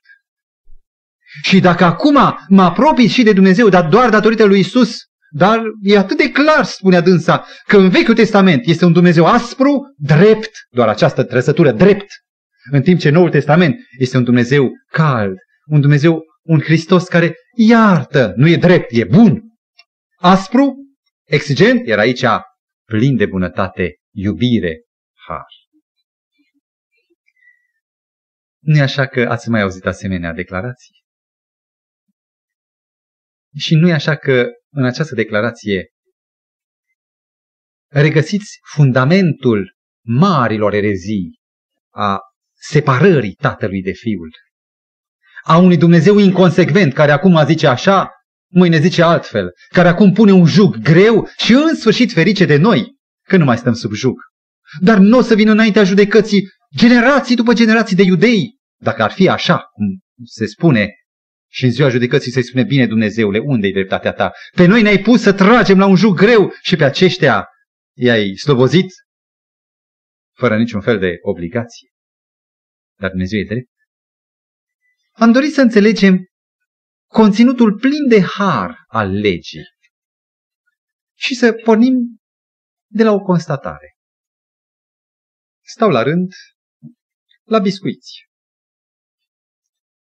Și 1.43 1.59
dacă 1.59 1.83
acum 1.83 2.37
mă 2.47 2.61
apropii 2.61 3.07
și 3.07 3.23
de 3.23 3.33
Dumnezeu, 3.33 3.69
dar 3.69 3.87
doar 3.87 4.09
datorită 4.09 4.43
lui 4.43 4.59
Isus, 4.59 4.97
dar 5.31 5.61
e 5.81 5.97
atât 5.97 6.17
de 6.17 6.31
clar, 6.31 6.63
spunea 6.63 7.01
dânsa, 7.01 7.45
că 7.67 7.77
în 7.77 7.89
Vechiul 7.89 8.15
Testament 8.15 8.67
este 8.67 8.85
un 8.85 8.93
Dumnezeu 8.93 9.25
aspru, 9.25 9.95
drept, 9.97 10.51
doar 10.69 10.87
această 10.87 11.23
trăsătură, 11.23 11.71
drept, 11.71 12.07
în 12.71 12.81
timp 12.81 12.99
ce 12.99 13.09
Noul 13.09 13.29
Testament 13.29 13.75
este 13.97 14.17
un 14.17 14.23
Dumnezeu 14.23 14.71
cald, 14.91 15.37
un 15.65 15.81
Dumnezeu, 15.81 16.23
un 16.41 16.59
Hristos 16.59 17.07
care 17.07 17.35
iartă, 17.55 18.33
nu 18.35 18.47
e 18.47 18.55
drept, 18.55 18.91
e 18.91 19.03
bun. 19.03 19.48
Aspru, 20.21 20.75
exigent, 21.23 21.87
era 21.87 22.01
aici 22.01 22.25
plin 22.85 23.15
de 23.15 23.25
bunătate, 23.25 23.95
iubire, 24.15 24.81
har. 25.25 25.45
Nu 28.59 28.77
e 28.77 28.81
așa 28.81 29.07
că 29.07 29.21
ați 29.29 29.49
mai 29.49 29.61
auzit 29.61 29.85
asemenea 29.85 30.33
declarații? 30.33 30.95
Și 33.57 33.75
nu 33.75 33.87
e 33.87 33.93
așa 33.93 34.15
că 34.15 34.47
în 34.69 34.85
această 34.85 35.15
declarație 35.15 35.87
regăsiți 37.91 38.59
fundamentul 38.73 39.75
marilor 40.05 40.73
erezii 40.73 41.39
a 41.89 42.19
separării 42.53 43.33
tatălui 43.33 43.81
de 43.81 43.91
fiul. 43.91 44.29
A 45.43 45.57
unui 45.57 45.77
Dumnezeu 45.77 46.17
inconsecvent 46.17 46.93
care 46.93 47.11
acum 47.11 47.45
zice 47.45 47.67
așa, 47.67 48.09
mâine 48.49 48.79
zice 48.79 49.01
altfel, 49.01 49.51
care 49.69 49.87
acum 49.87 50.11
pune 50.13 50.31
un 50.31 50.45
jug 50.45 50.77
greu 50.77 51.29
și 51.37 51.53
în 51.53 51.75
sfârșit 51.75 52.11
ferice 52.11 52.45
de 52.45 52.57
noi, 52.57 52.95
că 53.27 53.37
nu 53.37 53.45
mai 53.45 53.57
stăm 53.57 53.73
sub 53.73 53.91
jug. 53.91 54.15
Dar 54.79 54.97
nu 54.97 55.17
o 55.17 55.21
să 55.21 55.35
vină 55.35 55.51
înaintea 55.51 55.83
judecății 55.83 56.47
generații 56.75 57.35
după 57.35 57.53
generații 57.53 57.95
de 57.95 58.03
iudei. 58.03 58.57
Dacă 58.81 59.03
ar 59.03 59.11
fi 59.11 59.29
așa, 59.29 59.57
cum 59.73 59.99
se 60.25 60.45
spune, 60.45 60.93
și 61.51 61.63
în 61.63 61.71
ziua 61.71 61.89
judecății 61.89 62.31
se 62.31 62.41
spune, 62.41 62.63
bine 62.63 62.87
Dumnezeule, 62.87 63.39
unde-i 63.39 63.71
dreptatea 63.71 64.13
ta? 64.13 64.31
Pe 64.55 64.65
noi 64.65 64.81
ne-ai 64.81 64.99
pus 64.99 65.21
să 65.21 65.33
tragem 65.33 65.79
la 65.79 65.85
un 65.85 65.95
jug 65.95 66.17
greu 66.17 66.53
și 66.61 66.75
pe 66.75 66.83
aceștia 66.83 67.47
i-ai 67.97 68.35
slobozit 68.35 68.93
fără 70.35 70.57
niciun 70.57 70.81
fel 70.81 70.99
de 70.99 71.17
obligație. 71.21 71.89
Dar 72.99 73.09
Dumnezeu 73.09 73.39
e 73.39 73.45
drept. 73.45 73.69
Am 75.11 75.31
dorit 75.31 75.53
să 75.53 75.61
înțelegem 75.61 76.28
conținutul 77.09 77.79
plin 77.79 78.07
de 78.07 78.21
har 78.21 78.83
al 78.87 79.11
legii 79.11 79.63
și 81.17 81.35
să 81.35 81.53
pornim 81.53 82.21
de 82.91 83.03
la 83.03 83.11
o 83.11 83.19
constatare. 83.19 83.97
Stau 85.65 85.89
la 85.89 86.03
rând 86.03 86.31
la 87.43 87.59
biscuiți. 87.59 88.27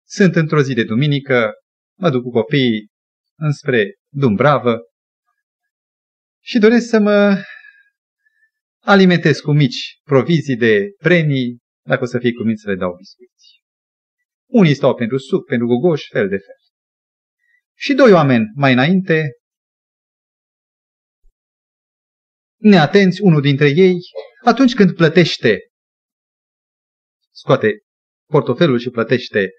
Sunt 0.08 0.36
într-o 0.36 0.62
zi 0.62 0.74
de 0.74 0.84
duminică, 0.84 1.52
mă 1.98 2.10
duc 2.10 2.24
cu 2.24 2.30
copiii 2.30 2.88
înspre 3.36 3.95
Dumbravă 4.10 4.80
și 6.43 6.60
doresc 6.60 6.88
să 6.88 7.00
mă 7.00 7.43
alimentez 8.84 9.39
cu 9.39 9.52
mici 9.52 10.00
provizii 10.04 10.56
de 10.56 10.89
premii, 10.98 11.58
dacă 11.86 12.04
o 12.04 12.06
să 12.06 12.20
fie 12.20 12.34
cuminți 12.34 12.62
să 12.62 12.70
le 12.70 12.76
dau 12.76 12.95
biscuiți. 12.95 13.62
Unii 14.45 14.76
stau 14.76 14.95
pentru 14.95 15.18
suc, 15.18 15.45
pentru 15.45 15.68
gogoș, 15.68 16.08
fel 16.08 16.30
de 16.30 16.38
fel. 16.38 16.57
Și 17.80 17.93
doi 17.93 18.11
oameni 18.11 18.45
mai 18.55 18.73
înainte, 18.73 19.32
neatenți, 22.55 23.21
unul 23.21 23.41
dintre 23.41 23.67
ei, 23.69 23.95
atunci 24.43 24.73
când 24.73 24.95
plătește, 24.95 25.57
scoate 27.32 27.71
portofelul 28.32 28.80
și 28.80 28.89
plătește 28.89 29.49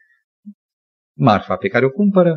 marfa 1.17 1.57
pe 1.57 1.69
care 1.69 1.85
o 1.85 1.91
cumpără, 1.91 2.37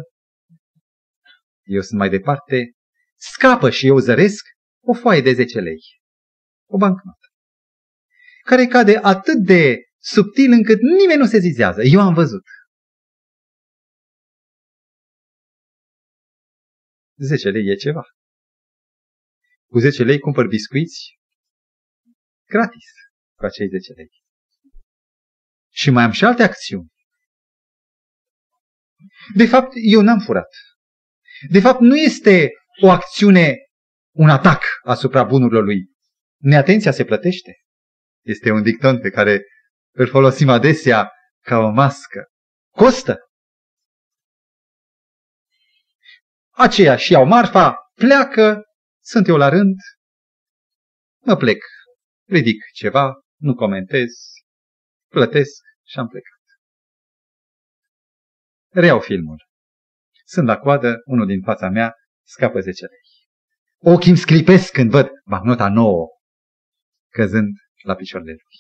eu 1.63 1.82
sunt 1.82 1.99
mai 1.99 2.09
departe, 2.09 2.71
scapă 3.15 3.69
și 3.69 3.88
eu 3.88 3.97
zăresc 3.97 4.45
o 4.84 4.93
foaie 4.93 5.21
de 5.21 5.34
10 5.34 5.59
lei, 5.59 5.79
o 6.69 6.77
bancnotă, 6.77 7.27
care 8.43 8.65
cade 8.65 8.97
atât 8.97 9.38
de 9.45 9.77
subtil 9.97 10.51
încât 10.51 10.79
nimeni 10.79 11.19
nu 11.19 11.25
se 11.25 11.38
zizează. 11.38 11.82
Eu 11.84 11.99
am 11.99 12.13
văzut. 12.13 12.43
10 17.22 17.49
lei 17.49 17.67
e 17.67 17.76
ceva. 17.76 18.01
Cu 19.65 19.80
10 19.80 20.03
lei 20.03 20.19
cumpăr 20.19 20.47
biscuiți 20.47 21.19
gratis 22.47 22.86
cu 23.38 23.45
acei 23.45 23.67
10 23.67 23.93
lei. 23.93 24.09
Și 25.74 25.89
mai 25.89 26.03
am 26.03 26.11
și 26.11 26.26
alte 26.26 26.43
acțiuni. 26.43 26.89
De 29.36 29.45
fapt, 29.45 29.72
eu 29.74 30.01
n-am 30.01 30.19
furat. 30.19 30.49
De 31.49 31.59
fapt, 31.59 31.80
nu 31.80 31.97
este 31.97 32.49
o 32.82 32.89
acțiune, 32.89 33.55
un 34.15 34.30
atac 34.30 34.63
asupra 34.84 35.24
bunurilor 35.24 35.63
lui. 35.63 35.89
Neatenția 36.41 36.91
se 36.91 37.05
plătește. 37.05 37.51
Este 38.26 38.51
un 38.51 38.61
dicton 38.61 38.99
pe 38.99 39.09
care 39.09 39.43
îl 39.95 40.07
folosim 40.07 40.49
adesea 40.49 41.11
ca 41.39 41.57
o 41.57 41.69
mască. 41.69 42.26
Costă. 42.69 43.19
Aceia 46.52 46.95
și 46.95 47.12
iau 47.12 47.26
marfa, 47.26 47.76
pleacă, 47.93 48.64
sunt 49.04 49.28
eu 49.28 49.38
la 49.38 49.49
rând, 49.49 49.76
mă 51.26 51.36
plec, 51.36 51.64
ridic 52.28 52.64
ceva, 52.74 53.14
nu 53.38 53.56
comentez, 53.56 54.10
plătesc 55.08 55.62
și 55.88 55.99
am 55.99 56.08
plecat. 56.08 56.39
Reau 58.70 58.99
filmul. 58.99 59.49
Sunt 60.26 60.47
la 60.47 60.58
coadă, 60.58 61.02
unul 61.06 61.26
din 61.26 61.41
fața 61.41 61.70
mea 61.70 61.93
scapă 62.24 62.60
10 62.60 62.86
lei. 62.86 63.93
Ochii 63.93 64.10
îmi 64.10 64.20
sclipesc 64.20 64.72
când 64.72 64.89
văd 64.89 65.10
bancnota 65.26 65.70
nouă 65.70 66.08
căzând 67.10 67.56
la 67.84 67.95
picioarele 67.95 68.32
lui. 68.32 68.60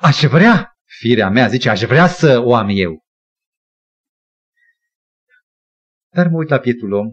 Aș 0.00 0.22
vrea, 0.22 0.72
firea 0.84 1.30
mea 1.30 1.48
zice, 1.48 1.68
aș 1.68 1.82
vrea 1.82 2.06
să 2.06 2.38
o 2.38 2.54
am 2.54 2.68
eu. 2.70 3.06
Dar 6.18 6.28
mă 6.28 6.36
uit 6.36 6.48
la 6.48 6.58
pietul 6.58 6.92
om 6.92 7.12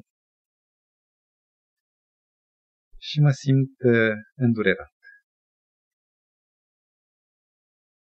și 2.98 3.20
mă 3.20 3.32
simt 3.32 3.80
uh, 3.80 4.16
îndurerat. 4.36 4.94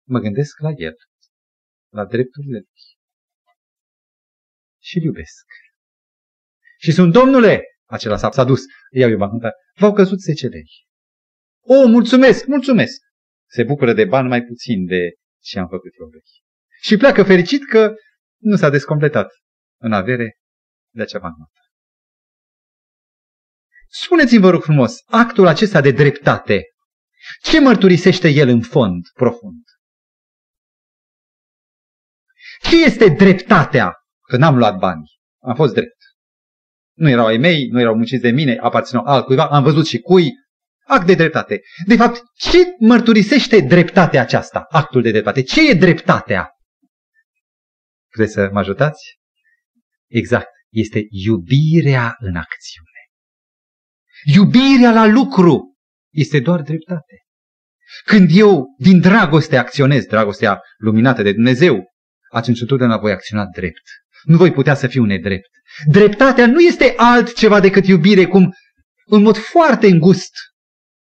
Mă 0.07 0.19
gândesc 0.19 0.59
la 0.59 0.69
el, 0.75 0.95
la 1.89 2.05
drepturile 2.05 2.57
lui 2.57 2.81
și 4.81 4.97
îl 4.97 5.03
iubesc. 5.03 5.45
Și 6.79 6.91
sunt, 6.91 7.11
domnule, 7.13 7.61
acela 7.85 8.17
s-a 8.17 8.43
dus, 8.43 8.61
iau 8.91 9.09
eu 9.09 9.17
bancnota, 9.17 9.51
v-au 9.79 9.93
căzut 9.93 10.19
10 10.19 10.47
lei. 10.47 10.69
O, 11.59 11.87
mulțumesc, 11.87 12.45
mulțumesc! 12.45 13.01
Se 13.49 13.63
bucură 13.63 13.93
de 13.93 14.05
bani 14.05 14.27
mai 14.27 14.43
puțin 14.43 14.85
de 14.85 15.11
ce 15.39 15.59
am 15.59 15.67
făcut 15.67 15.91
eu 15.99 16.05
lui. 16.05 16.21
Și 16.81 16.97
pleacă 16.97 17.23
fericit 17.23 17.65
că 17.65 17.93
nu 18.37 18.55
s-a 18.55 18.69
descompletat 18.69 19.29
în 19.81 19.93
avere 19.93 20.35
de 20.93 21.01
acea 21.01 21.19
bancnotă. 21.19 21.59
Spuneți-mi, 23.87 24.41
vă 24.41 24.49
rog 24.49 24.63
frumos, 24.63 24.95
actul 25.05 25.47
acesta 25.47 25.81
de 25.81 25.91
dreptate, 25.91 26.63
ce 27.41 27.59
mărturisește 27.59 28.29
el 28.29 28.47
în 28.47 28.61
fond, 28.61 29.01
profund? 29.13 29.63
Ce 32.61 32.83
este 32.83 33.07
dreptatea? 33.07 33.93
Că 34.21 34.37
n-am 34.37 34.57
luat 34.57 34.77
bani. 34.77 35.09
Am 35.39 35.55
fost 35.55 35.73
drept. 35.73 35.97
Nu 36.97 37.09
erau 37.09 37.25
ai 37.25 37.37
mei, 37.37 37.67
nu 37.67 37.79
erau 37.79 37.95
munciți 37.95 38.21
de 38.21 38.31
mine, 38.31 38.57
aparțineau 38.57 39.05
altcuiva, 39.05 39.49
am 39.49 39.63
văzut 39.63 39.85
și 39.85 39.99
cui. 39.99 40.29
Act 40.85 41.05
de 41.05 41.15
dreptate. 41.15 41.61
De 41.85 41.95
fapt, 41.95 42.21
ce 42.35 42.57
mărturisește 42.79 43.59
dreptatea 43.59 44.21
aceasta, 44.21 44.65
actul 44.69 45.01
de 45.01 45.11
dreptate? 45.11 45.41
Ce 45.41 45.69
e 45.69 45.73
dreptatea? 45.73 46.51
Vreți 48.15 48.33
să 48.33 48.49
mă 48.51 48.59
ajutați? 48.59 49.19
Exact. 50.07 50.49
Este 50.71 51.07
iubirea 51.09 52.15
în 52.17 52.35
acțiune. 52.35 53.01
Iubirea 54.23 54.91
la 54.91 55.05
lucru 55.05 55.77
este 56.13 56.39
doar 56.39 56.61
dreptate. 56.61 57.15
Când 58.05 58.29
eu, 58.33 58.75
din 58.77 58.99
dragoste, 58.99 59.57
acționez, 59.57 60.05
dragostea 60.05 60.61
luminată 60.77 61.21
de 61.21 61.33
Dumnezeu, 61.33 61.91
atunci 62.31 62.61
întotdeauna 62.61 62.97
voi 62.97 63.11
acționa 63.11 63.45
drept. 63.45 63.81
Nu 64.23 64.37
voi 64.37 64.51
putea 64.51 64.75
să 64.75 64.87
fiu 64.87 65.05
nedrept. 65.05 65.49
Dreptatea 65.85 66.47
nu 66.47 66.59
este 66.59 66.93
altceva 66.97 67.59
decât 67.59 67.85
iubire, 67.85 68.25
cum 68.25 68.53
în 69.05 69.21
mod 69.21 69.37
foarte 69.37 69.87
îngust, 69.87 70.31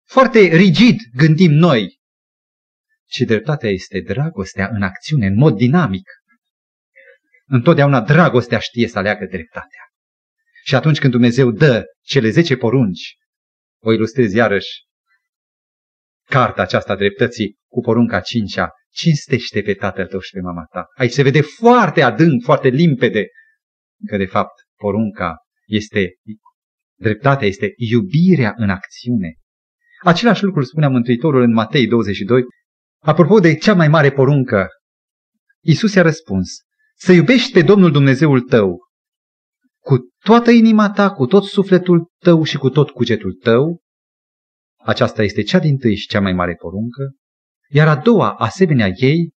foarte 0.07 0.39
rigid 0.39 0.99
gândim 1.15 1.51
noi, 1.51 1.99
ci 3.05 3.19
dreptatea 3.19 3.69
este 3.69 3.99
dragostea 3.99 4.69
în 4.71 4.81
acțiune, 4.81 5.25
în 5.25 5.35
mod 5.35 5.55
dinamic. 5.55 6.09
Întotdeauna 7.49 8.01
dragostea 8.01 8.59
știe 8.59 8.87
să 8.87 8.97
aleagă 8.97 9.25
dreptatea. 9.25 9.81
Și 10.63 10.75
atunci 10.75 10.99
când 10.99 11.11
Dumnezeu 11.11 11.51
dă 11.51 11.83
cele 12.01 12.29
zece 12.29 12.55
porunci, 12.55 13.15
o 13.81 13.93
ilustrez 13.93 14.33
iarăși 14.33 14.85
carta 16.29 16.61
aceasta 16.61 16.95
dreptății 16.95 17.57
cu 17.71 17.81
porunca 17.81 18.19
cincea, 18.19 18.69
cinstește 18.89 19.61
pe 19.61 19.73
tatăl 19.73 20.07
tău 20.07 20.19
și 20.19 20.31
pe 20.31 20.39
mama 20.39 20.65
ta. 20.71 20.85
Aici 20.95 21.11
se 21.11 21.21
vede 21.21 21.41
foarte 21.41 22.01
adânc, 22.01 22.43
foarte 22.43 22.67
limpede 22.67 23.25
că 24.07 24.17
de 24.17 24.25
fapt 24.25 24.53
porunca 24.75 25.35
este, 25.65 26.13
dreptatea 26.99 27.47
este 27.47 27.73
iubirea 27.75 28.53
în 28.55 28.69
acțiune. 28.69 29.35
Același 30.03 30.43
lucru 30.43 30.63
spunea 30.63 30.89
Mântuitorul 30.89 31.41
în 31.41 31.53
Matei 31.53 31.87
22. 31.87 32.43
Apropo 33.01 33.39
de 33.39 33.55
cea 33.55 33.73
mai 33.73 33.87
mare 33.87 34.11
poruncă, 34.11 34.67
Isus 35.63 35.93
i-a 35.93 36.01
răspuns, 36.01 36.49
să 36.97 37.11
iubești 37.11 37.51
pe 37.51 37.61
Domnul 37.61 37.91
Dumnezeul 37.91 38.41
tău 38.41 38.87
cu 39.87 39.97
toată 40.23 40.51
inima 40.51 40.89
ta, 40.89 41.11
cu 41.11 41.25
tot 41.25 41.43
sufletul 41.43 42.11
tău 42.19 42.43
și 42.43 42.57
cu 42.57 42.69
tot 42.69 42.89
cugetul 42.89 43.33
tău. 43.33 43.81
Aceasta 44.77 45.23
este 45.23 45.43
cea 45.43 45.59
din 45.59 45.77
tâi 45.77 45.95
și 45.95 46.07
cea 46.07 46.21
mai 46.21 46.33
mare 46.33 46.53
poruncă. 46.53 47.11
Iar 47.69 47.87
a 47.87 47.95
doua, 47.95 48.31
asemenea 48.31 48.87
ei, 48.95 49.31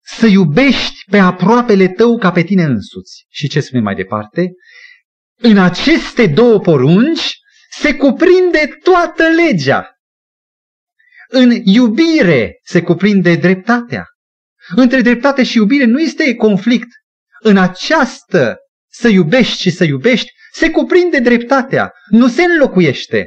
să 0.00 0.26
iubești 0.26 1.04
pe 1.10 1.18
aproapele 1.18 1.88
tău 1.88 2.18
ca 2.18 2.32
pe 2.32 2.42
tine 2.42 2.62
însuți. 2.62 3.24
Și 3.28 3.48
ce 3.48 3.60
spune 3.60 3.82
mai 3.82 3.94
departe? 3.94 4.50
În 5.38 5.58
aceste 5.58 6.26
două 6.26 6.58
porunci 6.58 7.38
se 7.70 7.96
cuprinde 7.96 8.78
toată 8.82 9.22
legea. 9.28 9.90
În 11.28 11.50
iubire 11.64 12.58
se 12.62 12.82
cuprinde 12.82 13.36
dreptatea. 13.36 14.06
Între 14.68 15.00
dreptate 15.00 15.42
și 15.42 15.56
iubire 15.56 15.84
nu 15.84 16.00
este 16.00 16.34
conflict. 16.34 16.88
În 17.40 17.56
această 17.56 18.56
să 18.90 19.08
iubești 19.08 19.60
și 19.60 19.70
să 19.70 19.84
iubești 19.84 20.30
se 20.52 20.70
cuprinde 20.70 21.18
dreptatea, 21.18 21.92
nu 22.10 22.28
se 22.28 22.42
înlocuiește. 22.42 23.26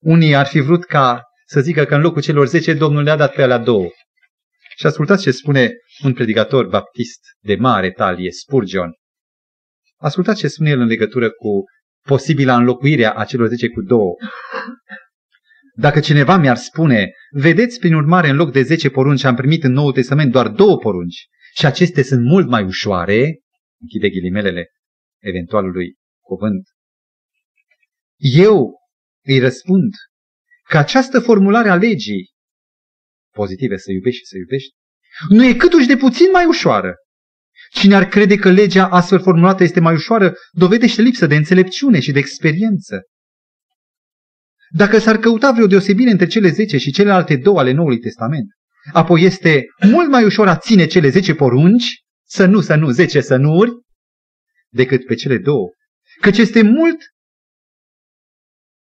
Unii 0.00 0.34
ar 0.34 0.46
fi 0.46 0.60
vrut 0.60 0.84
ca 0.84 1.22
să 1.46 1.60
zică 1.60 1.84
că 1.84 1.94
în 1.94 2.00
locul 2.00 2.22
celor 2.22 2.46
zece 2.46 2.74
Domnul 2.74 3.02
le-a 3.02 3.16
dat 3.16 3.34
pe 3.34 3.42
alea 3.42 3.58
două. 3.58 3.88
Și 4.76 4.86
ascultați 4.86 5.22
ce 5.22 5.30
spune 5.30 5.72
un 6.04 6.12
predicator 6.12 6.66
baptist 6.66 7.20
de 7.40 7.54
mare 7.54 7.90
talie, 7.90 8.30
Spurgeon. 8.30 8.92
Ascultați 9.96 10.38
ce 10.38 10.48
spune 10.48 10.70
el 10.70 10.80
în 10.80 10.86
legătură 10.86 11.30
cu 11.30 11.64
posibila 12.06 12.56
înlocuirea 12.56 13.12
a 13.12 13.24
celor 13.24 13.48
zece 13.48 13.68
cu 13.68 13.82
două. 13.82 14.14
Dacă 15.78 16.00
cineva 16.00 16.36
mi-ar 16.36 16.56
spune, 16.56 17.10
vedeți 17.30 17.78
prin 17.78 17.94
urmare 17.94 18.28
în 18.28 18.36
loc 18.36 18.52
de 18.52 18.62
zece 18.62 18.90
porunci 18.90 19.24
am 19.24 19.34
primit 19.34 19.64
în 19.64 19.72
Noul 19.72 19.92
Testament 19.92 20.32
doar 20.32 20.48
două 20.48 20.78
porunci 20.78 21.26
și 21.54 21.66
acestea 21.66 22.02
sunt 22.02 22.24
mult 22.24 22.48
mai 22.48 22.64
ușoare, 22.64 23.40
închide 23.80 24.08
ghilimelele 24.08 24.70
eventualului 25.22 25.94
cuvânt, 26.20 26.68
eu 28.16 28.80
îi 29.24 29.38
răspund 29.38 29.92
că 30.62 30.78
această 30.78 31.20
formulare 31.20 31.68
a 31.68 31.74
legii 31.74 32.30
pozitive, 33.32 33.76
să 33.76 33.92
iubești 33.92 34.18
și 34.18 34.26
să 34.26 34.36
iubești, 34.36 34.74
nu 35.28 35.44
e 35.44 35.54
câtuși 35.54 35.86
de 35.86 35.96
puțin 35.96 36.30
mai 36.30 36.44
ușoară. 36.44 36.94
Cine 37.70 37.94
ar 37.94 38.04
crede 38.04 38.36
că 38.36 38.50
legea 38.50 38.88
astfel 38.88 39.20
formulată 39.20 39.62
este 39.62 39.80
mai 39.80 39.94
ușoară, 39.94 40.34
dovedește 40.50 41.02
lipsă 41.02 41.26
de 41.26 41.34
înțelepciune 41.36 42.00
și 42.00 42.12
de 42.12 42.18
experiență. 42.18 43.02
Dacă 44.76 44.98
s-ar 44.98 45.18
căuta 45.18 45.52
vreo 45.52 45.66
deosebire 45.66 46.10
între 46.10 46.26
cele 46.26 46.48
zece 46.50 46.76
și 46.76 46.92
celelalte 46.92 47.36
două 47.36 47.58
ale 47.58 47.72
Noului 47.72 47.98
Testament, 47.98 48.46
apoi 48.92 49.22
este 49.22 49.64
mult 49.90 50.08
mai 50.08 50.24
ușor 50.24 50.48
a 50.48 50.56
ține 50.56 50.86
cele 50.86 51.08
zece 51.08 51.34
porunci, 51.34 52.02
să 52.26 52.46
nu, 52.46 52.60
să 52.60 52.74
nu, 52.74 52.90
zece 52.90 53.20
să 53.20 53.36
nu 53.36 53.64
decât 54.68 55.04
pe 55.04 55.14
cele 55.14 55.38
două. 55.38 55.68
Căci 56.20 56.38
este 56.38 56.62
mult 56.62 56.96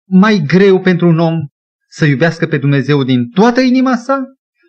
mai 0.09 0.43
greu 0.47 0.82
pentru 0.82 1.07
un 1.07 1.19
om 1.19 1.36
să 1.89 2.05
iubească 2.05 2.47
pe 2.47 2.57
Dumnezeu 2.57 3.03
din 3.03 3.29
toată 3.29 3.61
inima 3.61 3.95
sa, 3.95 4.23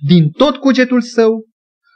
din 0.07 0.31
tot 0.31 0.57
cugetul 0.57 1.01
său, 1.01 1.49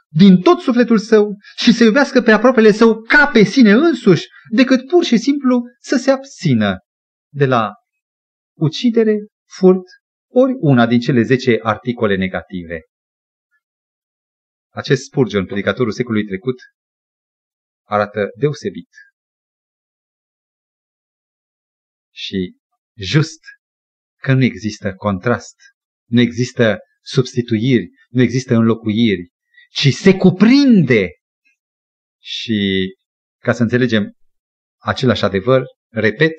din 0.07 0.41
tot 0.41 0.59
sufletul 0.59 0.97
său 0.97 1.35
și 1.57 1.71
să 1.71 1.83
iubească 1.83 2.21
pe 2.21 2.31
aproapele 2.31 2.71
său 2.71 3.01
ca 3.01 3.27
pe 3.27 3.43
sine 3.43 3.71
însuși, 3.71 4.25
decât 4.49 4.87
pur 4.87 5.03
și 5.03 5.17
simplu 5.17 5.61
să 5.79 5.95
se 5.95 6.11
abțină 6.11 6.77
de 7.33 7.45
la 7.45 7.71
ucidere, 8.57 9.15
furt, 9.57 9.83
ori 10.29 10.53
una 10.59 10.85
din 10.87 10.99
cele 10.99 11.21
zece 11.21 11.59
articole 11.61 12.15
negative. 12.15 12.81
Acest 14.73 15.03
Spurgeon, 15.03 15.45
predicatorul 15.45 15.91
secolului 15.91 16.25
trecut, 16.25 16.55
arată 17.87 18.29
deosebit 18.37 18.89
și 22.17 22.55
just 22.95 23.39
că 24.21 24.33
nu 24.33 24.43
există 24.43 24.93
contrast, 24.93 25.55
nu 26.09 26.19
există 26.19 26.77
substituiri, 27.01 27.87
nu 28.09 28.21
există 28.21 28.55
înlocuiri, 28.55 29.29
ci 29.69 29.93
se 29.93 30.17
cuprinde. 30.17 31.07
Și 32.21 32.85
ca 33.43 33.53
să 33.53 33.61
înțelegem 33.61 34.13
același 34.77 35.23
adevăr, 35.23 35.63
repet, 35.91 36.33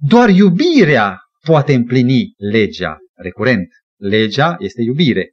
doar 0.00 0.28
iubirea 0.28 1.20
poate 1.44 1.74
împlini 1.74 2.34
legea. 2.36 2.98
Recurent, 3.14 3.68
legea 3.96 4.56
este 4.58 4.82
iubire. 4.82 5.32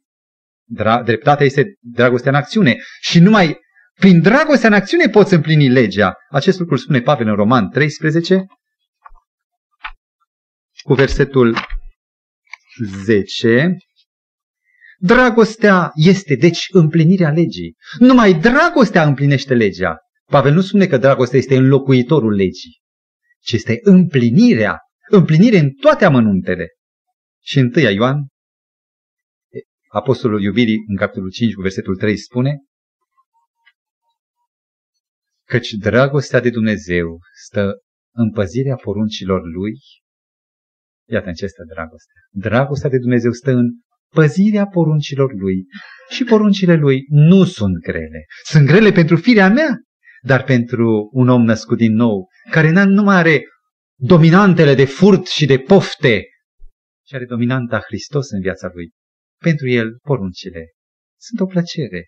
Dra- 0.78 1.02
dreptatea 1.04 1.46
este 1.46 1.74
dragostea 1.80 2.30
în 2.30 2.36
acțiune. 2.36 2.76
Și 3.00 3.18
numai 3.18 3.58
prin 4.00 4.20
dragostea 4.20 4.68
în 4.68 4.74
acțiune 4.74 5.08
poți 5.08 5.34
împlini 5.34 5.68
legea. 5.68 6.14
Acest 6.30 6.58
lucru 6.58 6.76
spune 6.76 7.00
Pavel 7.00 7.28
în 7.28 7.34
Roman 7.34 7.70
13, 7.70 8.46
cu 10.82 10.94
versetul 10.94 11.56
10. 13.04 13.76
Dragostea 14.98 15.90
este, 15.94 16.34
deci, 16.34 16.66
împlinirea 16.68 17.30
legii. 17.30 17.76
Numai 17.98 18.34
dragostea 18.34 19.04
împlinește 19.04 19.54
legea. 19.54 19.96
Pavel 20.30 20.52
nu 20.52 20.60
spune 20.60 20.86
că 20.86 20.96
dragostea 20.96 21.38
este 21.38 21.56
înlocuitorul 21.56 22.34
legii, 22.34 22.80
ci 23.46 23.52
este 23.52 23.78
împlinirea, 23.82 24.78
împlinire 25.10 25.58
în 25.58 25.70
toate 25.70 26.04
amănuntele. 26.04 26.68
Și 27.42 27.58
întâia 27.58 27.90
Ioan, 27.90 28.26
Apostolul 29.88 30.42
iubirii, 30.42 30.84
în 30.88 30.96
capitolul 30.96 31.30
5, 31.30 31.54
cu 31.54 31.60
versetul 31.60 31.96
3, 31.96 32.16
spune 32.16 32.58
Căci 35.44 35.70
dragostea 35.70 36.40
de 36.40 36.50
Dumnezeu 36.50 37.18
stă 37.46 37.72
în 38.14 38.30
păzirea 38.30 38.74
poruncilor 38.74 39.42
Lui 39.44 39.78
Iată 41.08 41.28
în 41.28 41.34
ce 41.34 41.46
stă 41.46 41.62
dragostea. 41.74 42.20
Dragostea 42.30 42.90
de 42.90 42.98
Dumnezeu 42.98 43.32
stă 43.32 43.50
în 43.50 43.66
păzirea 44.14 44.66
poruncilor 44.66 45.32
Lui. 45.32 45.64
Și 46.08 46.24
poruncile 46.24 46.74
Lui 46.74 47.04
nu 47.08 47.44
sunt 47.44 47.78
grele. 47.78 48.24
Sunt 48.44 48.66
grele 48.66 48.92
pentru 48.92 49.16
firea 49.16 49.48
mea, 49.48 49.78
dar 50.26 50.44
pentru 50.44 51.08
un 51.12 51.28
om 51.28 51.42
născut 51.42 51.76
din 51.76 51.94
nou, 51.94 52.28
care 52.50 52.84
nu 52.84 53.02
mai 53.02 53.16
are 53.16 53.44
dominantele 53.98 54.74
de 54.74 54.84
furt 54.84 55.26
și 55.26 55.46
de 55.46 55.58
pofte, 55.58 56.22
ci 57.06 57.14
are 57.14 57.24
dominanta 57.24 57.80
Hristos 57.80 58.30
în 58.30 58.40
viața 58.40 58.70
lui. 58.72 58.90
Pentru 59.42 59.68
el, 59.68 59.98
poruncile 60.02 60.64
sunt 61.20 61.40
o 61.40 61.46
plăcere. 61.46 62.06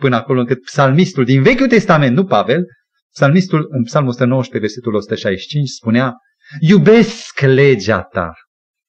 Până 0.00 0.16
acolo 0.16 0.40
încât 0.40 0.62
psalmistul 0.62 1.24
din 1.24 1.42
Vechiul 1.42 1.68
Testament, 1.68 2.16
nu 2.16 2.26
Pavel, 2.26 2.64
psalmistul 3.12 3.66
în 3.70 3.82
psalmul 3.82 4.10
119, 4.10 4.66
versetul 4.66 4.94
165, 4.94 5.68
spunea 5.68 6.14
Iubesc 6.60 7.40
legea 7.40 8.02
ta. 8.02 8.32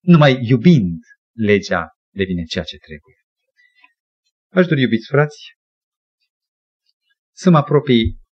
Numai 0.03 0.39
iubind 0.41 0.99
legea 1.38 1.88
devine 2.13 2.43
ceea 2.43 2.63
ce 2.63 2.78
trebuie. 2.78 3.16
Aș 4.51 4.68
dori, 4.68 4.82
iubiți 4.82 5.07
frați, 5.07 5.38
să 7.36 7.49
mă 7.49 7.57
apropii 7.57 8.24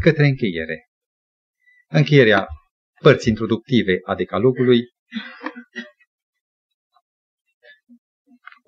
către 0.00 0.26
încheiere. 0.26 0.88
Încheierea 1.88 2.46
părții 3.00 3.30
introductive 3.30 3.98
a 4.04 4.14
decalogului 4.14 4.80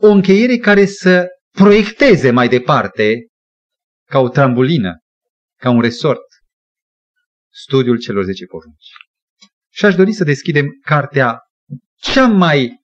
o 0.03 0.09
încheiere 0.09 0.57
care 0.57 0.87
să 0.87 1.27
proiecteze 1.51 2.31
mai 2.31 2.49
departe 2.49 3.27
ca 4.09 4.19
o 4.19 4.29
trambulină, 4.29 4.99
ca 5.61 5.71
un 5.71 5.81
resort, 5.81 6.25
studiul 7.53 7.99
celor 7.99 8.25
10 8.25 8.45
porunci. 8.45 8.87
Și 9.73 9.85
aș 9.85 9.95
dori 9.95 10.13
să 10.13 10.25
deschidem 10.25 10.79
cartea 10.85 11.39
cea 11.95 12.27
mai 12.27 12.81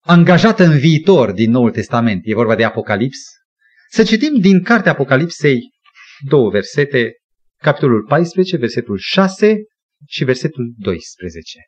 angajată 0.00 0.64
în 0.64 0.78
viitor 0.78 1.32
din 1.32 1.50
Noul 1.50 1.70
Testament. 1.70 2.20
E 2.24 2.34
vorba 2.34 2.54
de 2.54 2.64
Apocalips. 2.64 3.18
Să 3.90 4.04
citim 4.04 4.40
din 4.40 4.62
cartea 4.62 4.92
Apocalipsei 4.92 5.60
două 6.24 6.50
versete, 6.50 7.12
capitolul 7.56 8.04
14, 8.04 8.56
versetul 8.56 8.98
6 8.98 9.56
și 10.06 10.24
versetul 10.24 10.72
12. 10.78 11.58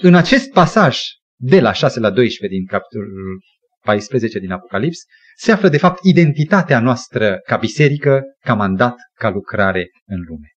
În 0.00 0.14
acest 0.14 0.50
pasaj, 0.50 0.98
de 1.38 1.60
la 1.60 1.72
6 1.72 2.00
la 2.00 2.10
12 2.10 2.58
din 2.58 2.66
capitolul 2.66 3.40
14 3.80 4.38
din 4.38 4.52
Apocalips, 4.52 4.98
se 5.36 5.52
află 5.52 5.68
de 5.68 5.78
fapt 5.78 6.04
identitatea 6.04 6.80
noastră 6.80 7.38
ca 7.44 7.56
biserică, 7.56 8.22
ca 8.40 8.54
mandat, 8.54 8.96
ca 9.14 9.30
lucrare 9.30 9.90
în 10.04 10.20
lume. 10.28 10.48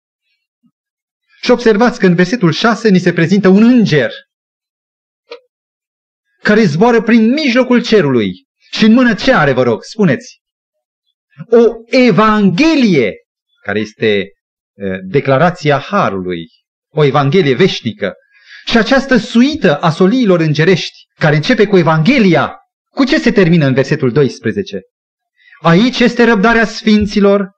Și 1.43 1.51
observați 1.51 1.99
că 1.99 2.07
în 2.07 2.15
versetul 2.15 2.53
6 2.53 2.89
ni 2.89 2.99
se 2.99 3.13
prezintă 3.13 3.49
un 3.49 3.63
înger 3.63 4.11
care 6.43 6.65
zboară 6.65 7.03
prin 7.03 7.33
mijlocul 7.33 7.83
cerului. 7.83 8.33
Și 8.71 8.85
în 8.85 8.93
mână 8.93 9.15
ce 9.15 9.33
are, 9.33 9.53
vă 9.53 9.63
rog, 9.63 9.83
spuneți? 9.83 10.41
O 11.47 11.67
evanghelie, 11.87 13.13
care 13.63 13.79
este 13.79 14.33
declarația 15.03 15.79
Harului, 15.79 16.47
o 16.89 17.05
evanghelie 17.05 17.55
veșnică. 17.55 18.15
Și 18.67 18.77
această 18.77 19.17
suită 19.17 19.77
a 19.77 19.91
soliilor 19.91 20.41
îngerești, 20.41 21.07
care 21.15 21.37
începe 21.37 21.67
cu 21.67 21.77
Evanghelia, 21.79 22.57
cu 22.91 23.05
ce 23.05 23.19
se 23.19 23.33
termină 23.33 23.67
în 23.67 23.75
versetul 23.75 24.13
12? 24.13 24.81
Aici 25.61 25.99
este 25.99 26.25
răbdarea 26.25 26.65
sfinților 26.65 27.51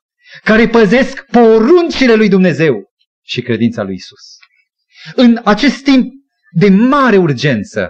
care 0.45 0.69
păzesc 0.69 1.25
poruncile 1.31 2.15
lui 2.15 2.29
Dumnezeu 2.29 2.91
și 3.23 3.43
credința 3.43 3.83
lui 3.83 3.95
Isus. 3.95 4.37
În 5.15 5.41
acest 5.45 5.83
timp 5.83 6.13
de 6.51 6.69
mare 6.69 7.17
urgență, 7.17 7.89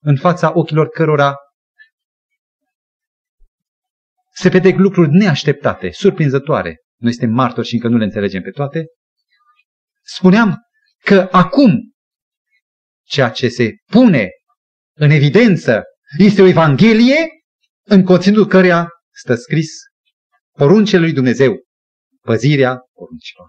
în 0.00 0.16
fața 0.16 0.50
ochilor 0.54 0.88
cărora 0.88 1.34
se 4.40 4.48
petrec 4.48 4.76
lucruri 4.76 5.10
neașteptate, 5.10 5.90
surprinzătoare. 5.90 6.76
Noi 7.00 7.12
suntem 7.12 7.30
martori 7.30 7.66
și 7.66 7.74
încă 7.74 7.88
nu 7.88 7.96
le 7.96 8.04
înțelegem 8.04 8.42
pe 8.42 8.50
toate. 8.50 8.86
Spuneam 10.02 10.56
că 11.04 11.28
acum 11.30 11.92
ceea 13.04 13.30
ce 13.30 13.48
se 13.48 13.70
pune 13.90 14.28
în 14.96 15.10
evidență 15.10 15.82
este 16.18 16.42
o 16.42 16.46
Evanghelie 16.46 17.26
în 17.86 18.04
conținutul 18.04 18.46
căreia 18.46 18.88
stă 19.14 19.34
scris 19.34 19.70
poruncele 20.56 21.02
lui 21.02 21.12
Dumnezeu, 21.12 21.56
păzirea 22.20 22.78
poruncilor. 22.92 23.46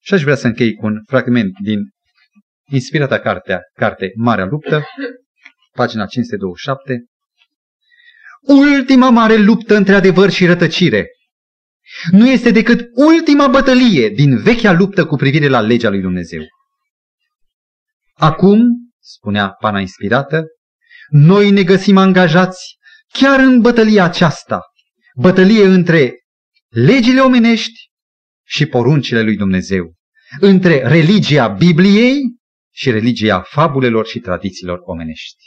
Și 0.00 0.14
aș 0.14 0.22
vrea 0.22 0.34
să 0.34 0.46
închei 0.46 0.74
cu 0.74 0.86
un 0.86 1.02
fragment 1.06 1.52
din 1.62 1.78
inspirata 2.70 3.20
cartea, 3.20 3.60
carte 3.72 4.12
Marea 4.16 4.44
Luptă, 4.44 4.82
pagina 5.72 6.06
527. 6.06 7.04
Ultima 8.46 9.10
mare 9.10 9.36
luptă 9.36 9.76
între 9.76 9.94
adevăr 9.94 10.30
și 10.30 10.46
rătăcire 10.46 11.06
nu 12.10 12.30
este 12.30 12.50
decât 12.50 12.80
ultima 12.94 13.48
bătălie 13.48 14.08
din 14.08 14.36
vechea 14.36 14.72
luptă 14.72 15.06
cu 15.06 15.16
privire 15.16 15.48
la 15.48 15.60
legea 15.60 15.88
lui 15.88 16.00
Dumnezeu. 16.00 16.42
Acum, 18.14 18.60
spunea 19.00 19.48
pana 19.48 19.80
inspirată, 19.80 20.44
noi 21.08 21.50
ne 21.50 21.62
găsim 21.62 21.96
angajați 21.96 22.76
chiar 23.12 23.38
în 23.38 23.60
bătălia 23.60 24.04
aceasta, 24.04 24.60
bătălie 25.14 25.64
între 25.64 26.12
legile 26.68 27.20
omenești 27.20 27.90
și 28.46 28.66
poruncile 28.66 29.22
lui 29.22 29.36
Dumnezeu, 29.36 29.94
între 30.40 30.88
religia 30.88 31.48
Bibliei 31.48 32.20
și 32.70 32.90
religia 32.90 33.40
fabulelor 33.40 34.06
și 34.06 34.18
tradițiilor 34.18 34.78
omenești. 34.82 35.44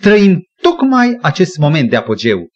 Trăim 0.00 0.42
tocmai 0.62 1.18
acest 1.20 1.56
moment 1.56 1.90
de 1.90 1.96
apogeu. 1.96 2.48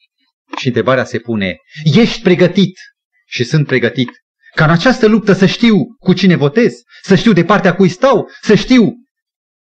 Și 0.56 0.66
întrebarea 0.66 1.04
se 1.04 1.18
pune, 1.18 1.56
ești 1.84 2.22
pregătit? 2.22 2.78
Și 3.26 3.44
sunt 3.44 3.66
pregătit. 3.66 4.10
Ca 4.54 4.64
în 4.64 4.70
această 4.70 5.06
luptă 5.06 5.32
să 5.32 5.46
știu 5.46 5.74
cu 5.98 6.12
cine 6.12 6.36
votez, 6.36 6.74
să 7.02 7.14
știu 7.14 7.32
de 7.32 7.44
partea 7.44 7.74
cui 7.74 7.88
stau, 7.88 8.28
să 8.40 8.54
știu 8.54 8.92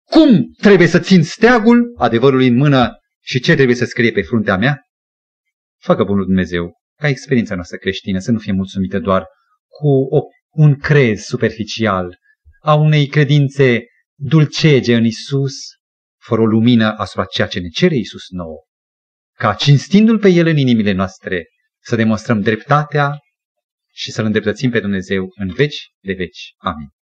cum 0.10 0.54
trebuie 0.58 0.88
să 0.88 1.00
țin 1.00 1.24
steagul 1.24 1.94
adevărului 1.98 2.48
în 2.48 2.56
mână 2.56 2.92
și 3.24 3.40
ce 3.40 3.56
trebuie 3.56 3.76
să 3.76 3.86
scrie 3.86 4.12
pe 4.12 4.22
fruntea 4.22 4.58
mea? 4.58 4.82
Facă 5.82 6.04
bunul 6.04 6.26
Dumnezeu 6.26 6.74
ca 7.00 7.08
experiența 7.08 7.56
noastră 7.56 7.78
creștină 7.78 8.20
să 8.20 8.32
nu 8.32 8.40
fie 8.40 8.52
mulțumită 8.52 9.00
doar 9.00 9.26
cu 9.68 9.88
o, 9.88 10.22
un 10.50 10.76
crez 10.76 11.22
superficial 11.22 12.18
a 12.62 12.74
unei 12.74 13.08
credințe 13.08 13.84
dulcege 14.16 14.96
în 14.96 15.06
Isus, 15.06 15.54
fără 16.26 16.42
o 16.42 16.46
lumină 16.46 16.96
asupra 16.98 17.26
ceea 17.26 17.48
ce 17.48 17.60
ne 17.60 17.68
cere 17.68 17.96
Isus 17.96 18.30
nouă. 18.30 18.64
Ca 19.38 19.54
cinstindu-L 19.54 20.20
pe 20.20 20.30
El 20.30 20.48
în 20.48 20.58
inimile 20.58 20.92
noastre, 20.92 21.46
să 21.84 21.96
demonstrăm 21.96 22.42
dreptatea 22.42 23.20
și 23.94 24.12
să-L 24.12 24.26
îndreptățim 24.26 24.70
pe 24.70 24.80
Dumnezeu 24.80 25.28
în 25.36 25.54
veci 25.54 25.90
de 26.00 26.14
veci. 26.14 26.54
Amin. 26.58 26.95